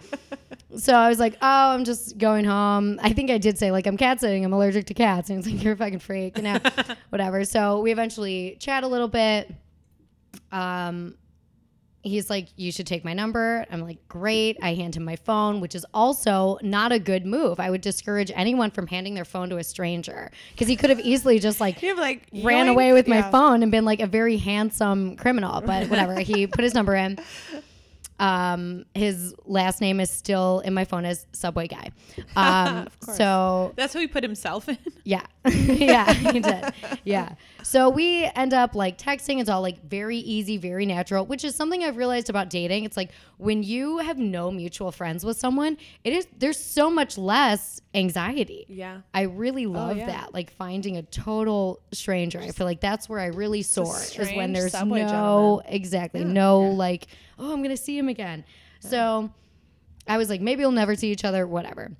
So 0.78 0.94
I 0.94 1.10
was 1.10 1.18
like, 1.18 1.34
oh, 1.42 1.74
I'm 1.74 1.84
just 1.84 2.16
going 2.16 2.46
home. 2.46 2.98
I 3.02 3.12
think 3.12 3.30
I 3.30 3.36
did 3.36 3.58
say 3.58 3.70
like 3.70 3.86
I'm 3.86 3.98
cat 3.98 4.20
sitting. 4.20 4.42
I'm 4.44 4.54
allergic 4.54 4.86
to 4.86 4.94
cats. 4.94 5.28
And 5.28 5.44
he's 5.44 5.52
like, 5.54 5.62
you're 5.62 5.74
a 5.74 5.76
fucking 5.76 5.98
freak, 5.98 6.38
you 6.38 6.44
know, 6.44 6.58
whatever. 7.10 7.44
So 7.44 7.80
we 7.80 7.92
eventually 7.92 8.56
chat 8.58 8.84
a 8.84 8.88
little 8.88 9.08
bit. 9.08 9.52
Um, 10.50 11.14
he's 12.02 12.28
like, 12.28 12.48
You 12.56 12.70
should 12.72 12.86
take 12.86 13.04
my 13.04 13.12
number. 13.14 13.64
I'm 13.70 13.80
like, 13.80 14.06
Great. 14.08 14.58
I 14.62 14.74
hand 14.74 14.96
him 14.96 15.04
my 15.04 15.16
phone, 15.16 15.60
which 15.60 15.74
is 15.74 15.86
also 15.94 16.58
not 16.62 16.92
a 16.92 16.98
good 16.98 17.24
move. 17.24 17.60
I 17.60 17.70
would 17.70 17.80
discourage 17.80 18.30
anyone 18.34 18.70
from 18.70 18.86
handing 18.86 19.14
their 19.14 19.24
phone 19.24 19.48
to 19.50 19.56
a 19.58 19.64
stranger 19.64 20.30
because 20.52 20.68
he 20.68 20.76
could 20.76 20.90
have 20.90 21.00
easily 21.00 21.38
just 21.38 21.60
like 21.60 21.82
like 21.82 22.28
ran 22.42 22.66
yoink. 22.66 22.70
away 22.70 22.92
with 22.92 23.08
my 23.08 23.16
Yeah. 23.18 23.30
phone 23.30 23.62
and 23.62 23.70
been 23.72 23.84
like 23.84 24.00
a 24.00 24.06
very 24.06 24.36
handsome 24.36 25.16
criminal. 25.16 25.60
But 25.60 25.88
whatever. 25.90 26.18
he 26.20 26.46
put 26.46 26.62
his 26.64 26.74
number 26.74 26.94
in. 26.94 27.18
Um, 28.18 28.84
his 28.94 29.34
last 29.46 29.80
name 29.80 29.98
is 29.98 30.08
still 30.10 30.60
in 30.60 30.74
my 30.74 30.84
phone 30.84 31.04
as 31.04 31.26
Subway 31.32 31.66
Guy. 31.68 31.90
Um, 32.36 32.88
so 33.00 33.72
That's 33.76 33.92
who 33.92 33.98
he 34.00 34.06
put 34.06 34.22
himself 34.22 34.68
in. 34.68 34.78
yeah. 35.04 35.26
yeah, 35.50 36.12
he 36.12 36.40
did. 36.40 36.72
Yeah. 37.04 37.34
So 37.64 37.88
we 37.88 38.30
end 38.36 38.54
up 38.54 38.76
like 38.76 38.96
texting. 38.96 39.40
It's 39.40 39.50
all 39.50 39.60
like 39.60 39.82
very 39.82 40.18
easy, 40.18 40.56
very 40.56 40.86
natural, 40.86 41.26
which 41.26 41.42
is 41.42 41.56
something 41.56 41.82
I've 41.82 41.96
realized 41.96 42.30
about 42.30 42.48
dating. 42.48 42.84
It's 42.84 42.96
like 42.96 43.10
when 43.38 43.64
you 43.64 43.98
have 43.98 44.18
no 44.18 44.52
mutual 44.52 44.92
friends 44.92 45.24
with 45.24 45.36
someone, 45.36 45.78
it 46.04 46.12
is 46.12 46.28
there's 46.38 46.58
so 46.58 46.90
much 46.90 47.18
less 47.18 47.80
anxiety. 47.92 48.66
Yeah. 48.68 49.00
I 49.12 49.22
really 49.22 49.66
love 49.66 49.96
yeah. 49.96 50.06
that. 50.06 50.34
Like 50.34 50.52
finding 50.52 50.96
a 50.96 51.02
total 51.02 51.80
stranger. 51.92 52.40
I 52.40 52.52
feel 52.52 52.66
like 52.66 52.80
that's 52.80 53.08
where 53.08 53.18
I 53.18 53.26
really 53.26 53.62
soar 53.62 53.98
is 53.98 54.16
when 54.34 54.52
there's 54.52 54.74
no 54.74 54.80
gentleman. 54.80 55.66
exactly 55.66 56.24
no 56.24 56.60
like 56.60 57.06
oh 57.38 57.52
I'm 57.52 57.62
gonna 57.62 57.76
see 57.76 57.98
him 57.98 58.08
again. 58.08 58.44
So 58.78 59.32
I 60.06 60.18
was 60.18 60.28
like 60.28 60.40
maybe 60.40 60.60
we'll 60.60 60.72
never 60.72 60.94
see 60.94 61.10
each 61.10 61.24
other. 61.24 61.46
Whatever. 61.46 61.90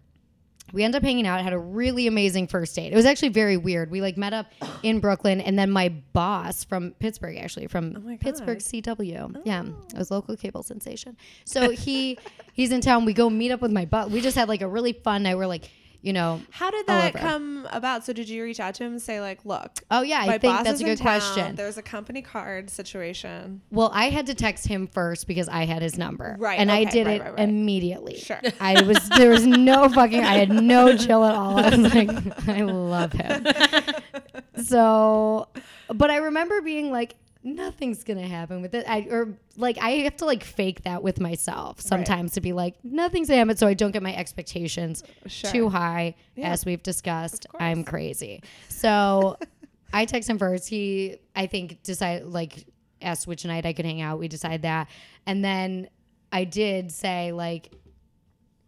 We 0.73 0.85
ended 0.85 1.03
up 1.03 1.05
hanging 1.05 1.27
out, 1.27 1.41
had 1.43 1.53
a 1.53 1.59
really 1.59 2.07
amazing 2.07 2.47
first 2.47 2.75
date. 2.75 2.93
It 2.93 2.97
was 2.97 3.05
actually 3.05 3.29
very 3.29 3.57
weird. 3.57 3.91
We 3.91 4.01
like 4.01 4.16
met 4.16 4.33
up 4.33 4.47
in 4.83 5.01
Brooklyn, 5.01 5.41
and 5.41 5.59
then 5.59 5.70
my 5.70 5.91
boss 6.12 6.64
from 6.64 6.93
Pittsburgh, 6.93 7.37
actually 7.37 7.66
from 7.66 7.97
Oh 7.97 8.16
Pittsburgh. 8.18 8.59
CW, 8.59 9.43
yeah, 9.45 9.64
oh. 9.66 9.87
it 9.93 9.99
was 9.99 10.11
local 10.11 10.37
cable 10.37 10.62
sensation. 10.62 11.16
So 11.45 11.70
he 11.70 12.18
he's 12.53 12.73
in 12.73 12.81
town. 12.81 13.05
We 13.05 13.12
go 13.12 13.29
meet 13.31 13.51
up 13.51 13.61
with 13.61 13.73
my 13.73 13.85
boss. 13.85 14.11
We 14.11 14.20
just 14.20 14.37
had 14.37 14.49
like 14.49 14.62
a 14.62 14.68
really 14.68 14.93
fun 14.93 15.25
night. 15.25 15.37
We're 15.37 15.47
like, 15.47 15.70
you 16.03 16.12
know, 16.12 16.40
How 16.50 16.70
did 16.70 16.86
that 16.88 17.14
come 17.14 17.66
about? 17.70 18.05
So 18.05 18.12
did 18.12 18.28
you 18.28 18.42
reach 18.42 18.59
out 18.59 18.74
to 18.74 18.84
him 18.84 18.92
and 18.92 19.00
say 19.03 19.20
like, 19.20 19.44
look, 19.44 19.70
oh 19.90 20.03
yeah, 20.03 20.26
my 20.26 20.34
I 20.34 20.38
think 20.38 20.55
boss 20.55 20.64
that's 20.64 20.74
is 20.74 20.80
a 20.80 20.84
in 20.84 20.90
good 20.90 20.98
town. 20.98 21.20
question. 21.20 21.55
There's 21.55 21.78
a 21.78 21.82
company 21.82 22.22
card 22.22 22.70
situation. 22.70 23.62
Well, 23.70 23.90
I 23.94 24.11
had 24.11 24.26
to 24.26 24.34
text 24.34 24.66
him 24.66 24.88
first 24.88 25.28
because 25.28 25.48
I 25.48 25.64
had 25.64 25.80
his 25.80 25.96
number. 25.96 26.36
Right, 26.40 26.59
And 26.59 26.72
I 26.72 26.84
did 26.84 27.07
right, 27.07 27.20
it 27.20 27.22
right, 27.22 27.34
right. 27.34 27.48
immediately. 27.48 28.16
Sure. 28.18 28.40
I 28.61 28.82
was 28.82 29.09
there 29.11 29.30
was 29.30 29.46
no 29.46 29.88
fucking 29.94 30.20
I 30.20 30.34
had 30.38 30.50
no 30.50 30.96
chill 30.96 31.24
at 31.24 31.34
all. 31.36 31.59
I 31.59 31.68
was 31.70 31.94
like, 31.94 32.11
I 32.48 32.62
love 32.62 33.12
him. 33.12 33.46
So 34.64 35.48
but 35.88 36.11
I 36.11 36.16
remember 36.16 36.61
being 36.61 36.90
like, 36.90 37.14
nothing's 37.45 38.05
gonna 38.05 38.26
happen 38.26 38.62
with 38.62 38.74
it. 38.74 38.84
I 38.88 39.07
or 39.11 39.36
like 39.57 39.78
I 39.78 39.90
have 40.03 40.16
to 40.18 40.24
like 40.24 40.45
fake 40.45 40.82
that 40.84 41.03
with 41.03 41.20
myself 41.20 41.80
sometimes 41.80 42.32
to 42.32 42.40
be 42.40 42.53
like, 42.53 42.76
nothing's 42.84 43.28
gonna 43.28 43.38
happen 43.38 43.57
so 43.57 43.66
I 43.66 43.74
don't 43.74 43.90
get 43.90 44.03
my 44.03 44.14
expectations 44.14 45.03
Sure. 45.26 45.51
too 45.51 45.68
high. 45.68 46.14
Yeah. 46.36 46.51
As 46.51 46.64
we've 46.64 46.82
discussed. 46.82 47.47
I'm 47.59 47.84
crazy. 47.84 48.43
So 48.68 49.36
I 49.93 50.05
text 50.07 50.28
him 50.30 50.38
first. 50.38 50.68
He, 50.68 51.16
I 51.36 51.47
think, 51.47 51.82
decided 51.82 52.26
like 52.28 52.66
asked 53.01 53.26
which 53.26 53.45
night 53.45 53.66
I 53.66 53.72
could 53.72 53.84
hang 53.84 54.01
out. 54.01 54.18
We 54.18 54.28
decided 54.28 54.62
that, 54.62 54.88
and 55.26 55.45
then 55.45 55.88
I 56.30 56.45
did 56.45 56.90
say 56.93 57.32
like 57.32 57.72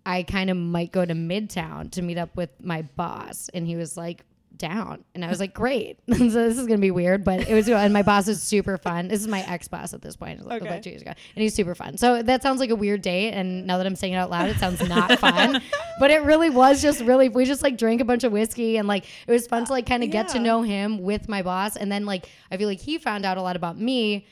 I 0.07 0.23
kind 0.23 0.51
of 0.51 0.57
might 0.57 0.93
go 0.93 1.05
to 1.05 1.15
Midtown 1.15 1.91
to 1.93 2.03
meet 2.03 2.19
up 2.19 2.37
with 2.37 2.51
my 2.61 2.83
boss, 2.83 3.49
and 3.55 3.67
he 3.67 3.77
was 3.77 3.97
like 3.97 4.25
down, 4.57 5.05
and 5.15 5.25
I 5.25 5.29
was 5.29 5.41
like 5.41 5.53
great. 5.55 5.99
so 6.09 6.17
this 6.17 6.59
is 6.59 6.67
gonna 6.67 6.79
be 6.81 6.91
weird, 6.91 7.25
but 7.25 7.49
it 7.49 7.55
was. 7.55 7.69
And 7.69 7.93
my 7.93 8.03
boss 8.03 8.29
is 8.29 8.43
super 8.43 8.79
fun. 8.79 9.09
This 9.09 9.21
is 9.21 9.29
my 9.29 9.41
ex 9.49 9.69
boss 9.69 9.95
at 9.95 10.03
this 10.03 10.17
point, 10.17 10.47
like 10.47 10.63
Okay. 10.63 10.71
about 10.71 10.83
two 10.83 10.91
years 10.91 11.03
ago, 11.03 11.11
and 11.35 11.43
he's 11.43 11.55
super 11.55 11.75
fun. 11.75 11.97
So 11.99 12.23
that 12.23 12.43
sounds 12.43 12.61
like 12.61 12.71
a 12.71 12.77
weird 12.77 13.03
date, 13.03 13.33
and 13.33 13.67
now 13.67 13.79
that 13.79 13.87
I'm 13.87 13.97
saying 13.97 14.13
it 14.13 14.17
out 14.17 14.31
loud, 14.31 14.49
it 14.51 14.57
sounds 14.59 14.87
not 14.89 15.19
fun. 15.19 15.61
But 15.99 16.11
it 16.11 16.23
really 16.23 16.51
was 16.51 16.81
just 16.83 17.01
really. 17.01 17.29
We 17.29 17.45
just 17.45 17.63
like 17.63 17.77
drank 17.77 18.01
a 18.01 18.05
bunch 18.05 18.25
of 18.25 18.33
whiskey, 18.33 18.77
and 18.77 18.87
like 18.89 19.05
it 19.27 19.31
was 19.33 19.47
fun 19.47 19.65
to 19.67 19.73
like 19.73 19.87
kind 19.87 20.03
of 20.05 20.11
get 20.11 20.29
to 20.29 20.39
know 20.39 20.63
him 20.63 21.03
with 21.03 21.29
my 21.29 21.43
boss, 21.43 21.77
and 21.77 21.91
then 21.91 22.05
like 22.07 22.29
I 22.51 22.57
feel 22.57 22.69
like 22.69 22.81
he 22.81 22.99
found 22.99 23.25
out 23.25 23.37
a 23.39 23.43
lot 23.43 23.57
about 23.57 23.79
me 23.79 24.27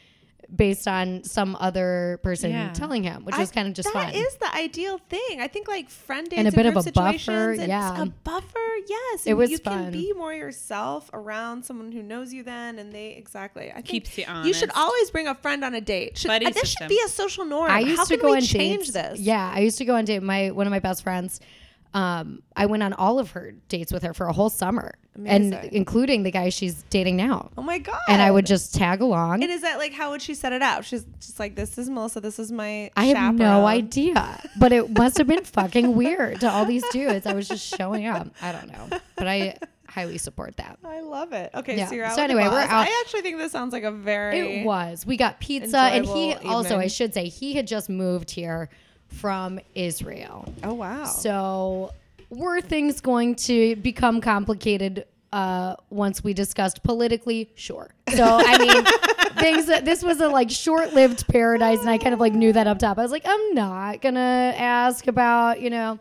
based 0.54 0.86
on 0.86 1.24
some 1.24 1.56
other 1.60 2.20
person 2.22 2.50
Yeah. 2.50 2.72
telling 2.72 3.02
him, 3.04 3.24
which 3.24 3.34
I- 3.36 3.40
was 3.40 3.50
kind 3.50 3.66
of 3.68 3.74
just 3.74 3.92
That 3.92 4.12
fun. 4.12 4.14
is 4.14 4.34
the 4.36 4.54
ideal 4.54 4.98
thing. 5.08 5.40
I 5.40 5.48
think 5.48 5.66
like 5.68 5.88
friend 5.88 6.28
dates 6.28 6.38
And 6.38 6.48
a 6.48 6.52
bit 6.52 6.66
of 6.66 6.72
a 6.76 6.82
buffer, 6.92 7.16
situations 7.54 7.68
yeah. 7.68 8.02
a 8.02 8.06
buffer. 8.06 8.58
Yes, 8.88 9.24
It 9.26 9.30
and 9.30 9.38
was 9.38 9.50
You 9.50 9.58
fun. 9.58 9.84
can 9.84 9.92
be 9.92 10.12
more 10.12 10.34
yourself 10.34 11.08
around 11.12 11.64
someone 11.64 11.92
who 11.92 12.02
knows 12.02 12.32
you 12.34 12.42
then, 12.42 12.78
and 12.78 12.92
they 12.92 13.12
exactly. 13.12 13.70
I 13.70 13.74
think 13.76 13.86
Keeps 13.86 14.18
you 14.18 14.24
honest. 14.28 14.48
You 14.48 14.54
should 14.54 14.70
always 14.74 15.10
bring 15.10 15.26
a 15.28 15.34
friend 15.34 15.64
on 15.64 15.74
a 15.74 15.80
date. 15.80 16.18
Should, 16.18 16.28
Buddy 16.28 16.46
uh, 16.46 16.50
this 16.50 16.62
system. 16.62 16.84
should 16.84 16.88
be 16.88 17.00
a 17.04 17.08
social 17.08 17.44
norm. 17.44 17.70
I 17.70 17.80
used 17.80 17.96
How 17.98 18.04
to 18.04 18.16
can 18.16 18.20
go 18.22 18.30
we 18.32 18.36
on 18.38 18.42
change 18.42 18.78
dates. 18.88 18.92
this? 18.92 19.20
Yeah, 19.20 19.50
I 19.54 19.60
used 19.60 19.78
to 19.78 19.84
go 19.84 19.94
on 19.96 20.04
date. 20.04 20.22
My 20.22 20.50
one 20.50 20.66
of 20.66 20.70
my 20.70 20.80
best 20.80 21.02
friends. 21.02 21.40
Um, 21.94 22.42
I 22.56 22.66
went 22.66 22.82
on 22.82 22.92
all 22.94 23.18
of 23.18 23.32
her 23.32 23.52
dates 23.68 23.92
with 23.92 24.02
her 24.02 24.14
for 24.14 24.26
a 24.26 24.32
whole 24.32 24.48
summer, 24.48 24.94
and 25.26 25.52
including 25.72 26.22
the 26.22 26.30
guy 26.30 26.48
she's 26.48 26.84
dating 26.84 27.16
now. 27.16 27.50
Oh 27.58 27.62
my 27.62 27.78
god. 27.78 28.00
And 28.08 28.22
I 28.22 28.30
would 28.30 28.46
just 28.46 28.74
tag 28.74 29.02
along. 29.02 29.42
And 29.42 29.52
is 29.52 29.60
that 29.60 29.76
like 29.78 29.92
how 29.92 30.10
would 30.12 30.22
she 30.22 30.34
set 30.34 30.52
it 30.54 30.62
up? 30.62 30.84
She's 30.84 31.04
just 31.20 31.38
like, 31.38 31.54
"This 31.54 31.76
is 31.76 31.90
Melissa. 31.90 32.20
This 32.20 32.38
is 32.38 32.50
my." 32.50 32.90
I 32.96 33.06
have 33.06 33.34
no 33.34 33.66
idea, 33.66 34.40
but 34.58 34.72
it 34.72 34.90
must 34.96 35.18
have 35.18 35.26
been 35.26 35.44
fucking 35.44 35.94
weird 35.94 36.40
to 36.40 36.50
all 36.50 36.64
these 36.64 36.84
dudes. 36.88 37.26
I 37.26 37.34
was 37.34 37.46
just 37.46 37.76
showing 37.76 38.06
up. 38.06 38.28
I 38.40 38.52
don't 38.52 38.72
know, 38.72 38.98
but 39.16 39.28
I 39.28 39.58
highly 39.86 40.16
support 40.16 40.56
that. 40.56 40.78
I 40.82 41.00
love 41.02 41.34
it. 41.34 41.50
Okay, 41.54 41.76
Yeah. 41.76 41.86
so 41.88 41.94
you're 41.94 42.06
out. 42.06 42.16
So 42.16 42.22
anyway, 42.22 42.44
we're 42.48 42.58
out- 42.60 42.70
I 42.88 43.00
actually 43.04 43.20
think 43.20 43.36
this 43.36 43.52
sounds 43.52 43.74
like 43.74 43.82
a 43.84 43.92
very. 43.92 44.60
It 44.60 44.64
was. 44.66 45.04
We 45.04 45.18
got 45.18 45.40
pizza, 45.40 45.76
and 45.78 46.06
he 46.06 46.32
Enjoyable 46.32 46.50
also, 46.50 46.78
I 46.78 46.86
should 46.86 47.12
say, 47.12 47.28
he 47.28 47.52
had 47.52 47.66
just 47.66 47.90
moved 47.90 48.30
here 48.30 48.70
from 49.12 49.60
Israel. 49.74 50.52
Oh 50.64 50.74
wow. 50.74 51.04
So 51.04 51.92
were 52.30 52.60
things 52.60 53.00
going 53.00 53.34
to 53.36 53.76
become 53.76 54.20
complicated 54.20 55.06
uh, 55.32 55.76
once 55.90 56.22
we 56.24 56.34
discussed 56.34 56.82
politically? 56.82 57.50
Sure. 57.54 57.94
So 58.14 58.24
I 58.24 58.58
mean, 58.58 58.84
things. 59.42 59.66
This 59.84 60.02
was 60.02 60.20
a 60.20 60.28
like 60.28 60.50
short-lived 60.50 61.26
paradise, 61.28 61.80
and 61.80 61.88
I 61.88 61.98
kind 61.98 62.12
of 62.14 62.20
like 62.20 62.34
knew 62.34 62.52
that 62.52 62.66
up 62.66 62.78
top. 62.78 62.98
I 62.98 63.02
was 63.02 63.12
like, 63.12 63.24
I'm 63.26 63.54
not 63.54 64.00
gonna 64.02 64.54
ask 64.56 65.06
about 65.06 65.60
you 65.60 65.70
know. 65.70 65.98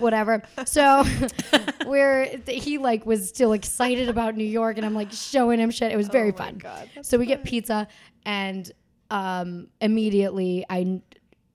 Whatever. 0.00 0.42
So 0.66 1.04
we're 1.86 2.40
he 2.48 2.78
like 2.78 3.06
was 3.06 3.28
still 3.28 3.52
excited 3.52 4.08
about 4.08 4.34
New 4.36 4.42
York 4.42 4.76
and 4.76 4.84
I'm 4.84 4.92
like 4.92 5.12
showing 5.12 5.60
him 5.60 5.70
shit. 5.70 5.92
It 5.92 5.96
was 5.96 6.08
very 6.08 6.32
Oh 6.32 6.36
fun. 6.36 6.58
God, 6.58 6.90
so 7.02 7.16
we 7.16 7.26
get 7.26 7.44
pizza 7.44 7.86
and 8.26 8.72
um 9.12 9.68
immediately 9.80 10.64
I, 10.68 11.00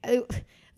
I 0.06 0.22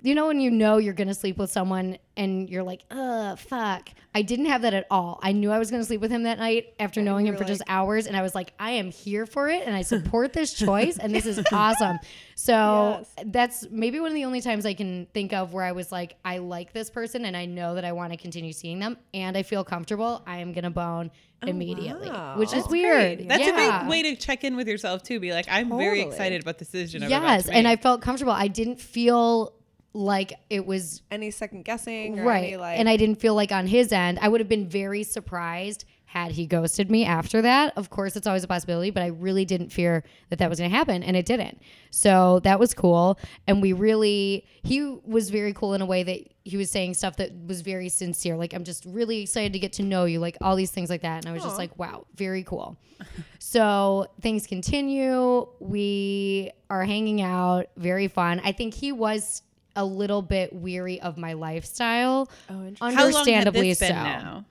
you 0.08 0.16
know 0.16 0.28
when 0.28 0.40
you 0.40 0.52
know 0.52 0.78
you're 0.78 0.94
gonna 0.94 1.14
sleep 1.14 1.38
with 1.38 1.52
someone 1.52 1.98
and 2.18 2.50
you're 2.50 2.64
like, 2.64 2.82
uh, 2.92 3.36
fuck. 3.36 3.90
I 4.14 4.22
didn't 4.22 4.46
have 4.46 4.62
that 4.62 4.74
at 4.74 4.88
all. 4.90 5.20
I 5.22 5.34
knew 5.34 5.52
I 5.52 5.60
was 5.60 5.70
gonna 5.70 5.84
sleep 5.84 6.00
with 6.00 6.12
him 6.12 6.24
that 6.24 6.38
night 6.40 6.74
after 6.80 7.02
knowing 7.02 7.26
him 7.28 7.36
for 7.36 7.44
just 7.44 7.62
hours, 7.68 8.08
and 8.08 8.16
I 8.16 8.22
was 8.22 8.34
like, 8.34 8.54
I 8.60 8.72
am 8.72 8.90
here 8.92 9.26
for 9.26 9.50
it, 9.50 9.64
and 9.66 9.76
I 9.76 9.82
support 9.94 10.32
this 10.32 10.54
choice, 10.54 10.98
and 10.98 11.14
this 11.14 11.26
is 11.26 11.42
awesome. 11.52 12.00
So 12.36 12.98
Yes. 13.00 13.26
that's 13.28 13.68
maybe 13.70 14.00
one 14.00 14.10
of 14.10 14.16
the 14.16 14.26
only 14.26 14.42
times 14.42 14.66
I 14.66 14.74
can 14.74 15.08
think 15.14 15.34
of 15.34 15.54
where 15.54 15.64
I 15.66 15.74
was 15.74 15.92
like, 15.92 16.16
I 16.24 16.38
like 16.38 16.72
this 16.72 16.90
person, 16.90 17.26
and 17.26 17.36
I 17.36 17.46
know 17.46 17.76
that 17.76 17.84
I 17.84 17.92
want 17.92 18.12
to 18.14 18.18
continue 18.18 18.54
seeing 18.54 18.80
them, 18.80 18.98
and 19.14 19.36
I 19.36 19.44
feel 19.44 19.64
comfortable. 19.64 20.22
I 20.26 20.38
am 20.38 20.54
gonna 20.54 20.72
bone 20.72 21.12
immediately, 21.46 22.10
wow. 22.10 22.38
which 22.38 22.50
is 22.50 22.64
That's 22.64 22.70
weird. 22.70 23.18
great. 23.18 23.28
That's 23.28 23.44
yeah. 23.46 23.78
a 23.78 23.82
big 23.82 23.90
way 23.90 24.04
to 24.04 24.16
check 24.16 24.44
in 24.44 24.56
with 24.56 24.68
yourself 24.68 25.04
too. 25.04 25.20
Be 25.20 25.32
like, 25.34 25.46
I'm 25.50 25.70
very 25.78 26.02
excited 26.02 26.42
about 26.42 26.58
this 26.58 26.70
decision. 26.70 27.04
I'm 27.04 27.10
Yes, 27.10 27.50
and 27.50 27.68
I 27.68 27.76
felt 27.76 28.02
comfortable. 28.02 28.32
I 28.34 28.48
didn't 28.48 28.80
feel 28.80 29.54
like 29.96 30.34
it 30.50 30.66
was 30.66 31.02
any 31.10 31.32
second 31.32 31.64
guessing 31.64 32.20
or 32.20 32.26
right, 32.26 32.44
any 32.44 32.58
like. 32.58 32.78
and 32.78 32.90
I 32.90 32.98
didn't 32.98 33.16
feel 33.16 33.34
like 33.34 33.54
on 33.54 33.66
his 33.66 33.94
end, 33.94 34.20
I 34.22 34.28
would 34.28 34.42
have 34.42 34.50
been 34.50 34.68
very 34.68 35.04
surprised 35.04 35.86
had 36.04 36.34
he 36.34 36.46
ghosted 36.46 36.92
me 36.92 37.06
after 37.06 37.42
that. 37.42 37.74
Of 37.78 37.90
course, 37.90 38.16
it's 38.16 38.28
always 38.28 38.44
a 38.44 38.48
possibility, 38.48 38.90
but 38.90 39.04
I 39.04 39.08
really 39.08 39.46
didn't 39.46 39.70
fear 39.70 40.04
that 40.30 40.40
that 40.40 40.50
was 40.50 40.60
going 40.60 40.70
to 40.70 40.76
happen, 40.76 41.02
and 41.02 41.16
it 41.16 41.26
didn't. 41.26 41.62
So 41.92 42.42
that 42.44 42.60
was 42.60 42.74
cool, 42.74 43.18
and 43.48 43.62
we 43.62 43.72
really 43.72 44.46
he 44.64 44.82
was 45.06 45.30
very 45.30 45.54
cool 45.54 45.74
in 45.74 45.82
a 45.82 45.86
way 45.86 46.04
that 46.04 46.20
he 46.44 46.58
was 46.58 46.70
saying 46.70 46.96
stuff 46.96 47.16
that 47.16 47.32
was 47.48 47.62
very 47.62 47.88
sincere. 47.88 48.36
Like 48.36 48.54
I'm 48.54 48.66
just 48.66 48.84
really 48.86 49.22
excited 49.22 49.54
to 49.54 49.60
get 49.60 49.74
to 49.74 49.84
know 49.84 50.04
you, 50.04 50.20
like 50.20 50.38
all 50.42 50.58
these 50.58 50.72
things 50.72 50.90
like 50.90 51.04
that, 51.04 51.24
and 51.24 51.30
I 51.30 51.32
was 51.32 51.44
just 51.44 51.58
like, 51.58 51.78
wow, 51.80 52.06
very 52.16 52.44
cool. 52.44 52.78
so 53.40 54.08
things 54.20 54.46
continue. 54.46 55.48
We 55.62 56.52
are 56.70 56.84
hanging 56.84 57.22
out, 57.22 57.68
very 57.78 58.10
fun. 58.10 58.42
I 58.44 58.52
think 58.52 58.74
he 58.74 58.92
was 58.92 59.42
a 59.76 59.86
little 59.86 60.22
bit 60.22 60.54
weary 60.54 61.02
of 61.02 61.18
my 61.18 61.34
lifestyle. 61.34 62.30
oh, 62.50 62.68
interesting. 62.68 62.78
How 62.78 63.04
long 63.10 63.26
had 63.28 63.48
Understandably 63.48 63.68
been 63.70 63.76
so. 63.76 63.88
now? 63.90 64.46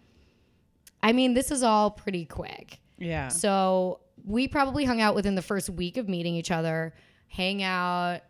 I 1.02 1.12
mean, 1.12 1.34
this 1.34 1.50
is 1.50 1.62
all 1.62 1.90
pretty 1.90 2.24
quick. 2.24 2.80
Yeah. 2.98 3.28
So 3.28 4.00
we 4.24 4.48
probably 4.48 4.84
hung 4.84 5.00
out 5.00 5.14
within 5.14 5.34
the 5.34 5.42
first 5.42 5.68
week 5.68 5.96
of 5.96 6.08
meeting 6.08 6.34
each 6.34 6.50
other, 6.50 6.94
hang 7.28 7.62
out. 7.62 8.20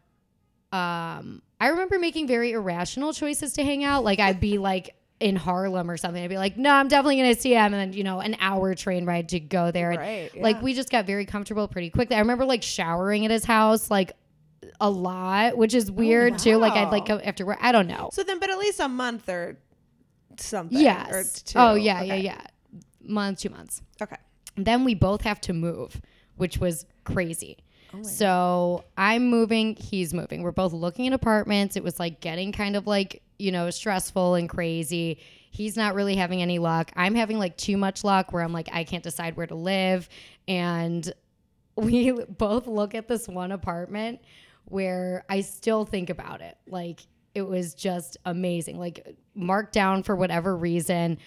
Um, 0.73 1.43
I 1.61 1.69
remember 1.69 1.99
making 1.99 2.27
very 2.27 2.53
irrational 2.53 3.13
choices 3.13 3.53
to 3.55 3.65
hang 3.65 3.85
out. 3.85 4.03
Like 4.03 4.19
I'd 4.19 4.41
be 4.41 4.59
like 4.71 4.97
in 5.21 5.37
Harlem 5.37 5.91
or 5.91 5.97
something. 5.97 6.23
I'd 6.23 6.29
be 6.29 6.37
like, 6.37 6.57
no, 6.57 6.71
I'm 6.71 6.89
definitely 6.89 7.17
gonna 7.19 7.35
see 7.35 7.53
him, 7.53 7.73
and 7.73 7.75
then 7.75 7.93
you 7.93 8.03
know, 8.03 8.21
an 8.21 8.37
hour 8.41 8.75
train 8.75 9.07
ride 9.07 9.29
to 9.31 9.41
go 9.41 9.71
there. 9.71 9.93
And, 9.93 10.01
Right, 10.01 10.43
Like 10.43 10.61
we 10.61 10.75
just 10.75 10.91
got 10.91 11.07
very 11.07 11.27
comfortable 11.27 11.69
pretty 11.69 11.91
quickly. 11.91 12.17
I 12.17 12.21
remember 12.21 12.45
like 12.45 12.63
showering 12.63 13.25
at 13.25 13.31
his 13.31 13.45
house, 13.45 13.91
like 13.91 14.13
a 14.81 14.91
lot, 14.91 15.57
which 15.57 15.75
is 15.75 15.91
oh, 15.91 15.95
weird 15.95 16.39
too. 16.39 16.57
Like 16.57 16.75
I'd 16.75 16.91
like 16.91 17.09
after 17.11 17.47
work. 17.47 17.59
I 17.61 17.73
don't 17.73 17.87
know. 17.87 18.11
So 18.13 18.23
then, 18.23 18.39
but 18.39 18.51
at 18.51 18.59
least 18.59 18.81
a 18.81 18.89
month 18.89 19.29
or 19.29 19.57
something. 20.39 20.79
Yes. 20.79 21.13
Or 21.13 21.43
two. 21.45 21.59
Oh 21.59 21.75
yeah, 21.75 22.03
yeah, 22.03 22.15
Okay. 22.15 22.23
yeah. 22.23 22.41
Month, 23.03 23.41
two 23.41 23.51
months. 23.51 23.83
Okay. 24.01 24.17
Then 24.57 24.85
we 24.85 24.95
both 24.95 25.23
have 25.23 25.41
to 25.43 25.53
move, 25.53 26.01
which 26.37 26.59
was 26.59 26.87
crazy. 27.05 27.59
Oh 27.93 28.03
so 28.03 28.85
I'm 28.97 29.29
moving, 29.29 29.77
he's 29.77 30.13
moving. 30.15 30.43
We're 30.43 30.53
both 30.53 30.73
looking 30.73 31.07
at 31.07 31.13
apartments. 31.13 31.77
It 31.77 31.85
was 31.85 32.01
like 32.01 32.21
getting 32.21 32.53
kind 32.53 32.77
of 32.77 32.87
like, 32.87 33.23
you 33.39 33.53
know, 33.53 33.71
stressful 33.71 34.35
and 34.35 34.49
crazy. 34.49 35.19
He's 35.51 35.77
not 35.77 35.95
really 35.95 36.17
having 36.17 36.43
any 36.43 36.59
luck. 36.59 36.91
I'm 36.97 37.15
having 37.15 37.39
like 37.39 37.57
too 37.57 37.77
much 37.77 38.03
luck 38.03 38.33
where 38.33 38.43
I'm 38.43 38.53
like, 38.53 38.69
I 38.73 38.85
can't 38.85 39.05
decide 39.05 39.37
where 39.37 39.47
to 39.47 39.55
live. 39.55 40.09
And 40.49 41.13
we 41.77 42.13
both 42.13 42.67
look 42.67 42.95
at 42.95 43.09
this 43.09 43.29
one 43.29 43.53
apartment 43.53 44.21
where 44.67 45.25
I 45.29 45.41
still 45.41 45.85
think 45.85 46.11
about 46.11 46.41
it. 46.41 46.57
Like 46.67 47.01
it 47.35 47.43
was 47.43 47.75
just 47.75 48.17
amazing. 48.25 48.79
Like 48.79 49.17
marked 49.35 49.73
down 49.73 50.03
for 50.03 50.15
whatever 50.17 50.57
reason. 50.57 51.19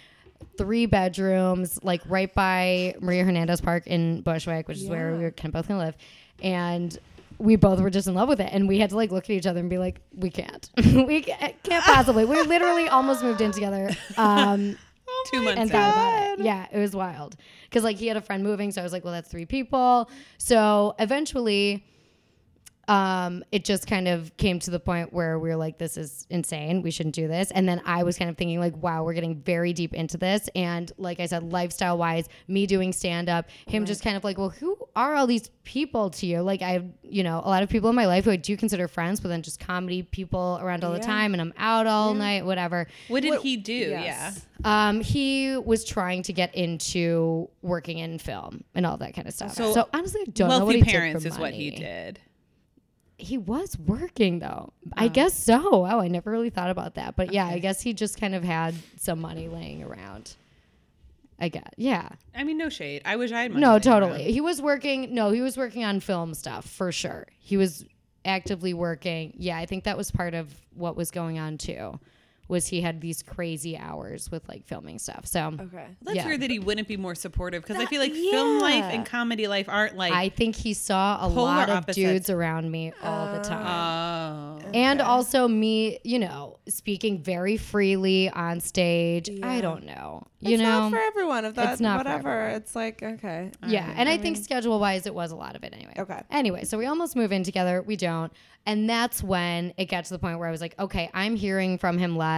Three 0.57 0.85
bedrooms, 0.85 1.79
like 1.83 2.01
right 2.05 2.33
by 2.33 2.95
Maria 2.99 3.23
Hernandez 3.23 3.59
Park 3.59 3.87
in 3.87 4.21
Bushwick, 4.21 4.67
which 4.67 4.77
is 4.77 4.87
where 4.87 5.15
we 5.15 5.23
were 5.23 5.31
kind 5.31 5.47
of 5.47 5.53
both 5.53 5.67
gonna 5.67 5.79
live. 5.79 5.97
And 6.43 6.97
we 7.39 7.55
both 7.55 7.79
were 7.79 7.89
just 7.89 8.07
in 8.07 8.13
love 8.13 8.29
with 8.29 8.39
it. 8.39 8.49
And 8.51 8.67
we 8.67 8.79
had 8.79 8.91
to 8.91 8.95
like 8.95 9.11
look 9.11 9.25
at 9.25 9.31
each 9.31 9.47
other 9.47 9.59
and 9.59 9.69
be 9.69 9.77
like, 9.77 9.99
we 10.15 10.29
can't. 10.29 10.69
we 10.77 11.21
can't 11.21 11.55
possibly. 11.63 12.25
We 12.25 12.41
literally 12.43 12.87
almost 12.87 13.23
moved 13.23 13.41
in 13.41 13.51
together. 13.51 13.89
Um, 14.17 14.77
Two 15.31 15.41
months 15.41 15.59
and 15.59 15.71
thought 15.71 15.93
about 15.93 16.39
it. 16.39 16.45
Yeah, 16.45 16.67
it 16.71 16.79
was 16.79 16.95
wild. 16.95 17.35
Because 17.63 17.83
like 17.83 17.97
he 17.97 18.07
had 18.07 18.17
a 18.17 18.21
friend 18.21 18.43
moving, 18.43 18.71
so 18.71 18.81
I 18.81 18.83
was 18.83 18.93
like, 18.93 19.03
well, 19.03 19.13
that's 19.13 19.29
three 19.29 19.45
people. 19.45 20.09
So 20.37 20.95
eventually, 20.99 21.83
um, 22.87 23.43
it 23.51 23.65
just 23.65 23.85
kind 23.85 24.07
of 24.07 24.35
came 24.37 24.59
to 24.59 24.71
the 24.71 24.79
point 24.79 25.11
where 25.11 25.37
we 25.39 25.49
were 25.49 25.55
like, 25.57 25.77
this 25.77 25.97
is 25.97 26.25
insane. 26.29 26.81
We 26.81 26.91
shouldn't 26.91 27.15
do 27.15 27.27
this. 27.27 27.51
And 27.51 27.67
then 27.67 27.81
I 27.85 28.03
was 28.03 28.17
kind 28.17 28.29
of 28.29 28.37
thinking 28.37 28.59
like, 28.59 28.75
wow, 28.77 29.03
we're 29.03 29.13
getting 29.13 29.35
very 29.35 29.73
deep 29.73 29.93
into 29.93 30.17
this. 30.17 30.49
And 30.55 30.91
like 30.97 31.19
I 31.19 31.25
said, 31.25 31.43
lifestyle 31.51 31.97
wise, 31.97 32.29
me 32.47 32.65
doing 32.65 32.93
stand 32.93 33.27
up, 33.27 33.47
him 33.67 33.85
just 33.85 34.03
kind 34.03 34.15
of 34.15 34.23
like, 34.23 34.37
well, 34.37 34.49
who 34.49 34.77
are 34.95 35.15
all 35.15 35.27
these 35.27 35.49
people 35.63 36.09
to 36.11 36.25
you? 36.25 36.39
Like 36.41 36.61
I 36.61 36.81
you 37.03 37.23
know, 37.23 37.39
a 37.43 37.49
lot 37.49 37.63
of 37.63 37.69
people 37.69 37.89
in 37.89 37.95
my 37.95 38.05
life 38.05 38.25
who 38.25 38.31
I 38.31 38.35
do 38.37 38.55
consider 38.55 38.87
friends, 38.87 39.19
but 39.19 39.29
then 39.29 39.41
just 39.41 39.59
comedy 39.59 40.03
people 40.03 40.59
around 40.61 40.83
all 40.83 40.93
the 40.93 40.99
time 40.99 41.33
and 41.33 41.41
I'm 41.41 41.53
out 41.57 41.87
all 41.87 42.13
night, 42.13 42.45
whatever. 42.45 42.87
What 43.09 43.21
did 43.23 43.29
What- 43.31 43.41
he 43.41 43.57
do? 43.57 43.73
yes. 43.73 44.45
Um, 44.63 45.01
he 45.01 45.55
was 45.57 45.85
trying 45.85 46.23
to 46.23 46.33
get 46.33 46.55
into 46.55 47.49
working 47.61 47.99
in 47.99 48.17
film 48.17 48.63
and 48.73 48.85
all 48.85 48.97
that 48.97 49.13
kind 49.13 49.27
of 49.27 49.33
stuff. 49.33 49.53
So, 49.53 49.71
So, 49.73 49.87
honestly, 49.93 50.21
I 50.21 50.31
don't 50.31 50.49
know 50.49 50.55
what 50.59 50.63
Wealthy 50.65 50.77
he 50.79 50.83
did 50.83 50.91
parents 50.91 51.23
for 51.23 51.27
is 51.29 51.37
what 51.37 51.53
he 51.53 51.69
did. 51.71 52.19
He 53.17 53.37
was 53.37 53.77
working 53.79 54.39
though. 54.39 54.73
I 54.95 55.05
oh. 55.05 55.09
guess 55.09 55.33
so. 55.33 55.79
Wow, 55.79 55.99
I 55.99 56.07
never 56.07 56.29
really 56.31 56.49
thought 56.49 56.69
about 56.69 56.95
that. 56.95 57.15
But 57.15 57.33
yeah, 57.33 57.47
I 57.47 57.59
guess 57.59 57.81
he 57.81 57.93
just 57.93 58.19
kind 58.19 58.35
of 58.35 58.43
had 58.43 58.75
some 58.97 59.19
money 59.19 59.47
laying 59.47 59.83
around. 59.83 60.35
I 61.39 61.49
guess. 61.49 61.69
Yeah. 61.77 62.09
I 62.35 62.43
mean, 62.43 62.57
no 62.57 62.69
shade. 62.69 63.03
I 63.05 63.15
wish 63.15 63.31
I 63.31 63.43
had 63.43 63.51
money. 63.51 63.61
No, 63.61 63.77
totally. 63.77 64.23
around. 64.23 64.31
He 64.31 64.41
was 64.41 64.61
working. 64.61 65.13
No, 65.13 65.31
he 65.31 65.41
was 65.41 65.55
working 65.57 65.83
on 65.83 65.99
film 65.99 66.33
stuff 66.33 66.65
for 66.67 66.91
sure. 66.91 67.27
He 67.39 67.57
was 67.57 67.85
actively 68.25 68.73
working. 68.73 69.33
Yeah, 69.37 69.57
I 69.57 69.65
think 69.65 69.83
that 69.85 69.97
was 69.97 70.11
part 70.11 70.33
of 70.33 70.53
what 70.73 70.95
was 70.95 71.11
going 71.11 71.39
on 71.39 71.57
too. 71.57 71.99
Was 72.47 72.67
he 72.67 72.81
had 72.81 73.01
these 73.01 73.21
crazy 73.23 73.77
hours 73.77 74.31
with 74.31 74.47
like 74.47 74.65
filming 74.65 74.99
stuff. 74.99 75.25
So 75.25 75.47
Okay. 75.59 75.85
That's 76.01 76.15
Yeah. 76.15 76.25
weird 76.25 76.41
that 76.41 76.49
he 76.51 76.59
wouldn't 76.59 76.87
be 76.87 76.95
more 76.97 77.15
supportive 77.15 77.61
because 77.63 77.77
I 77.77 77.85
feel 77.85 77.99
like 78.01 78.13
That- 78.13 78.31
film 78.31 78.61
life 78.61 78.85
and 78.85 79.05
comedy 79.05 79.47
life 79.47 79.67
aren't 79.69 79.97
like. 79.97 80.13
I 80.13 80.29
think 80.29 80.55
he 80.55 80.73
saw 80.73 81.17
a 81.17 81.29
Polar 81.29 81.35
lot 81.35 81.69
of 81.69 81.77
opposites. 81.77 81.95
dudes 81.97 82.29
around 82.29 82.71
me 82.71 82.93
all 83.03 83.25
the 83.33 83.39
oh. 83.39 83.43
time. 83.43 84.61
oh. 84.65 84.69
And 84.73 85.01
also 85.01 85.47
me, 85.47 85.99
you 86.03 86.19
know, 86.19 86.57
speaking 86.67 87.21
very 87.21 87.57
freely 87.57 88.29
on 88.29 88.59
stage. 88.59 89.29
I 89.43 89.61
don't 89.61 89.85
know. 89.85 90.27
You 90.39 90.53
it's 90.53 90.61
know, 90.61 90.81
not 90.81 90.91
for 90.91 90.99
everyone. 90.99 91.45
If 91.45 91.55
that's 91.55 91.73
It's 91.73 91.81
not 91.81 91.97
whatever, 91.97 92.29
everyone. 92.29 92.61
it's 92.61 92.75
like 92.75 93.01
okay. 93.01 93.51
yeah. 93.65 93.91
And 93.97 94.07
I, 94.07 94.17
think 94.17 94.37
schedule 94.37 94.79
wise, 94.79 95.05
it 95.07 95.13
was 95.15 95.31
a 95.31 95.35
lot 95.35 95.55
of 95.55 95.63
it 95.63 95.73
anyway. 95.73 95.93
Okay. 95.97 96.21
Anyway, 96.29 96.63
so 96.65 96.77
we 96.77 96.85
almost 96.85 97.15
move 97.15 97.31
in 97.31 97.43
together. 97.43 97.81
We 97.81 97.95
don't. 97.95 98.31
And 98.65 98.89
that's 98.89 99.23
when 99.23 99.73
it 99.77 99.85
got 99.85 100.03
to 100.05 100.09
the 100.09 100.19
point 100.19 100.39
where 100.39 100.47
I 100.47 100.51
was 100.51 100.59
like, 100.59 100.75
okay, 100.77 101.09
I'm 101.13 101.35
hearing 101.37 101.77
from 101.77 101.97
him 101.97 102.17
less. 102.17 102.36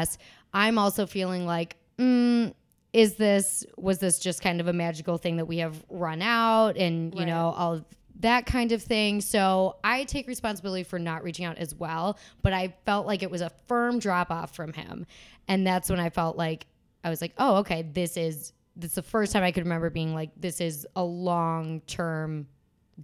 I'm 0.53 0.77
also 0.77 1.05
feeling 1.05 1.45
like, 1.45 1.75
mm, 1.97 2.53
is 2.93 3.15
this, 3.15 3.65
was 3.77 3.99
this 3.99 4.19
just 4.19 4.41
kind 4.41 4.59
of 4.59 4.67
a 4.67 4.73
magical 4.73 5.17
thing 5.17 5.37
that 5.37 5.45
we 5.45 5.57
have 5.59 5.75
run 5.89 6.21
out 6.21 6.75
and, 6.77 7.13
you 7.13 7.19
Right. 7.19 7.27
know, 7.27 7.53
all 7.55 7.73
of 7.73 7.85
that 8.21 8.45
kind 8.45 8.71
of 8.71 8.81
thing. 8.81 9.21
So 9.21 9.77
I 9.83 10.03
take 10.05 10.27
responsibility 10.27 10.83
for 10.83 10.97
not 10.99 11.23
reaching 11.23 11.45
out 11.45 11.57
as 11.57 11.73
well. 11.75 12.17
But 12.41 12.51
I 12.53 12.73
felt 12.85 13.05
like 13.07 13.21
it 13.23 13.29
was 13.31 13.41
a 13.41 13.51
firm 13.67 13.99
drop 13.99 14.31
off 14.31 14.55
from 14.55 14.73
him. 14.73 15.05
And 15.47 15.65
that's 15.65 15.89
when 15.89 15.99
I 15.99 16.09
felt 16.09 16.35
like, 16.35 16.65
I 17.03 17.09
was 17.09 17.21
like, 17.21 17.33
oh, 17.37 17.57
okay, 17.57 17.83
this 17.93 18.17
is, 18.17 18.51
this 18.75 18.91
is 18.91 18.95
the 18.95 19.01
first 19.03 19.31
time 19.33 19.43
I 19.43 19.51
could 19.51 19.63
remember 19.63 19.89
being 19.89 20.13
like, 20.13 20.31
this 20.35 20.59
is 20.59 20.85
a 20.95 21.03
long 21.03 21.79
term 21.81 22.47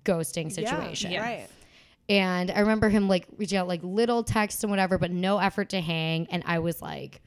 ghosting 0.04 0.52
situation. 0.52 1.12
Yeah, 1.12 1.22
right. 1.22 1.48
And 2.08 2.52
I 2.52 2.60
remember 2.60 2.90
him 2.90 3.08
like 3.08 3.28
reaching 3.38 3.58
out 3.58 3.68
like 3.68 3.82
little 3.84 4.24
texts 4.24 4.64
and 4.64 4.70
whatever, 4.70 4.98
but 4.98 5.12
no 5.12 5.40
effort 5.40 5.70
to 5.70 5.82
hang. 5.82 6.28
And 6.30 6.44
I 6.46 6.60
was 6.60 6.82
like, 6.82 7.22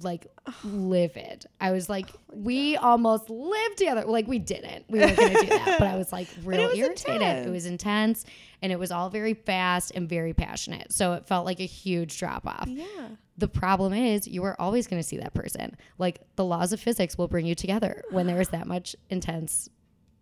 like 0.00 0.26
livid. 0.64 1.46
I 1.60 1.72
was 1.72 1.88
like, 1.88 2.10
we 2.32 2.76
almost 2.76 3.30
lived 3.30 3.78
together. 3.78 4.04
Like 4.04 4.26
we 4.26 4.38
didn't. 4.38 4.84
We 4.88 5.00
weren't 5.00 5.16
gonna 5.16 5.40
do 5.40 5.46
that. 5.46 5.76
But 5.78 5.88
I 5.88 5.96
was 5.96 6.12
like 6.12 6.28
real 6.44 6.68
was 6.68 6.78
irritated. 6.78 7.14
intense. 7.22 7.46
It 7.46 7.50
was 7.50 7.66
intense 7.66 8.24
and 8.60 8.72
it 8.72 8.78
was 8.78 8.90
all 8.90 9.10
very 9.10 9.34
fast 9.34 9.92
and 9.94 10.08
very 10.08 10.32
passionate. 10.34 10.92
So 10.92 11.14
it 11.14 11.26
felt 11.26 11.46
like 11.46 11.60
a 11.60 11.66
huge 11.66 12.18
drop 12.18 12.46
off. 12.46 12.66
Yeah. 12.66 13.08
The 13.38 13.48
problem 13.48 13.92
is 13.92 14.28
you 14.28 14.44
are 14.44 14.60
always 14.60 14.86
gonna 14.86 15.02
see 15.02 15.18
that 15.18 15.34
person. 15.34 15.76
Like 15.98 16.20
the 16.36 16.44
laws 16.44 16.72
of 16.72 16.80
physics 16.80 17.16
will 17.16 17.28
bring 17.28 17.46
you 17.46 17.54
together 17.54 18.02
when 18.10 18.26
there 18.26 18.40
is 18.40 18.48
that 18.50 18.66
much 18.66 18.94
intense 19.10 19.68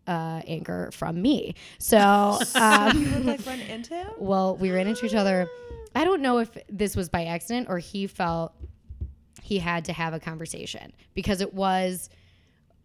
uh, 0.06 0.42
anger 0.46 0.90
from 0.92 1.20
me. 1.20 1.54
So 1.78 1.98
um, 2.54 3.02
You 3.02 3.10
would 3.14 3.24
like 3.26 3.46
run 3.46 3.60
into 3.60 3.94
him. 3.94 4.08
well, 4.18 4.56
we 4.56 4.70
ran 4.70 4.86
into 4.86 5.06
each 5.06 5.14
other. 5.14 5.48
I 5.94 6.04
don't 6.04 6.22
know 6.22 6.38
if 6.38 6.50
this 6.68 6.94
was 6.96 7.08
by 7.08 7.24
accident 7.24 7.66
or 7.68 7.78
he 7.78 8.06
felt 8.06 8.52
he 9.42 9.58
had 9.58 9.84
to 9.86 9.92
have 9.92 10.14
a 10.14 10.20
conversation 10.20 10.92
because 11.14 11.40
it 11.40 11.52
was, 11.54 12.08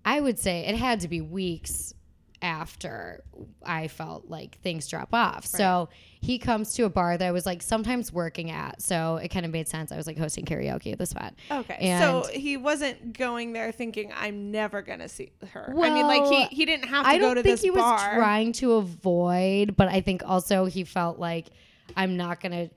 I 0.03 0.19
would 0.19 0.39
say, 0.39 0.65
it 0.65 0.75
had 0.75 1.01
to 1.01 1.07
be 1.07 1.21
weeks 1.21 1.93
after 2.41 3.23
I 3.65 3.87
felt 3.87 4.29
like 4.29 4.59
things 4.61 4.87
drop 4.87 5.13
off. 5.13 5.45
So 5.45 5.89
he 6.21 6.37
comes 6.37 6.73
to 6.75 6.83
a 6.83 6.89
bar 6.89 7.17
that 7.17 7.25
I 7.27 7.31
was 7.31 7.45
like 7.45 7.61
sometimes 7.61 8.11
working 8.11 8.51
at. 8.51 8.81
So 8.81 9.17
it 9.17 9.29
kind 9.29 9.45
of 9.45 9.51
made 9.51 9.67
sense. 9.67 9.91
I 9.91 9.97
was 9.97 10.07
like 10.07 10.17
hosting 10.17 10.45
karaoke 10.45 10.91
at 10.91 10.97
the 10.97 11.05
spot. 11.05 11.33
Okay. 11.51 11.77
And- 11.79 12.03
so 12.25 12.31
he 12.31 12.57
wasn't 12.57 13.17
going 13.17 13.53
there 13.53 13.71
thinking 13.71 14.11
I'm 14.15 14.51
never 14.51 14.81
gonna 14.81 15.09
see 15.09 15.31
her. 15.51 15.71
Well, 15.75 15.89
I 15.89 15.93
mean, 15.93 16.05
like 16.07 16.49
he 16.49 16.55
he 16.55 16.65
didn't 16.65 16.87
have 16.89 17.05
to 17.05 17.09
I 17.09 17.17
go 17.17 17.27
don't 17.27 17.35
to 17.37 17.43
think 17.43 17.53
this 17.53 17.61
he 17.61 17.71
was 17.71 18.01
trying 18.01 18.51
to 18.53 18.73
avoid, 18.73 19.75
but 19.75 19.87
I 19.87 20.01
think 20.01 20.21
also 20.25 20.65
he 20.65 20.83
felt 20.83 21.19
like 21.19 21.47
I'm 21.95 22.17
not 22.17 22.41
gonna 22.41 22.69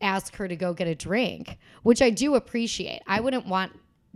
ask 0.00 0.36
her 0.36 0.48
to 0.48 0.56
go 0.56 0.74
get 0.74 0.86
a 0.88 0.94
drink, 0.94 1.58
which 1.82 2.02
I 2.02 2.10
do 2.10 2.34
appreciate. 2.34 3.00
I 3.06 3.20
wouldn't 3.20 3.46
want 3.46 3.72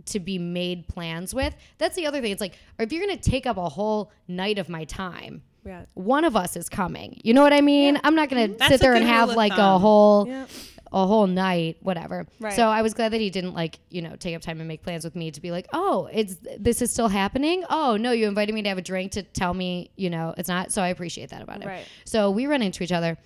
to 0.09 0.19
be 0.19 0.37
made 0.37 0.87
plans 0.87 1.33
with. 1.33 1.55
That's 1.77 1.95
the 1.95 2.05
other 2.07 2.21
thing. 2.21 2.31
It's 2.31 2.41
like 2.41 2.57
if 2.77 2.91
you're 2.91 3.05
gonna 3.05 3.17
take 3.17 3.45
up 3.45 3.57
a 3.57 3.69
whole 3.69 4.11
night 4.27 4.57
of 4.59 4.69
my 4.69 4.83
time, 4.85 5.41
Yeah. 5.65 5.85
one 5.93 6.23
of 6.25 6.35
us 6.35 6.55
is 6.55 6.69
coming. 6.69 7.19
You 7.23 7.33
know 7.33 7.41
what 7.43 7.53
I 7.53 7.61
mean? 7.61 7.99
I'm 8.03 8.15
not 8.15 8.29
gonna 8.29 8.49
mhm. 8.49 8.57
That's 8.57 8.71
sit 8.71 8.81
there 8.81 8.93
and 8.93 9.05
have 9.05 9.29
of 9.29 9.35
like 9.35 9.53
a 9.53 9.77
whole 9.79 10.27
Yeah. 10.27 10.45
a 10.91 11.05
whole 11.05 11.27
night, 11.27 11.77
whatever. 11.81 12.25
Right. 12.39 12.53
So 12.53 12.67
I 12.67 12.81
was 12.81 12.95
glad 12.95 13.11
that 13.13 13.21
he 13.21 13.29
didn't 13.29 13.53
like, 13.53 13.77
you 13.91 14.01
know, 14.01 14.15
take 14.15 14.35
up 14.35 14.41
time 14.41 14.59
and 14.59 14.67
make 14.67 14.81
plans 14.81 15.03
with 15.03 15.15
me 15.15 15.29
to 15.29 15.39
be 15.39 15.51
like, 15.51 15.67
oh, 15.71 16.09
it's 16.11 16.37
this 16.57 16.81
is 16.81 16.91
still 16.91 17.09
happening. 17.09 17.63
Oh 17.69 17.95
no, 17.95 18.11
you 18.11 18.27
invited 18.27 18.55
me 18.55 18.63
to 18.63 18.69
have 18.69 18.79
a 18.79 18.81
drink 18.81 19.11
to 19.11 19.21
tell 19.21 19.53
me, 19.53 19.91
you 19.95 20.09
know, 20.09 20.33
it's 20.37 20.49
not. 20.49 20.71
So 20.71 20.81
I 20.81 20.87
appreciate 20.87 21.29
that 21.29 21.43
about 21.43 21.61
it. 21.61 21.67
Right. 21.67 21.85
So 22.05 22.31
we 22.31 22.47
run 22.47 22.63
into 22.63 22.83
each 22.83 22.91
other, 22.91 23.19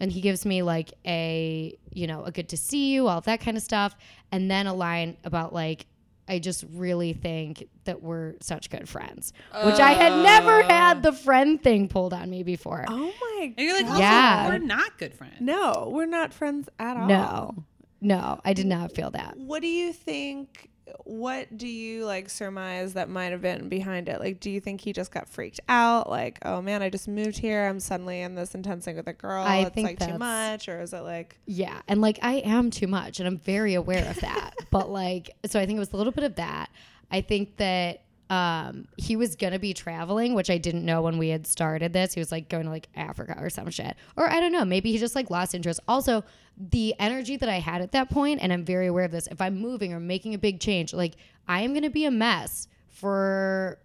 and 0.00 0.10
he 0.10 0.22
gives 0.22 0.46
me 0.46 0.62
like 0.62 0.94
a, 1.06 1.76
you 1.92 2.06
know, 2.06 2.24
a 2.24 2.32
good 2.32 2.48
to 2.48 2.56
see 2.56 2.92
you, 2.94 3.06
all 3.06 3.20
that 3.20 3.40
kind 3.40 3.56
of 3.58 3.62
stuff, 3.62 3.94
and 4.32 4.50
then 4.50 4.66
a 4.66 4.72
line 4.74 5.16
about 5.24 5.52
like. 5.52 5.84
I 6.26 6.38
just 6.38 6.64
really 6.72 7.12
think 7.12 7.68
that 7.84 8.02
we're 8.02 8.34
such 8.40 8.70
good 8.70 8.88
friends, 8.88 9.32
which 9.64 9.78
I 9.78 9.92
had 9.92 10.22
never 10.22 10.62
had 10.62 11.02
the 11.02 11.12
friend 11.12 11.62
thing 11.62 11.88
pulled 11.88 12.14
on 12.14 12.30
me 12.30 12.42
before. 12.42 12.84
Oh 12.88 13.12
my. 13.20 13.54
And 13.56 13.66
you're 13.66 13.74
like, 13.74 13.86
Yeah. 13.86 13.98
yeah, 13.98 14.48
we're 14.48 14.58
not 14.58 14.96
good 14.98 15.14
friends. 15.14 15.34
No, 15.40 15.90
we're 15.92 16.06
not 16.06 16.32
friends 16.32 16.68
at 16.78 16.96
all. 16.96 17.06
No, 17.06 17.64
no, 18.00 18.40
I 18.44 18.52
did 18.54 18.66
not 18.66 18.92
feel 18.92 19.10
that. 19.10 19.36
What 19.36 19.60
do 19.60 19.68
you 19.68 19.92
think? 19.92 20.70
What 21.04 21.56
do 21.56 21.66
you 21.66 22.04
like 22.04 22.28
surmise 22.28 22.94
that 22.94 23.08
might 23.08 23.32
have 23.32 23.40
been 23.40 23.68
behind 23.68 24.08
it? 24.08 24.20
Like, 24.20 24.40
do 24.40 24.50
you 24.50 24.60
think 24.60 24.80
he 24.80 24.92
just 24.92 25.10
got 25.10 25.28
freaked 25.28 25.60
out? 25.68 26.10
Like, 26.10 26.38
oh 26.42 26.60
man, 26.60 26.82
I 26.82 26.90
just 26.90 27.08
moved 27.08 27.38
here. 27.38 27.66
I'm 27.66 27.80
suddenly 27.80 28.20
in 28.20 28.34
this 28.34 28.54
intense 28.54 28.84
thing 28.84 28.96
with 28.96 29.08
a 29.08 29.12
girl. 29.12 29.44
I 29.44 29.60
it's 29.60 29.74
think 29.74 30.00
like 30.00 30.10
too 30.10 30.18
much, 30.18 30.68
or 30.68 30.80
is 30.80 30.92
it 30.92 31.00
like? 31.00 31.38
Yeah, 31.46 31.80
and 31.88 32.00
like 32.00 32.18
I 32.22 32.34
am 32.36 32.70
too 32.70 32.86
much, 32.86 33.18
and 33.18 33.26
I'm 33.26 33.38
very 33.38 33.74
aware 33.74 34.08
of 34.08 34.20
that. 34.20 34.54
but 34.70 34.90
like, 34.90 35.30
so 35.46 35.58
I 35.58 35.66
think 35.66 35.76
it 35.76 35.80
was 35.80 35.92
a 35.92 35.96
little 35.96 36.12
bit 36.12 36.24
of 36.24 36.36
that. 36.36 36.70
I 37.10 37.20
think 37.20 37.56
that 37.56 38.02
um, 38.30 38.86
he 38.96 39.16
was 39.16 39.36
gonna 39.36 39.58
be 39.58 39.74
traveling, 39.74 40.34
which 40.34 40.50
I 40.50 40.58
didn't 40.58 40.84
know 40.84 41.02
when 41.02 41.18
we 41.18 41.28
had 41.28 41.46
started 41.46 41.92
this. 41.92 42.14
He 42.14 42.20
was 42.20 42.32
like 42.32 42.48
going 42.48 42.64
to 42.64 42.70
like 42.70 42.88
Africa 42.94 43.36
or 43.38 43.50
some 43.50 43.70
shit, 43.70 43.96
or 44.16 44.30
I 44.30 44.40
don't 44.40 44.52
know. 44.52 44.64
Maybe 44.64 44.92
he 44.92 44.98
just 44.98 45.14
like 45.14 45.30
lost 45.30 45.54
interest. 45.54 45.80
Also, 45.86 46.24
the 46.56 46.94
energy 46.98 47.36
that 47.36 47.48
I 47.48 47.58
had 47.58 47.82
at 47.82 47.92
that 47.92 48.10
point, 48.10 48.40
and 48.42 48.52
I'm 48.52 48.64
very 48.64 48.86
aware 48.86 49.04
of 49.04 49.10
this. 49.10 49.26
If 49.26 49.40
I'm 49.40 49.58
moving 49.58 49.92
or 49.92 50.00
making 50.00 50.34
a 50.34 50.38
big 50.38 50.60
change, 50.60 50.94
like 50.94 51.16
I 51.46 51.62
am 51.62 51.74
gonna 51.74 51.90
be 51.90 52.06
a 52.06 52.10
mess 52.10 52.68
for 52.88 53.78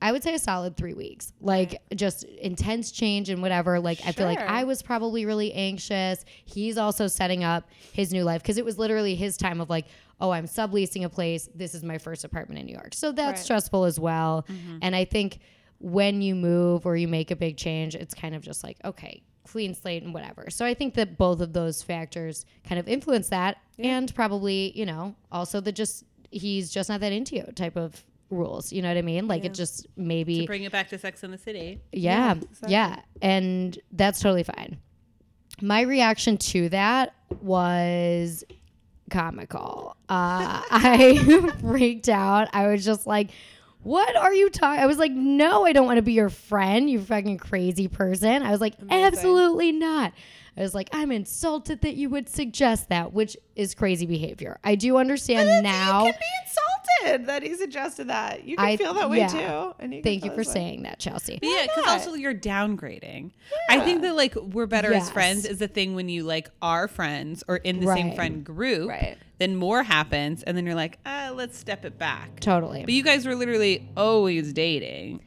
I 0.00 0.12
would 0.12 0.22
say 0.22 0.34
a 0.34 0.38
solid 0.38 0.76
three 0.76 0.94
weeks. 0.94 1.32
Like 1.40 1.80
just 1.94 2.24
intense 2.24 2.90
change 2.90 3.30
and 3.30 3.40
whatever. 3.40 3.80
Like 3.80 3.98
I 4.06 4.12
feel 4.12 4.26
like 4.26 4.38
I 4.38 4.64
was 4.64 4.82
probably 4.82 5.24
really 5.24 5.52
anxious. 5.52 6.24
He's 6.44 6.76
also 6.76 7.06
setting 7.06 7.44
up 7.44 7.68
his 7.92 8.12
new 8.12 8.22
life 8.22 8.42
because 8.42 8.58
it 8.58 8.64
was 8.64 8.78
literally 8.78 9.14
his 9.14 9.36
time 9.36 9.60
of 9.60 9.70
like, 9.70 9.86
oh, 10.20 10.30
I'm 10.30 10.46
subleasing 10.46 11.04
a 11.04 11.08
place. 11.08 11.48
This 11.54 11.74
is 11.74 11.82
my 11.82 11.98
first 11.98 12.24
apartment 12.24 12.58
in 12.60 12.66
New 12.66 12.72
York. 12.72 12.94
So 12.94 13.12
that's 13.12 13.38
Right. 13.40 13.44
stressful 13.44 13.84
as 13.84 14.00
well. 14.00 14.46
Mm-hmm. 14.48 14.78
And 14.82 14.96
I 14.96 15.04
think 15.04 15.38
when 15.78 16.22
you 16.22 16.34
move 16.34 16.86
or 16.86 16.96
you 16.96 17.06
make 17.08 17.30
a 17.30 17.36
big 17.36 17.56
change, 17.58 17.94
it's 17.94 18.14
kind 18.14 18.34
of 18.34 18.42
just 18.42 18.64
like, 18.64 18.78
okay, 18.84 19.22
clean 19.46 19.74
slate 19.74 20.02
and 20.02 20.14
whatever. 20.14 20.46
So 20.48 20.64
I 20.64 20.72
think 20.74 20.94
that 20.94 21.18
both 21.18 21.40
of 21.40 21.52
those 21.52 21.82
factors 21.82 22.44
kind 22.64 22.78
of 22.78 22.88
influence 22.88 23.28
that 23.28 23.58
and 23.78 24.12
probably, 24.14 24.72
you 24.74 24.86
know, 24.86 25.14
also 25.30 25.60
the 25.60 25.70
just 25.72 26.04
he's 26.30 26.70
just 26.70 26.88
not 26.88 27.00
that 27.00 27.12
into 27.12 27.36
you 27.36 27.42
type 27.54 27.76
of 27.76 28.02
rules. 28.30 28.72
You 28.72 28.82
know 28.82 28.88
what 28.88 28.96
I 28.96 29.02
mean? 29.02 29.28
Like 29.28 29.44
it 29.44 29.52
just 29.54 29.86
maybe 29.96 30.40
To 30.40 30.46
bring 30.46 30.64
it 30.64 30.72
back 30.72 30.88
to 30.88 30.98
Sex 30.98 31.22
in 31.22 31.30
the 31.30 31.38
City. 31.38 31.80
yeah, 31.92 32.32
exactly. 32.32 32.72
yeah, 32.72 33.00
and 33.22 33.78
that's 33.92 34.18
totally 34.20 34.42
fine. 34.42 34.78
My 35.60 35.82
reaction 35.82 36.36
to 36.38 36.68
that 36.70 37.14
was 37.40 38.44
comical. 39.10 39.96
Uh, 40.08 40.62
I 40.70 41.52
freaked 41.60 42.08
out. 42.08 42.48
I 42.52 42.68
was 42.68 42.84
just 42.84 43.06
like, 43.06 43.30
"What 43.82 44.16
are 44.16 44.32
you 44.32 44.50
talking?" 44.50 44.82
I 44.82 44.86
was 44.86 44.98
like, 44.98 45.12
"No, 45.12 45.64
I 45.66 45.72
don't 45.72 45.86
want 45.86 45.96
to 45.98 46.02
be 46.02 46.12
your 46.12 46.30
friend, 46.30 46.88
you 46.90 47.00
fucking 47.00 47.38
crazy 47.38 47.88
person." 47.88 48.42
I 48.42 48.50
was 48.50 48.60
like, 48.60 48.74
"Absolutely 48.90 49.72
not." 49.72 50.12
I 50.56 50.62
was 50.62 50.74
like, 50.74 50.88
"I'm 50.92 51.12
insulted 51.12 51.82
that 51.82 51.96
you 51.96 52.08
would 52.10 52.28
suggest 52.28 52.88
that," 52.88 53.12
which 53.12 53.36
is 53.54 53.74
crazy 53.74 54.06
behavior. 54.06 54.58
I 54.64 54.74
do 54.74 54.96
understand 54.96 55.62
now. 55.62 56.06
You 56.06 56.12
can 56.12 56.20
be 56.20 56.26
insulted 56.46 57.26
that 57.26 57.42
he 57.42 57.54
suggested 57.54 58.08
that. 58.08 58.44
You 58.44 58.56
can 58.56 58.64
I- 58.64 58.76
feel 58.76 58.94
that 58.94 59.10
way 59.10 59.18
yeah. 59.18 59.28
too. 59.28 59.74
And 59.78 59.94
you 59.94 60.02
Thank 60.02 60.24
you 60.24 60.30
for 60.30 60.38
this 60.38 60.48
way. 60.48 60.52
saying 60.54 60.82
that, 60.84 60.98
Chelsea. 60.98 61.38
But 61.40 61.48
yeah, 61.48 61.66
because 61.66 61.86
also 61.86 62.14
you're 62.14 62.34
downgrading. 62.34 63.32
I 63.68 63.80
think 63.80 64.02
that 64.02 64.16
like 64.16 64.34
we're 64.34 64.66
better 64.66 64.92
as 64.92 65.10
friends 65.10 65.44
is 65.44 65.60
a 65.60 65.68
thing 65.68 65.94
when 65.94 66.08
you 66.08 66.24
like 66.24 66.50
are 66.62 66.88
friends 66.88 67.44
or 67.48 67.56
in 67.56 67.80
the 67.80 67.86
same 67.86 68.14
friend 68.14 68.44
group. 68.44 68.88
Right. 68.88 69.18
Then 69.38 69.56
more 69.56 69.82
happens, 69.82 70.42
and 70.42 70.56
then 70.56 70.64
you're 70.64 70.74
like, 70.74 70.98
ah, 71.04 71.30
let's 71.34 71.58
step 71.58 71.84
it 71.84 71.98
back. 71.98 72.40
Totally. 72.40 72.80
But 72.86 72.94
you 72.94 73.02
guys 73.02 73.26
were 73.26 73.34
literally 73.34 73.86
always 73.94 74.54
dating. 74.54 75.20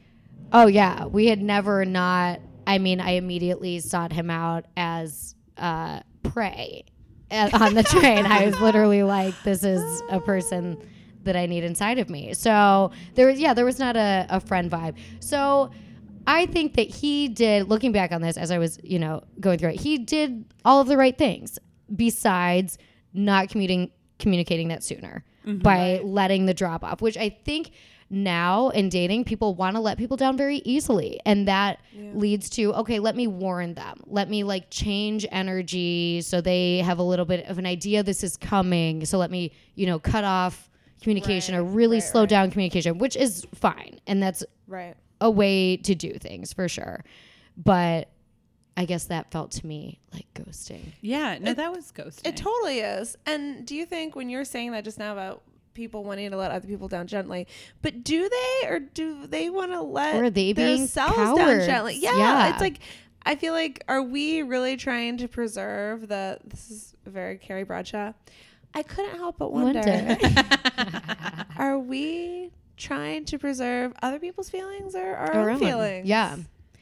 Oh 0.52 0.66
yeah, 0.66 1.04
we 1.04 1.26
had 1.26 1.40
never 1.40 1.84
not. 1.84 2.40
I 2.70 2.78
mean, 2.78 3.00
I 3.00 3.12
immediately 3.12 3.80
sought 3.80 4.12
him 4.12 4.30
out 4.30 4.66
as 4.76 5.34
uh, 5.56 6.00
prey 6.22 6.84
uh, 7.32 7.50
on 7.52 7.74
the 7.74 7.82
train. 7.82 8.26
I 8.26 8.46
was 8.46 8.60
literally 8.60 9.02
like, 9.02 9.34
"This 9.42 9.64
is 9.64 9.82
a 10.08 10.20
person 10.20 10.78
that 11.24 11.34
I 11.34 11.46
need 11.46 11.64
inside 11.64 11.98
of 11.98 12.08
me." 12.08 12.32
So 12.32 12.92
there 13.16 13.26
was, 13.26 13.40
yeah, 13.40 13.54
there 13.54 13.64
was 13.64 13.80
not 13.80 13.96
a, 13.96 14.24
a 14.30 14.38
friend 14.38 14.70
vibe. 14.70 14.94
So 15.18 15.72
I 16.28 16.46
think 16.46 16.74
that 16.74 16.88
he 16.88 17.26
did. 17.26 17.68
Looking 17.68 17.90
back 17.90 18.12
on 18.12 18.22
this, 18.22 18.36
as 18.36 18.52
I 18.52 18.58
was, 18.58 18.78
you 18.84 19.00
know, 19.00 19.24
going 19.40 19.58
through 19.58 19.70
it, 19.70 19.80
he 19.80 19.98
did 19.98 20.44
all 20.64 20.80
of 20.80 20.86
the 20.86 20.96
right 20.96 21.18
things. 21.18 21.58
Besides 21.96 22.78
not 23.12 23.48
commuting, 23.48 23.90
communicating 24.20 24.68
that 24.68 24.84
sooner 24.84 25.24
by 25.44 26.00
letting 26.04 26.46
the 26.46 26.54
drop 26.54 26.84
off, 26.84 27.02
which 27.02 27.16
I 27.16 27.30
think 27.44 27.72
now 28.10 28.70
in 28.70 28.88
dating, 28.88 29.24
people 29.24 29.54
want 29.54 29.76
to 29.76 29.80
let 29.80 29.96
people 29.96 30.16
down 30.16 30.36
very 30.36 30.56
easily. 30.64 31.20
And 31.24 31.46
that 31.46 31.78
leads 32.12 32.50
to, 32.50 32.74
okay, 32.74 32.98
let 32.98 33.14
me 33.14 33.28
warn 33.28 33.74
them. 33.74 34.00
Let 34.06 34.28
me 34.28 34.42
like 34.42 34.68
change 34.70 35.24
energy 35.30 36.20
so 36.22 36.40
they 36.40 36.78
have 36.78 36.98
a 36.98 37.04
little 37.04 37.24
bit 37.24 37.46
of 37.46 37.58
an 37.58 37.66
idea 37.66 38.02
this 38.02 38.24
is 38.24 38.36
coming. 38.36 39.04
So 39.04 39.16
let 39.18 39.30
me, 39.30 39.52
you 39.76 39.86
know, 39.86 40.00
cut 40.00 40.24
off 40.24 40.68
communication 41.02 41.54
or 41.54 41.62
really 41.62 41.98
right, 41.98 42.02
slow 42.02 42.22
right. 42.22 42.28
down 42.28 42.50
communication, 42.50 42.98
which 42.98 43.16
is 43.16 43.46
fine. 43.54 44.00
And 44.06 44.22
that's 44.22 44.44
Right. 44.66 44.96
a 45.20 45.30
way 45.30 45.76
to 45.78 45.94
do 45.94 46.12
things 46.14 46.52
for 46.52 46.68
sure. 46.68 47.04
But 47.56 48.08
I 48.76 48.86
guess 48.86 49.04
that 49.04 49.30
felt 49.30 49.52
to 49.52 49.66
me 49.66 50.00
like 50.12 50.26
ghosting. 50.34 50.80
Yeah, 51.00 51.38
no, 51.38 51.54
that 51.54 51.72
was 51.72 51.92
ghosting. 51.92 52.26
It 52.26 52.36
totally 52.36 52.80
is. 52.80 53.16
And 53.26 53.66
do 53.66 53.74
you 53.76 53.86
think 53.86 54.16
when 54.16 54.28
you're 54.30 54.44
saying 54.44 54.72
that 54.72 54.84
just 54.84 54.98
now 54.98 55.12
about 55.12 55.42
people 55.80 56.04
wanting 56.04 56.30
to 56.30 56.36
let 56.36 56.50
other 56.50 56.66
people 56.68 56.86
down 56.88 57.06
gently, 57.06 57.46
but 57.82 58.04
do 58.04 58.28
they 58.28 58.68
or 58.68 58.78
do 58.78 59.26
they 59.26 59.48
want 59.50 59.72
to 59.72 59.80
let 59.80 60.14
Or 60.16 60.24
are 60.24 60.30
they 60.30 60.52
themselves 60.52 61.16
down 61.16 61.60
gently? 61.66 61.96
Yeah, 61.96 62.16
Yeah. 62.16 62.50
It's 62.52 62.60
like 62.60 62.80
I 63.24 63.34
feel 63.36 63.52
like 63.54 63.82
are 63.88 64.02
we 64.02 64.42
really 64.42 64.76
trying 64.76 65.16
to 65.18 65.28
preserve 65.28 66.08
the 66.08 66.38
this 66.44 66.70
is 66.70 66.94
very 67.06 67.38
Carrie 67.38 67.64
Bradshaw. 67.64 68.12
I 68.74 68.82
couldn't 68.82 69.16
help 69.16 69.38
but 69.38 69.52
wonder. 69.52 69.80
are 71.56 71.78
we 71.78 72.50
trying 72.76 73.24
to 73.26 73.38
preserve 73.38 73.92
other 74.02 74.18
people's 74.18 74.48
feelings 74.50 74.94
or 74.94 75.14
our, 75.16 75.32
Our 75.32 75.50
own 75.50 75.54
own. 75.56 75.58
feelings? 75.60 76.06
Yeah. 76.08 76.36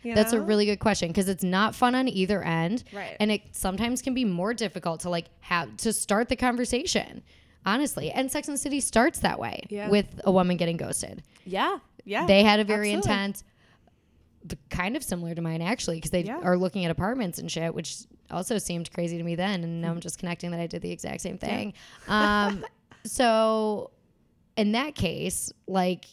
You 0.05 0.15
That's 0.15 0.33
a 0.33 0.41
really 0.41 0.65
good 0.65 0.79
question 0.79 1.09
because 1.09 1.29
it's 1.29 1.43
not 1.43 1.75
fun 1.75 1.95
on 1.97 2.07
either 2.09 2.41
end. 2.43 2.85
Right. 2.93 3.17
And 3.19 3.33
it 3.33 3.43
sometimes 3.53 4.01
can 4.01 4.15
be 4.15 4.25
more 4.25 4.55
difficult 4.55 5.01
to 5.01 5.11
like 5.11 5.27
have 5.41 5.77
to 5.79 5.93
start 5.93 6.29
the 6.29 6.37
conversation. 6.37 7.23
Honestly. 7.69 8.11
And 8.11 8.31
Sex 8.31 8.49
and 8.49 8.55
the 8.55 8.59
City 8.59 8.81
starts 8.81 9.19
that 9.21 9.39
way 9.39 9.63
Yeah. 9.69 9.89
with 9.89 10.21
a 10.25 10.33
woman 10.33 10.57
getting 10.57 10.77
ghosted. 10.77 11.23
yeah, 11.45 11.79
yeah. 12.05 12.27
they 12.27 12.43
had 12.43 12.61
a 12.61 12.65
very 12.65 12.93
absolutely. 12.95 13.13
intense 13.25 13.45
kind 14.71 14.97
of 14.97 15.03
similar 15.03 15.35
to 15.35 15.43
mine 15.43 15.61
actually 15.61 15.97
because 15.97 16.11
they 16.11 16.23
Yeah. 16.25 16.39
are 16.43 16.57
looking 16.57 16.85
at 16.85 16.91
apartments 16.91 17.39
and 17.39 17.51
shit 17.51 17.75
which 17.75 17.97
also 18.31 18.57
seemed 18.57 18.91
crazy 18.93 19.19
to 19.19 19.23
me 19.25 19.35
then 19.35 19.63
and 19.65 19.83
now 19.83 19.91
i'm 19.91 20.01
just 20.01 20.19
connecting 20.19 20.53
that 20.53 20.61
i 20.61 20.67
did 20.67 20.81
the 20.81 20.91
exact 20.93 21.21
same 21.21 21.37
thing 21.39 21.75
um, 22.07 22.65
so 23.05 23.91
in 24.57 24.73
that 24.73 24.95
case 24.95 25.53
like 25.67 26.07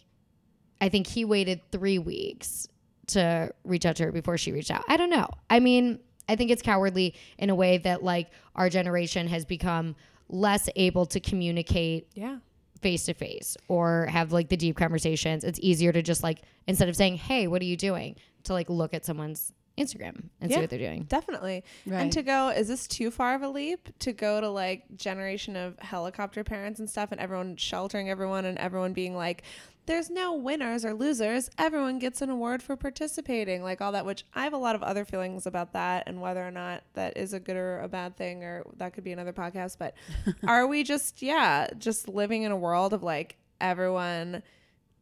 i 0.82 0.90
think 0.90 1.08
he 1.08 1.24
waited 1.24 1.62
three 1.72 2.00
weeks 2.00 2.68
to 3.08 3.50
reach 3.64 3.86
out 3.86 3.96
to 3.98 4.04
her 4.06 4.12
before 4.12 4.38
she 4.38 4.52
reached 4.52 4.72
out 4.72 4.84
i 4.90 4.98
don't 4.98 5.12
know 5.12 5.30
i 5.50 5.60
mean 5.60 6.00
i 6.28 6.36
think 6.36 6.50
it's 6.52 6.64
cowardly 6.64 7.14
in 7.38 7.50
a 7.50 7.56
way 7.56 7.78
that 7.78 8.04
like 8.04 8.28
our 8.56 8.70
generation 8.70 9.28
has 9.28 9.46
become 9.46 9.96
less 10.30 10.70
able 10.76 11.06
to 11.08 11.20
communicate 11.20 12.08
Yeah. 12.14 12.38
face 12.82 13.06
to 13.06 13.14
face 13.14 13.56
or 13.68 14.06
have 14.08 14.32
like 14.32 14.50
the 14.50 14.58
deep 14.58 14.76
conversations. 14.78 15.44
It's 15.44 15.60
easier 15.62 15.92
to 15.92 16.02
just 16.02 16.24
like 16.24 16.42
instead 16.68 16.90
of 16.90 16.96
saying, 16.96 17.18
"Hey, 17.18 17.48
what 17.48 17.62
are 17.62 17.66
you 17.66 17.78
doing?" 17.78 18.16
to 18.44 18.54
like 18.54 18.70
look 18.70 18.94
at 18.94 19.04
someone's 19.06 19.52
Instagram 19.78 20.30
and 20.40 20.52
see 20.52 20.60
what 20.60 20.70
they're 20.70 20.80
doing. 20.80 21.04
Definitely. 21.04 21.64
Right. 21.86 22.00
And 22.02 22.12
to 22.14 22.22
go, 22.24 22.48
is 22.50 22.68
this 22.70 22.88
too 22.88 23.12
far 23.12 23.36
of 23.36 23.42
a 23.42 23.50
leap 23.50 23.90
to 24.00 24.14
go 24.14 24.40
to 24.40 24.48
like 24.50 24.84
generation 24.96 25.56
of 25.58 25.78
helicopter 25.80 26.44
parents 26.46 26.80
and 26.80 26.90
stuff 26.90 27.12
and 27.12 27.20
everyone 27.20 27.58
sheltering 27.58 28.10
everyone 28.10 28.46
and 28.46 28.58
everyone 28.58 28.94
being 28.94 29.16
like, 29.16 29.44
there's 29.86 30.10
no 30.10 30.34
winners 30.34 30.84
or 30.86 30.94
losers. 30.94 31.50
Everyone 31.58 32.00
gets 32.00 32.22
an 32.22 32.30
award 32.30 32.64
for 32.64 32.76
participating, 32.76 33.62
like 33.64 33.82
all 33.82 33.92
that, 33.92 34.06
which 34.06 34.26
I 34.34 34.44
have 34.44 34.54
a 34.54 34.58
lot 34.58 34.76
of 34.76 34.84
other 34.84 35.06
feelings 35.06 35.46
about 35.46 35.74
that 35.74 36.04
and 36.08 36.22
whether 36.22 36.46
or 36.46 36.52
not 36.52 36.84
that 36.94 37.18
is 37.18 37.34
a 37.34 37.40
good 37.40 37.56
or 37.56 37.80
a 37.80 37.88
bad 37.88 38.18
thing, 38.18 38.44
or 38.44 38.64
that 38.78 38.94
could 38.94 39.04
be 39.04 39.12
another 39.12 39.34
podcast. 39.34 39.78
But 39.78 39.94
are 40.48 40.66
we 40.68 40.84
just, 40.84 41.22
yeah, 41.22 41.68
just 41.78 42.08
living 42.08 42.44
in 42.44 42.52
a 42.52 42.58
world 42.58 42.94
of 42.94 43.04
like 43.04 43.38
everyone 43.62 44.42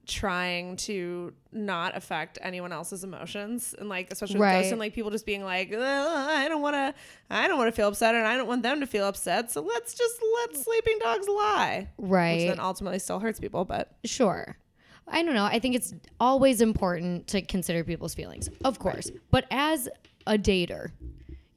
trying 0.05 0.75
to 0.75 1.33
not 1.53 1.95
affect 1.95 2.37
anyone 2.41 2.73
else's 2.73 3.05
emotions 3.05 3.73
and 3.79 3.87
like 3.87 4.11
especially 4.11 4.35
with 4.35 4.41
Right. 4.41 4.55
ghosts 4.57 4.71
and 4.73 4.79
like 4.79 4.93
people 4.93 5.11
just 5.11 5.25
being 5.25 5.45
like 5.45 5.71
I 5.73 6.47
don't 6.49 6.61
want 6.61 6.73
to 6.73 6.93
I 7.29 7.47
don't 7.47 7.57
want 7.57 7.69
to 7.69 7.71
feel 7.71 7.87
upset 7.87 8.13
and 8.13 8.27
I 8.27 8.35
don't 8.35 8.47
want 8.47 8.63
them 8.63 8.81
to 8.81 8.85
feel 8.85 9.05
upset 9.07 9.49
so 9.49 9.61
let's 9.61 9.93
just 9.93 10.19
let 10.35 10.57
sleeping 10.57 10.99
dogs 10.99 11.25
lie 11.29 11.87
which 11.95 12.09
Right. 12.09 12.47
then 12.47 12.59
ultimately 12.59 12.99
still 12.99 13.19
hurts 13.19 13.39
people 13.39 13.63
but 13.63 13.95
Sure. 14.03 14.57
I 15.07 15.21
don't 15.23 15.33
know. 15.35 15.45
I 15.45 15.59
think 15.59 15.75
it's 15.75 15.93
always 16.19 16.61
important 16.61 17.27
to 17.27 17.41
consider 17.41 17.83
people's 17.83 18.15
feelings, 18.15 18.49
of 18.63 18.79
course. 18.79 19.11
But 19.31 19.45
as 19.51 19.89
a 20.25 20.37
dater, 20.37 20.91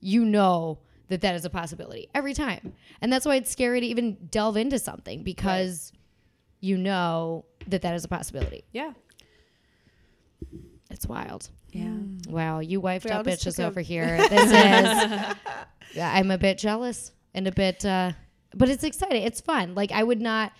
you 0.01 0.25
know 0.25 0.79
that 1.09 1.21
that 1.21 1.35
is 1.37 1.45
a 1.45 1.51
possibility 1.51 2.09
every 2.15 2.35
time. 2.35 2.73
And 3.01 3.13
that's 3.13 3.25
why 3.25 3.37
it's 3.37 3.51
scary 3.51 3.81
to 3.81 3.87
even 3.87 4.17
delve 4.31 4.57
into 4.57 4.79
something 4.79 5.23
because 5.23 5.93
you 6.61 6.77
know 6.77 7.45
that 7.69 7.83
that 7.83 7.95
is 7.95 8.05
a 8.05 8.09
possibility. 8.09 8.65
yeah 8.73 8.93
It's 10.91 11.07
wild. 11.07 11.51
yeah. 11.73 11.97
Wow, 12.29 12.61
you 12.61 12.81
wifed 12.81 13.11
up 13.11 13.27
bitches 13.27 13.63
over 13.63 13.81
here. 13.81 14.17
This 14.29 14.51
is 14.51 15.37
I'm 16.03 16.31
a 16.31 16.39
bit 16.39 16.59
jealous 16.59 17.13
and 17.35 17.47
a 17.47 17.53
bit 17.53 17.85
uh 17.85 18.13
but 18.55 18.69
it's 18.69 18.85
exciting. 18.85 19.23
It's 19.23 19.41
fun. 19.41 19.75
Like 19.75 19.93
I 19.93 20.03
would 20.03 20.21
not 20.21 20.53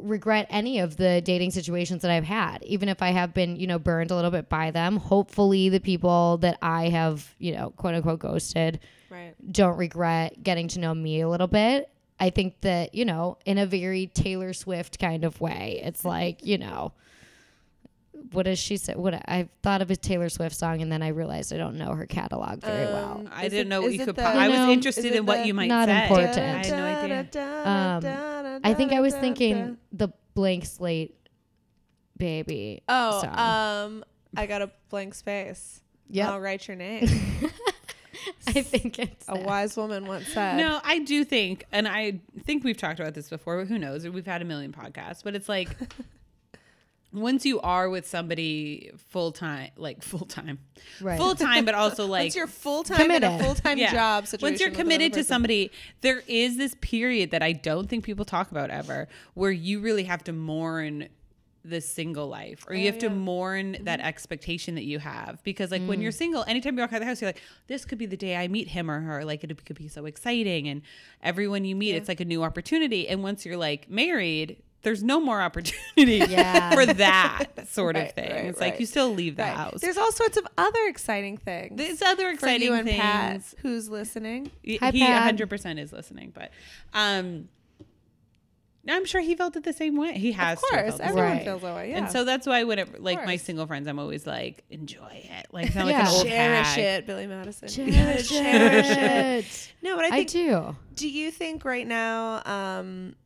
regret 0.00 0.46
any 0.50 0.78
of 0.80 0.96
the 0.96 1.20
dating 1.22 1.50
situations 1.50 2.02
that 2.02 2.10
I've 2.10 2.24
had, 2.24 2.62
even 2.64 2.88
if 2.88 3.02
I 3.02 3.10
have 3.10 3.32
been, 3.34 3.56
you 3.56 3.66
know, 3.66 3.78
burned 3.78 4.10
a 4.10 4.14
little 4.16 4.30
bit 4.30 4.48
by 4.48 4.70
them. 4.70 4.96
Hopefully 4.96 5.68
the 5.68 5.80
people 5.80 6.38
that 6.38 6.58
I 6.62 6.88
have, 6.88 7.34
you 7.38 7.52
know, 7.54 7.70
quote 7.76 7.94
unquote 7.94 8.20
ghosted 8.20 8.80
right 9.10 9.34
don't 9.52 9.76
regret 9.76 10.42
getting 10.42 10.68
to 10.68 10.80
know 10.80 10.94
me 10.94 11.20
a 11.20 11.28
little 11.28 11.46
bit. 11.46 11.88
I 12.18 12.30
think 12.30 12.60
that, 12.62 12.94
you 12.94 13.04
know, 13.04 13.36
in 13.44 13.58
a 13.58 13.66
very 13.66 14.06
Taylor 14.08 14.52
Swift 14.52 14.98
kind 14.98 15.24
of 15.24 15.40
way, 15.40 15.80
it's 15.84 16.04
like, 16.16 16.44
you 16.44 16.58
know, 16.58 16.92
what 18.32 18.44
does 18.44 18.58
she 18.58 18.76
say? 18.78 18.94
What 18.94 19.14
I 19.14 19.48
thought 19.62 19.82
of 19.82 19.90
a 19.90 19.96
Taylor 19.96 20.28
Swift 20.30 20.56
song, 20.56 20.80
and 20.82 20.90
then 20.90 21.02
I 21.02 21.08
realized 21.08 21.52
I 21.52 21.58
don't 21.58 21.76
know 21.76 21.92
her 21.94 22.06
catalog 22.06 22.60
very 22.62 22.86
well. 22.86 23.18
Um, 23.20 23.28
I 23.30 23.42
didn't 23.48 23.66
it- 23.66 23.68
know 23.68 23.82
what 23.82 23.88
is 23.92 23.98
you 23.98 24.04
could. 24.06 24.16
the- 24.16 24.22
po- 24.22 24.32
You 24.32 24.38
I 24.38 24.48
was 24.48 24.58
interested 24.70 25.04
is 25.04 25.12
it 25.12 25.16
in 25.18 25.26
what 25.26 25.46
you 25.46 25.54
might 25.54 25.68
Not 25.68 25.88
say. 25.88 26.02
important. 26.02 26.38
I 26.38 26.40
had 26.40 26.70
no 26.70 26.84
idea. 26.84 27.62
Um, 27.64 28.00
I 28.66 28.74
think 28.74 28.92
I 28.92 29.00
was 29.00 29.14
thinking 29.14 29.78
the 29.92 30.08
blank 30.34 30.66
slate 30.66 31.16
baby. 32.16 32.82
Oh, 32.88 33.22
song. 33.22 33.38
um, 33.38 34.04
I 34.36 34.46
got 34.46 34.62
a 34.62 34.70
blank 34.90 35.14
space. 35.14 35.80
Yep. 36.10 36.28
I'll 36.28 36.40
write 36.40 36.66
your 36.68 36.76
name. 36.86 37.08
I 38.48 38.62
think 38.62 38.98
it's 38.98 39.28
a 39.28 39.34
that. 39.34 39.44
wise 39.44 39.76
woman 39.76 40.06
once 40.06 40.28
said. 40.28 40.56
No, 40.56 40.80
I 40.82 40.98
do 41.00 41.24
think, 41.24 41.64
and 41.72 41.86
I 41.86 42.20
think 42.44 42.64
we've 42.64 42.76
talked 42.76 42.98
about 43.00 43.14
this 43.14 43.28
before, 43.28 43.58
but 43.58 43.68
who 43.68 43.78
knows? 43.78 44.06
We've 44.06 44.26
had 44.26 44.42
a 44.42 44.44
million 44.44 44.72
podcasts, 44.72 45.22
but 45.22 45.34
it's 45.34 45.48
like 45.48 45.68
once 47.12 47.46
you 47.46 47.60
are 47.60 47.88
with 47.88 48.06
somebody 48.06 48.90
full 49.08 49.32
time, 49.32 49.70
like 49.76 50.02
full 50.02 50.26
time, 50.26 50.58
Right. 51.00 51.18
full 51.18 51.34
time, 51.34 51.64
but 51.64 51.74
also 51.74 52.06
like 52.06 52.24
Once 52.24 52.36
you're 52.36 52.46
full 52.46 52.84
time 52.84 53.10
in 53.10 53.24
a 53.24 53.38
full 53.38 53.54
time 53.54 53.78
Yeah. 53.78 53.92
job 53.92 54.26
situation. 54.26 54.52
Once 54.52 54.60
you're 54.60 54.70
committed 54.70 55.12
to 55.14 55.24
somebody, 55.24 55.70
there 56.00 56.22
is 56.26 56.56
this 56.56 56.76
period 56.80 57.30
that 57.30 57.42
I 57.42 57.52
don't 57.52 57.88
think 57.88 58.04
people 58.04 58.24
talk 58.24 58.50
about 58.50 58.70
ever, 58.70 59.08
where 59.34 59.50
you 59.50 59.80
really 59.80 60.04
have 60.04 60.24
to 60.24 60.32
mourn 60.32 61.08
the 61.68 61.80
single 61.80 62.28
life, 62.28 62.64
or 62.68 62.74
you 62.74 62.86
have 62.86 62.98
to 62.98 63.06
yeah. 63.06 63.12
mourn 63.12 63.72
mm-hmm. 63.72 63.84
that 63.84 64.00
expectation 64.00 64.76
that 64.76 64.84
you 64.84 64.98
have. 64.98 65.42
Because 65.42 65.70
like 65.70 65.82
when 65.82 65.98
mm. 65.98 66.02
you're 66.02 66.12
single, 66.12 66.44
anytime 66.46 66.76
you 66.76 66.82
walk 66.82 66.92
out 66.92 66.96
of 66.96 67.00
the 67.00 67.06
house, 67.06 67.20
you're 67.20 67.28
like, 67.28 67.42
this 67.66 67.84
could 67.84 67.98
be 67.98 68.06
the 68.06 68.16
day 68.16 68.36
I 68.36 68.46
meet 68.48 68.68
him 68.68 68.90
or 68.90 69.00
her. 69.00 69.24
Like 69.24 69.42
it 69.42 69.64
could 69.64 69.76
be 69.76 69.88
so 69.88 70.06
exciting, 70.06 70.68
and 70.68 70.82
everyone 71.22 71.64
you 71.64 71.74
meet, 71.74 71.94
it's 71.94 72.08
like 72.08 72.20
a 72.20 72.24
new 72.24 72.44
opportunity. 72.44 73.08
And 73.08 73.22
once 73.22 73.44
you're 73.44 73.56
like 73.56 73.90
married. 73.90 74.62
There's 74.86 75.02
no 75.02 75.20
more 75.20 75.40
opportunity 75.42 76.18
Yeah. 76.28 76.70
for 76.72 76.86
that 76.86 77.66
sort 77.68 77.96
of 77.96 78.12
thing. 78.12 78.30
right, 78.30 78.44
it's 78.44 78.60
like 78.60 78.78
you 78.78 78.86
still 78.86 79.12
leave 79.12 79.34
the 79.36 79.42
Right. 79.42 79.52
house. 79.52 79.80
There's 79.80 79.96
all 79.98 80.12
sorts 80.12 80.36
of 80.36 80.46
other 80.56 80.86
exciting 80.86 81.36
things. 81.38 81.76
There's 81.76 82.00
other 82.02 82.24
for 82.28 82.30
exciting 82.30 82.68
you 82.68 82.74
and 82.74 82.86
things. 82.86 83.00
Pat, 83.00 83.42
who's 83.62 83.88
listening. 83.88 84.52
He 84.62 84.76
Hi, 84.76 84.92
he 84.92 85.00
Pat. 85.00 85.34
100% 85.36 85.78
is 85.80 85.92
listening, 85.92 86.30
but 86.34 86.52
um 86.94 87.48
I'm 88.88 89.04
sure 89.04 89.20
he 89.20 89.34
felt 89.34 89.56
it 89.56 89.64
the 89.64 89.72
same 89.72 89.96
way. 89.96 90.12
He 90.16 90.30
has 90.30 90.58
Of 90.58 90.68
to 90.70 90.76
have 90.76 90.84
course, 90.84 90.96
felt 90.98 91.10
everyone 91.10 91.30
Right. 91.32 91.44
feels 91.44 91.62
that 91.62 91.74
way. 91.74 91.90
Yeah. 91.90 91.96
And 91.98 92.08
so 92.08 92.24
that's 92.24 92.46
why 92.46 92.62
whenever 92.62 92.96
like 93.00 93.26
my 93.26 93.36
single 93.36 93.66
friends, 93.66 93.88
I'm 93.88 93.98
always 93.98 94.24
like, 94.28 94.62
enjoy 94.70 95.26
it. 95.28 95.46
Like 95.50 95.72
sound 95.72 95.90
Yeah. 95.90 95.98
like 95.98 96.06
an 96.08 96.14
old 96.14 96.26
cherish 96.26 96.66
hag. 96.68 96.78
it, 96.78 97.06
Billy 97.08 97.26
Madison. 97.26 97.68
Cherish 97.76 98.28
Cherish 98.28 98.86
it. 98.90 99.72
No, 99.82 99.96
but 99.96 100.04
I 100.04 100.08
I 100.08 100.10
think. 100.24 100.30
do. 100.30 100.76
do 100.94 101.08
you 101.08 101.32
think 101.32 101.64
right 101.64 101.84
now? 101.86 102.42
Um, 102.46 103.16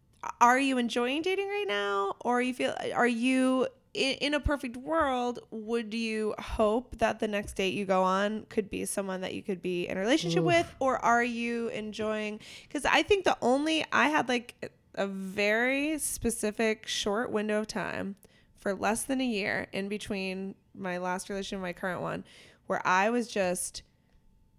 are 0.40 0.58
you 0.58 0.78
enjoying 0.78 1.22
dating 1.22 1.48
right 1.48 1.66
now, 1.66 2.16
or 2.20 2.42
you 2.42 2.54
feel? 2.54 2.74
Are 2.94 3.06
you 3.06 3.68
in, 3.94 4.14
in 4.14 4.34
a 4.34 4.40
perfect 4.40 4.76
world? 4.76 5.40
Would 5.50 5.94
you 5.94 6.34
hope 6.38 6.98
that 6.98 7.20
the 7.20 7.28
next 7.28 7.54
date 7.54 7.74
you 7.74 7.84
go 7.84 8.02
on 8.02 8.46
could 8.48 8.70
be 8.70 8.84
someone 8.84 9.20
that 9.22 9.34
you 9.34 9.42
could 9.42 9.62
be 9.62 9.88
in 9.88 9.96
a 9.96 10.00
relationship 10.00 10.44
with, 10.44 10.74
or 10.78 10.98
are 10.98 11.24
you 11.24 11.68
enjoying? 11.68 12.40
Because 12.66 12.84
I 12.84 13.02
think 13.02 13.24
the 13.24 13.36
only 13.40 13.84
I 13.92 14.08
had 14.08 14.28
like 14.28 14.72
a 14.94 15.06
very 15.06 15.98
specific 15.98 16.86
short 16.86 17.30
window 17.30 17.60
of 17.60 17.66
time 17.66 18.16
for 18.58 18.74
less 18.74 19.04
than 19.04 19.20
a 19.20 19.26
year 19.26 19.68
in 19.72 19.88
between 19.88 20.54
my 20.74 20.98
last 20.98 21.30
relationship 21.30 21.56
and 21.56 21.62
my 21.62 21.72
current 21.72 22.02
one, 22.02 22.24
where 22.66 22.86
I 22.86 23.10
was 23.10 23.28
just 23.28 23.82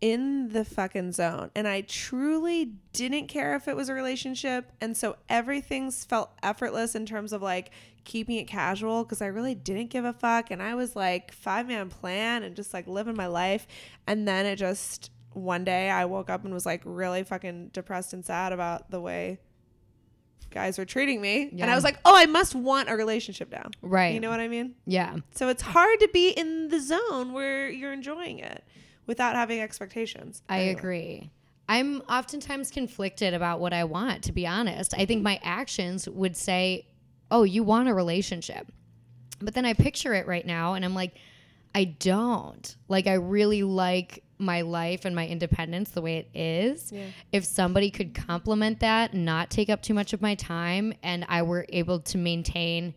in 0.01 0.49
the 0.49 0.65
fucking 0.65 1.11
zone. 1.11 1.51
And 1.55 1.67
I 1.67 1.81
truly 1.81 2.73
didn't 2.91 3.27
care 3.27 3.55
if 3.55 3.67
it 3.67 3.75
was 3.75 3.87
a 3.87 3.93
relationship. 3.93 4.71
And 4.81 4.97
so 4.97 5.15
everything's 5.29 6.03
felt 6.03 6.31
effortless 6.41 6.95
in 6.95 7.05
terms 7.05 7.31
of 7.31 7.43
like 7.43 7.69
keeping 8.03 8.37
it 8.37 8.45
casual 8.45 9.03
because 9.03 9.21
I 9.21 9.27
really 9.27 9.53
didn't 9.53 9.91
give 9.91 10.03
a 10.03 10.11
fuck. 10.11 10.49
And 10.49 10.61
I 10.61 10.73
was 10.73 10.95
like 10.95 11.31
five 11.31 11.67
man 11.67 11.89
plan 11.89 12.41
and 12.41 12.55
just 12.55 12.73
like 12.73 12.87
living 12.87 13.15
my 13.15 13.27
life. 13.27 13.67
And 14.07 14.27
then 14.27 14.47
it 14.47 14.55
just 14.55 15.11
one 15.33 15.63
day 15.63 15.89
I 15.89 16.05
woke 16.05 16.29
up 16.29 16.43
and 16.43 16.53
was 16.53 16.65
like 16.65 16.81
really 16.83 17.23
fucking 17.23 17.69
depressed 17.69 18.13
and 18.13 18.25
sad 18.25 18.51
about 18.51 18.89
the 18.89 18.99
way 18.99 19.39
guys 20.49 20.77
were 20.77 20.83
treating 20.83 21.21
me. 21.21 21.49
And 21.57 21.69
I 21.71 21.75
was 21.75 21.83
like 21.83 21.99
oh 22.03 22.13
I 22.13 22.25
must 22.25 22.55
want 22.55 22.89
a 22.89 22.95
relationship 22.97 23.51
now. 23.51 23.69
Right. 23.81 24.13
you 24.13 24.19
know 24.19 24.31
what 24.31 24.41
I 24.41 24.47
mean? 24.47 24.73
Yeah. 24.85 25.17
so 25.35 25.47
it's 25.47 25.61
hard 25.61 25.99
to 26.01 26.09
be 26.11 26.31
in 26.31 26.69
the 26.69 26.79
zone 26.81 27.31
where 27.31 27.69
you're 27.69 27.93
enjoying 27.93 28.39
it 28.39 28.63
without 29.12 29.36
having 29.36 29.59
expectations. 29.59 30.41
I 30.47 30.59
Anyway. 30.62 30.80
agree. 30.80 31.32
I'm 31.68 31.99
oftentimes 32.07 32.72
conflicted 32.72 33.34
about 33.34 33.59
what 33.59 33.74
I 33.74 33.84
want, 33.84 34.24
to 34.24 34.32
be 34.32 34.47
honest. 34.47 34.93
I 34.97 35.05
think 35.05 35.22
my 35.22 35.38
actions 35.43 36.07
would 36.07 36.38
say, 36.38 36.88
oh, 37.30 37.43
you 37.43 37.62
want 37.64 37.89
a 37.89 37.93
relationship. 37.93 38.72
But 39.41 39.53
then 39.53 39.66
I 39.66 39.74
picture 39.74 40.14
it 40.14 40.28
right 40.28 40.45
now 40.45 40.76
and 40.76 40.86
I'm 40.86 40.95
like, 40.95 41.16
I 41.76 41.84
don't. 41.86 42.74
Like, 42.88 43.05
I 43.07 43.14
really 43.16 43.64
like 43.64 44.24
my 44.38 44.62
life 44.62 45.03
and 45.03 45.14
my 45.14 45.28
independence 45.28 45.89
the 45.89 46.01
way 46.01 46.18
it 46.20 46.30
is. 46.34 46.89
Yeah. 46.89 47.05
If 47.34 47.43
somebody 47.43 47.91
could 47.91 48.16
complement 48.16 48.80
that, 48.80 49.14
not 49.14 49.49
take 49.49 49.70
up 49.70 49.82
too 49.82 49.93
much 49.93 50.14
of 50.14 50.22
my 50.22 50.36
time, 50.36 50.93
and 51.03 51.26
I 51.28 51.41
were 51.43 51.66
able 51.70 51.99
to 51.99 52.18
maintain 52.18 52.93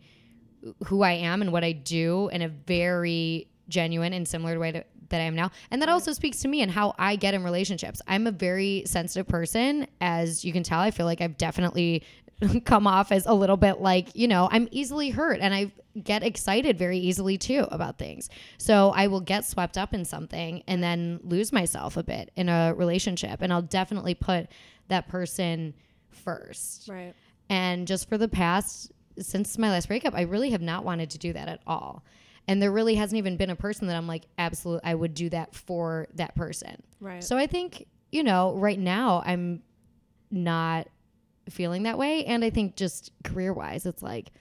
who 0.85 1.01
I 1.03 1.11
am 1.11 1.41
and 1.41 1.51
what 1.51 1.63
I 1.63 1.73
do 1.73 2.29
in 2.29 2.41
a 2.41 2.47
very 2.49 3.47
genuine 3.69 4.13
and 4.13 4.27
similar 4.27 4.59
way 4.59 4.71
to, 4.73 4.83
that 5.09 5.21
I 5.21 5.25
am 5.25 5.35
now. 5.35 5.51
And 5.71 5.81
that 5.81 5.89
also 5.89 6.13
speaks 6.13 6.39
to 6.41 6.47
me 6.47 6.61
and 6.61 6.71
how 6.71 6.93
I 6.97 7.15
get 7.15 7.33
in 7.33 7.43
relationships. 7.43 8.01
I'm 8.07 8.27
a 8.27 8.31
very 8.31 8.83
sensitive 8.85 9.27
person. 9.27 9.87
As 10.01 10.43
you 10.43 10.53
can 10.53 10.63
tell, 10.63 10.79
I 10.79 10.91
feel 10.91 11.05
like 11.05 11.21
I've 11.21 11.37
definitely 11.37 12.03
come 12.65 12.87
off 12.87 13.11
as 13.11 13.25
a 13.25 13.33
little 13.33 13.57
bit 13.57 13.79
like, 13.81 14.15
you 14.15 14.27
know, 14.27 14.49
I'm 14.51 14.67
easily 14.71 15.09
hurt 15.09 15.39
and 15.41 15.53
I 15.53 15.71
get 16.03 16.23
excited 16.23 16.77
very 16.77 16.97
easily 16.97 17.37
too 17.37 17.67
about 17.71 17.97
things. 17.97 18.29
So 18.57 18.91
I 18.95 19.07
will 19.07 19.21
get 19.21 19.45
swept 19.45 19.77
up 19.77 19.93
in 19.93 20.03
something 20.03 20.61
and 20.67 20.83
then 20.83 21.19
lose 21.23 21.53
myself 21.53 21.95
a 21.97 22.03
bit 22.03 22.31
in 22.35 22.49
a 22.49 22.73
relationship. 22.75 23.41
And 23.41 23.53
I'll 23.53 23.61
definitely 23.61 24.13
put 24.13 24.47
that 24.89 25.07
person 25.07 25.73
first. 26.09 26.89
Right. 26.89 27.13
And 27.49 27.87
just 27.87 28.09
for 28.09 28.17
the 28.17 28.27
past, 28.27 28.91
since 29.19 29.57
my 29.57 29.69
last 29.69 29.87
breakup, 29.87 30.15
I 30.15 30.21
really 30.21 30.49
have 30.49 30.61
not 30.61 30.83
wanted 30.83 31.11
to 31.11 31.17
do 31.17 31.31
that 31.33 31.47
at 31.47 31.61
all. 31.65 32.03
And 32.47 32.61
there 32.61 32.71
really 32.71 32.95
hasn't 32.95 33.17
even 33.17 33.37
been 33.37 33.49
a 33.49 33.55
person 33.55 33.87
that 33.87 33.95
I'm 33.95 34.07
like, 34.07 34.23
absolute, 34.37 34.81
I 34.83 34.93
would 34.93 35.13
do 35.15 35.29
that 35.29 35.55
for 35.55 36.07
that 36.15 36.35
person. 36.35 36.81
Right. 36.99 37.23
So 37.23 37.37
I 37.37 37.47
think, 37.47 37.87
you 38.11 38.23
know, 38.23 38.53
right 38.55 38.77
now 38.79 39.23
I'm 39.25 39.63
not 40.31 40.87
feeling 41.49 41.83
that 41.83 41.97
way. 41.97 42.25
And 42.25 42.43
I 42.43 42.49
think 42.51 42.75
just 42.75 43.11
career 43.23 43.51
wise, 43.53 43.85
it's 43.85 44.03
like, 44.03 44.31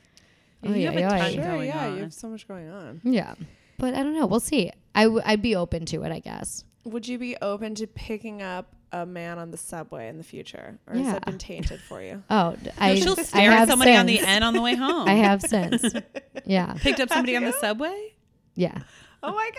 oh, 0.65 0.73
You 0.73 0.87
have 0.87 0.97
a 0.97 1.03
oy, 1.03 1.07
oy. 1.07 1.19
ton 1.19 1.33
sure, 1.33 1.45
going 1.45 1.67
yeah, 1.69 1.87
on. 1.87 1.97
you 1.97 2.03
have 2.03 2.13
so 2.15 2.29
much 2.29 2.47
going 2.47 2.69
on. 2.69 3.01
yeah. 3.05 3.35
But 3.79 3.95
I 3.95 4.03
don't 4.03 4.15
know. 4.15 4.27
We'll 4.27 4.39
see. 4.41 4.71
I 4.95 5.05
w- 5.05 5.23
I'd 5.25 5.43
be 5.43 5.57
open 5.57 5.85
to 5.87 6.03
it, 6.05 6.13
I 6.13 6.21
guess. 6.21 6.63
Would 6.85 7.09
you 7.09 7.19
be 7.19 7.37
open 7.41 7.75
to 7.77 7.87
picking 7.87 8.43
up 8.43 8.75
a 8.93 9.05
man 9.07 9.39
on 9.39 9.51
the 9.51 9.57
subway 9.57 10.09
in 10.09 10.19
the 10.19 10.25
future, 10.25 10.79
or 10.87 10.95
has 10.95 11.05
Yeah. 11.07 11.13
that 11.15 11.25
been 11.27 11.39
tainted 11.39 11.81
for 11.81 12.01
you? 12.03 12.23
Oh, 12.31 12.57
d- 12.63 12.71
I, 12.79 12.95
She'll 12.97 13.19
I 13.19 13.23
stare 13.23 13.51
at 13.51 13.59
have 13.61 13.69
somebody 13.69 13.95
on 13.97 14.07
the 14.07 14.17
since. 14.19 14.29
end 14.29 14.45
on 14.45 14.55
the 14.55 14.61
way 14.61 14.75
home. 14.77 15.09
I 15.09 15.15
have 15.15 15.43
since. 15.43 15.83
Yeah. 16.47 16.75
picked 16.75 17.01
up 17.01 17.09
somebody 17.09 17.37
on 17.37 17.45
the 17.45 17.53
subway. 17.53 18.13
Yeah. 18.55 18.79
oh 19.23 19.33
my 19.33 19.51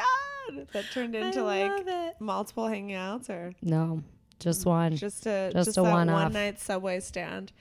god, 0.55 0.67
that 0.73 0.86
turned 0.91 1.15
into 1.15 1.39
I 1.39 1.41
like 1.67 1.71
love 1.71 1.88
it. 1.88 2.15
multiple 2.21 2.65
hangouts, 2.65 3.30
or 3.30 3.53
No, 3.63 4.03
just 4.39 4.65
one. 4.65 4.95
just 4.95 5.26
a 5.26 5.49
Just 5.51 5.65
just, 5.69 5.78
a 5.80 5.84
one-off. 5.84 6.23
one 6.26 6.34
night 6.34 6.59
subway 6.59 6.99
stand. 6.99 7.51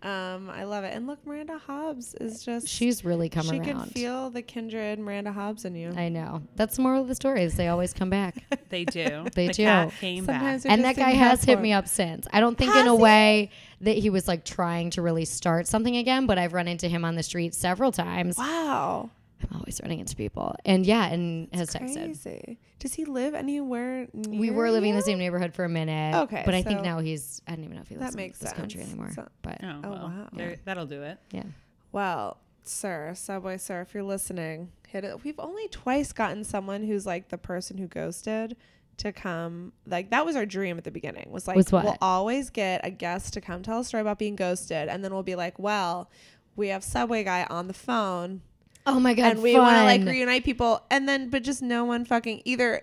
Um, 0.00 0.48
I 0.48 0.62
love 0.62 0.84
it. 0.84 0.94
And 0.94 1.08
look, 1.08 1.26
Miranda 1.26 1.58
Hobbs 1.58 2.14
is 2.14 2.44
just 2.44 2.68
She's 2.68 3.04
really 3.04 3.28
come 3.28 3.44
she 3.46 3.58
around. 3.58 3.64
can 3.64 3.80
feel 3.86 4.30
the 4.30 4.42
kindred 4.42 5.00
Miranda 5.00 5.32
Hobbs 5.32 5.64
in 5.64 5.74
you. 5.74 5.92
I 5.96 6.08
know. 6.08 6.42
That's 6.54 6.76
the 6.76 6.82
moral 6.82 7.02
of 7.02 7.08
the 7.08 7.16
story 7.16 7.42
is 7.42 7.56
they 7.56 7.66
always 7.68 7.92
come 7.92 8.10
back. 8.10 8.44
They 8.70 8.84
do. 8.84 9.24
They 9.34 9.46
the 9.46 9.52
do. 9.54 9.90
Came 9.98 10.26
Sometimes 10.26 10.64
back. 10.64 10.72
and 10.72 10.84
that 10.84 10.94
guy 10.94 11.12
has 11.12 11.42
hit 11.42 11.58
me 11.58 11.72
up 11.72 11.88
since. 11.88 12.26
I 12.34 12.38
don't 12.40 12.56
think 12.58 12.70
Has 12.72 12.82
in 12.82 12.86
a 12.88 12.94
he? 12.94 13.02
way 13.02 13.50
that 13.80 13.96
he 13.96 14.10
was 14.10 14.28
like 14.28 14.44
trying 14.44 14.90
to 14.90 15.00
really 15.00 15.24
start 15.24 15.66
something 15.66 15.96
again, 15.96 16.26
but 16.26 16.36
I've 16.36 16.52
run 16.52 16.68
into 16.68 16.86
him 16.86 17.02
on 17.02 17.14
the 17.14 17.22
street 17.22 17.54
several 17.54 17.92
times. 17.92 18.36
Wow. 18.36 19.08
I'm 19.42 19.56
always 19.56 19.80
running 19.82 20.00
into 20.00 20.16
people. 20.16 20.54
And 20.64 20.84
yeah, 20.84 21.06
and 21.06 21.48
has 21.54 21.70
texted. 21.70 21.94
Crazy. 22.22 22.58
Does 22.80 22.94
he 22.94 23.04
live 23.04 23.34
anywhere 23.34 24.08
near 24.12 24.40
We 24.40 24.50
were 24.50 24.70
living 24.70 24.90
in 24.90 24.96
the 24.96 25.02
same 25.02 25.18
neighborhood 25.18 25.54
for 25.54 25.64
a 25.64 25.68
minute. 25.68 26.14
Okay, 26.24 26.42
But 26.44 26.54
I 26.54 26.62
think 26.62 26.82
now 26.82 26.98
he's 27.00 27.40
I 27.46 27.54
don't 27.54 27.64
even 27.64 27.76
know 27.76 27.82
if 27.82 27.88
he 27.88 27.94
lives 27.96 28.12
That 28.14 28.20
in 28.20 28.24
makes 28.26 28.38
this 28.38 28.52
country 28.52 28.82
anymore. 28.82 29.10
So- 29.14 29.28
but 29.42 29.58
Oh, 29.62 29.80
Oh, 29.84 29.90
well, 29.90 29.92
wow. 30.08 30.28
there- 30.32 30.56
That'll 30.64 30.86
do 30.86 31.02
it. 31.02 31.18
yeah. 31.32 31.44
Well, 31.92 32.38
sir, 32.64 33.12
Subway 33.14 33.58
sir, 33.58 33.80
if 33.82 33.94
you're 33.94 34.02
listening, 34.02 34.70
hit 34.88 35.04
it. 35.04 35.24
We've 35.24 35.38
only 35.38 35.68
twice 35.68 36.12
gotten 36.12 36.44
someone 36.44 36.82
who's 36.84 37.06
like 37.06 37.28
the 37.28 37.38
person 37.38 37.78
who 37.78 37.86
ghosted 37.86 38.56
to 38.98 39.12
come. 39.12 39.72
Like 39.86 40.10
that 40.10 40.24
was 40.26 40.34
our 40.36 40.46
dream 40.46 40.76
at 40.78 40.84
the 40.84 40.90
beginning. 40.90 41.30
Was 41.30 41.46
like 41.46 41.56
Was 41.56 41.70
what? 41.72 41.84
we'll 41.84 41.96
always 42.02 42.50
get 42.50 42.80
a 42.84 42.90
guest 42.90 43.32
to 43.34 43.40
come 43.40 43.62
tell 43.62 43.80
a 43.80 43.84
story 43.84 44.00
about 44.00 44.18
being 44.18 44.34
ghosted, 44.36 44.88
and 44.88 45.04
then 45.04 45.12
we'll 45.14 45.22
be 45.22 45.36
like, 45.36 45.58
well, 45.58 46.10
we 46.56 46.68
have 46.68 46.82
Subway 46.84 47.22
guy 47.24 47.46
on 47.48 47.68
the 47.68 47.74
phone, 47.74 48.42
Oh 48.88 48.98
my 49.00 49.14
god. 49.14 49.32
and 49.32 49.42
we 49.42 49.54
want 49.56 49.76
to 49.76 49.84
like 49.84 50.04
reunite 50.04 50.44
people, 50.44 50.82
and 50.90 51.08
then 51.08 51.28
but 51.30 51.44
just 51.44 51.62
no 51.62 51.84
one 51.84 52.04
fucking 52.04 52.42
either. 52.44 52.82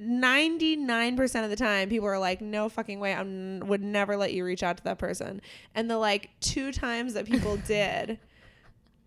99% 0.00 1.44
of 1.44 1.50
the 1.50 1.56
time 1.56 1.88
people 1.88 2.08
are 2.08 2.18
like 2.18 2.40
no 2.40 2.68
fucking 2.68 2.98
way 2.98 3.14
I 3.14 3.22
would 3.22 3.80
never 3.80 4.16
let 4.16 4.32
you 4.32 4.44
reach 4.44 4.64
out 4.64 4.76
to 4.78 4.84
that 4.84 4.98
person 4.98 5.40
and 5.72 5.88
the 5.88 5.98
like 5.98 6.30
two 6.40 6.72
times 6.72 7.14
that 7.14 7.26
people 7.26 7.56
did 7.68 8.18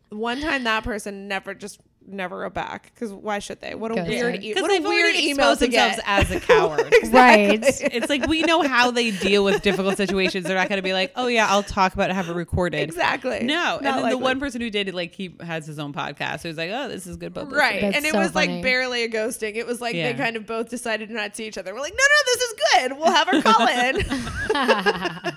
one 0.10 0.40
time 0.40 0.64
that 0.64 0.86
person 0.86 1.28
never 1.28 1.54
just 1.54 1.82
never 2.08 2.38
wrote 2.40 2.54
back 2.54 2.92
because 2.94 3.12
why 3.14 3.40
should 3.40 3.60
they? 3.62 3.76
What 3.76 3.92
a 3.92 3.96
Ghost 3.96 4.08
weird, 4.10 4.36
e- 4.44 4.50
Because 4.50 4.62
what 4.62 4.72
a 4.72 4.74
they've 4.76 4.84
weird 4.88 5.04
already 5.04 5.30
email 5.30 5.56
to 5.56 5.60
themselves 5.60 5.96
get. 5.98 6.04
as 6.08 6.32
a 6.32 6.40
coward. 6.42 6.94
Right. 7.12 7.60
It's 7.64 8.10
like 8.10 8.28
we 8.28 8.42
know 8.44 8.62
how 8.64 8.92
they 8.92 9.12
deal 9.12 9.44
with 9.44 9.62
difficult 9.62 9.98
situations. 9.98 10.46
They're 10.46 10.56
not 10.58 10.70
going 10.70 10.78
to 10.78 10.84
be 10.84 10.94
like, 10.94 11.12
"Oh 11.16 11.28
yeah, 11.28 11.48
I'll 11.50 11.64
talk 11.64 11.94
about 11.94 12.10
it, 12.10 12.14
have 12.14 12.30
it 12.30 12.34
recorded." 12.34 12.82
Exactly. 12.82 13.44
No, 13.44 13.76
and 13.78 13.84
Not 13.86 14.02
then 14.02 14.10
the 14.12 14.18
one 14.18 14.40
person 14.40 14.62
who 14.62 14.70
did 14.70 14.88
it, 14.88 14.96
like 14.96 15.14
he 15.14 15.36
has 15.42 15.66
his 15.66 15.80
own 15.80 15.94
podcast. 15.94 16.42
So 16.42 16.50
he's 16.50 16.58
like, 16.58 16.72
"Oh, 16.72 16.88
this 16.88 17.06
is 17.08 17.18
good 17.18 17.34
publicity." 17.34 17.60
Right. 17.60 17.82
That's 17.82 17.98
and 17.98 18.06
it 18.06 18.14
so 18.14 18.20
was 18.20 18.32
funny. 18.32 18.54
like 18.56 18.64
barely 18.64 19.04
a 19.04 19.10
ghosting. 19.10 19.56
It 19.56 19.68
was 19.68 19.82
like 19.82 19.96
Yeah. 19.96 20.12
they 20.12 20.18
kind 20.18 20.36
of 20.36 20.46
both 20.46 20.70
decided 20.70 21.10
to 21.10 21.16
not 21.16 21.36
see 21.36 21.46
each 21.48 21.58
other. 21.58 21.74
We're 21.74 21.82
like, 21.82 21.94
no, 21.94 21.98
no, 21.98 22.24
this 22.26 22.42
is 22.42 22.54
good. 22.74 22.98
We'll 22.98 23.12
have 23.12 23.28
her 23.28 23.42
call 23.42 23.68
in. 23.68 25.34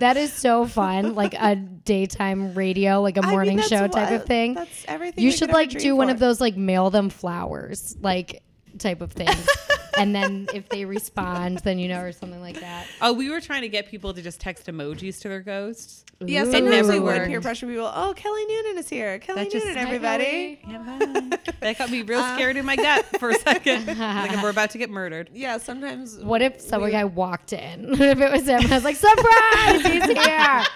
that 0.00 0.16
is 0.16 0.32
so 0.32 0.66
fun. 0.66 1.14
Like 1.14 1.34
a 1.34 1.56
daytime 1.84 2.54
radio, 2.54 3.00
like 3.00 3.16
a 3.16 3.20
I 3.20 3.26
mean, 3.26 3.30
morning 3.30 3.56
that's 3.56 3.68
show 3.68 3.86
type 3.88 4.10
of 4.10 4.22
uh, 4.22 4.24
thing. 4.24 4.54
That's 4.54 4.84
everything. 4.86 5.24
You 5.24 5.32
should 5.32 5.50
like 5.50 5.70
do 5.70 5.96
one 5.96 6.10
of 6.10 6.18
those 6.18 6.40
like 6.40 6.56
mail 6.56 6.90
them 6.90 7.10
flowers, 7.10 7.96
like 8.00 8.42
type 8.78 9.00
of 9.00 9.12
thing. 9.12 9.28
and 10.00 10.14
then 10.14 10.48
if 10.54 10.68
they 10.68 10.84
respond, 10.84 11.58
then 11.58 11.78
you 11.78 11.88
know, 11.88 12.00
or 12.00 12.12
something 12.12 12.40
like 12.40 12.60
that. 12.60 12.86
Oh, 13.00 13.12
we 13.12 13.30
were 13.30 13.40
trying 13.40 13.62
to 13.62 13.68
get 13.68 13.88
people 13.88 14.14
to 14.14 14.22
just 14.22 14.40
text 14.40 14.66
emojis 14.66 15.20
to 15.22 15.28
their 15.28 15.40
ghosts. 15.40 16.04
Yeah, 16.22 16.44
Ooh. 16.44 16.52
sometimes 16.52 16.88
we 16.88 17.00
would 17.00 17.26
peer 17.28 17.40
pressure 17.40 17.66
people. 17.66 17.90
Oh, 17.94 18.12
Kelly 18.14 18.44
Noonan 18.46 18.76
is 18.78 18.88
here. 18.90 19.18
Kelly 19.18 19.44
That 19.44 19.54
Noonan, 19.54 19.76
everybody. 19.78 20.60
Yeah, 20.68 21.30
that 21.60 21.78
got 21.78 21.90
me 21.90 22.02
real 22.02 22.20
Uh, 22.20 22.34
scared 22.34 22.56
in 22.58 22.66
my 22.66 22.76
gut 22.76 23.06
for 23.18 23.30
a 23.30 23.34
second. 23.38 23.86
like 23.98 24.42
we're 24.42 24.50
about 24.50 24.70
to 24.70 24.78
get 24.78 24.90
murdered. 24.90 25.30
Yeah, 25.32 25.56
sometimes. 25.58 26.18
What 26.18 26.42
if 26.42 26.60
some 26.60 26.82
we- 26.82 26.90
guy 26.90 27.04
walked 27.04 27.52
in? 27.54 27.88
What 27.90 28.00
if 28.02 28.20
it 28.20 28.30
was 28.32 28.46
him, 28.46 28.60
I 28.70 28.74
was 28.74 28.84
like, 28.84 28.96
surprise, 28.96 29.82
he's 29.86 30.04
here. 30.18 30.64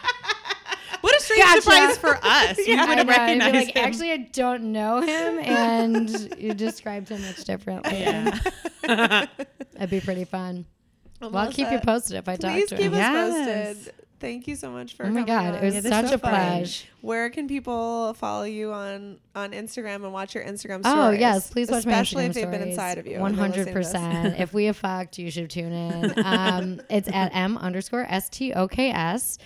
What 1.05 1.17
a 1.17 1.21
strange 1.23 1.43
Gotcha. 1.43 1.61
surprise 1.63 1.99
for 1.99 2.19
us. 2.23 2.57
We 2.57 2.75
I 2.79 2.87
would 2.87 2.97
have 2.99 3.07
know, 3.07 3.13
I'd 3.13 3.19
recognized 3.19 3.55
like, 3.55 3.77
him. 3.77 3.85
actually, 3.85 4.13
I 4.13 4.17
don't 4.33 4.73
know 4.73 5.01
him, 5.03 5.39
and 5.41 6.37
you 6.39 6.55
described 6.55 7.11
him 7.11 7.21
much 7.23 7.45
differently. 7.45 8.01
yeah. 8.01 8.39
That'd 8.87 9.91
be 9.91 10.01
pretty 10.01 10.25
fun. 10.25 10.65
Well, 11.21 11.37
I'll 11.39 11.53
keep 11.53 11.71
you 11.71 11.79
posted 11.81 12.17
if 12.19 12.29
I 12.29 12.37
talk 12.37 12.53
Please 12.53 12.69
to 12.69 12.77
keep 12.77 12.87
him. 12.87 12.95
us 12.95 12.99
Yes. 12.99 13.77
posted. 13.77 13.95
Thank 14.25 14.49
you 14.49 14.57
so 14.57 14.71
much 14.71 14.95
for 14.95 15.05
Oh 15.05 15.11
my 15.11 15.21
coming 15.21 15.27
god, 15.27 15.47
on. 15.47 15.55
it 15.57 15.63
was 15.65 15.75
Yeah, 15.75 15.81
such 15.83 16.07
so 16.09 16.15
a 16.15 16.19
fun. 16.19 16.31
pleasure. 16.31 16.87
Where 17.03 17.29
can 17.31 17.47
people 17.47 18.15
follow 18.15 18.45
you 18.45 18.73
on 18.73 19.19
on 19.35 19.51
Instagram 19.53 19.97
and 19.97 20.13
watch 20.13 20.35
your 20.35 20.43
Instagram 20.45 20.81
stories? 20.81 20.87
Oh 20.87 21.11
yes, 21.11 21.51
please 21.51 21.71
watch 21.71 21.81
Especially 21.81 22.25
my 22.25 22.29
Instagram 22.29 22.31
if 22.31 22.35
they've 22.35 22.51
been 22.51 22.69
inside 22.69 22.99
of 22.99 23.07
you. 23.07 23.13
and 23.15 23.23
One 23.23 23.33
they're 23.33 23.41
hundred 23.43 23.67
listening 23.67 23.75
to 23.75 23.81
this. 23.81 23.93
percent. 23.93 24.41
If 24.41 24.55
we 24.55 24.65
have 24.65 24.77
fucked, 24.77 25.19
you 25.19 25.31
should 25.31 25.51
tune 25.51 25.73
in. 25.73 26.15
Um, 26.25 26.81
it's 26.89 27.09
at 27.13 27.35
m 27.35 27.59
underscore 27.59 28.07
s 28.09 28.29
t 28.31 28.53
o 28.55 28.67
k 28.67 28.91
s. 28.91 29.37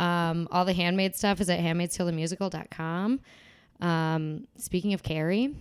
Um, 0.00 0.48
all 0.50 0.64
the 0.64 0.72
handmade 0.72 1.14
stuff 1.14 1.40
is 1.40 1.48
at 1.48 1.60
handmaidstillthemusical.com. 1.60 3.20
Um, 3.80 4.46
speaking 4.56 4.94
of 4.94 5.02
Carrie, 5.02 5.54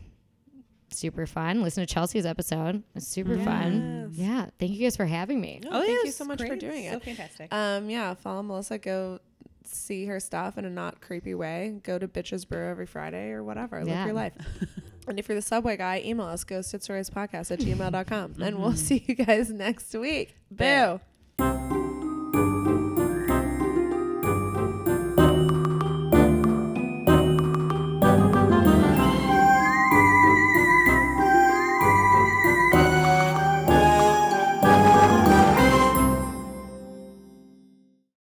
super 0.94 1.26
fun. 1.26 1.62
Listen 1.62 1.86
to 1.86 1.94
Chelsea's 1.94 2.26
episode. 2.26 2.84
It's 2.96 3.08
super 3.08 3.38
fun. 3.38 4.12
Yeah. 4.14 4.48
Thank 4.60 4.72
you 4.74 4.80
guys 4.86 4.96
for 4.96 5.06
having 5.06 5.40
me. 5.42 5.62
Oh, 5.70 5.82
thank 5.82 6.06
you 6.06 6.12
so 6.12 6.26
much 6.26 6.40
for 6.42 6.48
great. 6.48 6.60
doing 6.60 6.90
So 6.90 6.98
it. 6.98 7.04
fantastic. 7.04 7.54
Um, 7.54 7.90
yeah, 7.90 8.14
follow 8.14 8.44
Melissa. 8.44 8.78
Go 8.78 9.20
see 9.66 10.06
her 10.06 10.20
stuff 10.20 10.58
in 10.58 10.66
a 10.66 10.70
not 10.70 11.02
creepy 11.02 11.34
way. 11.36 11.80
Go 11.84 11.98
to 11.98 12.08
Bitches 12.08 12.48
Brew 12.48 12.66
every 12.68 12.86
Friday 12.86 13.32
or 13.32 13.44
whatever. 13.44 13.80
Live 13.80 13.88
Yeah. 13.88 14.06
your 14.06 14.14
life. 14.14 14.34
and 15.08 15.18
if 15.20 15.28
you're 15.28 15.36
the 15.36 15.42
subway 15.42 15.78
guy, 15.78 16.02
email 16.06 16.26
us 16.28 16.44
ghosted 16.44 16.84
stories 16.84 17.10
podcast 17.10 17.52
at 17.52 17.60
gmail.com. 17.60 18.36
And 18.42 18.60
we'll 18.60 18.74
see 18.76 19.04
you 19.08 19.16
guys 19.16 19.50
next 19.50 19.94
week. 19.94 20.36
Boo. 20.52 21.00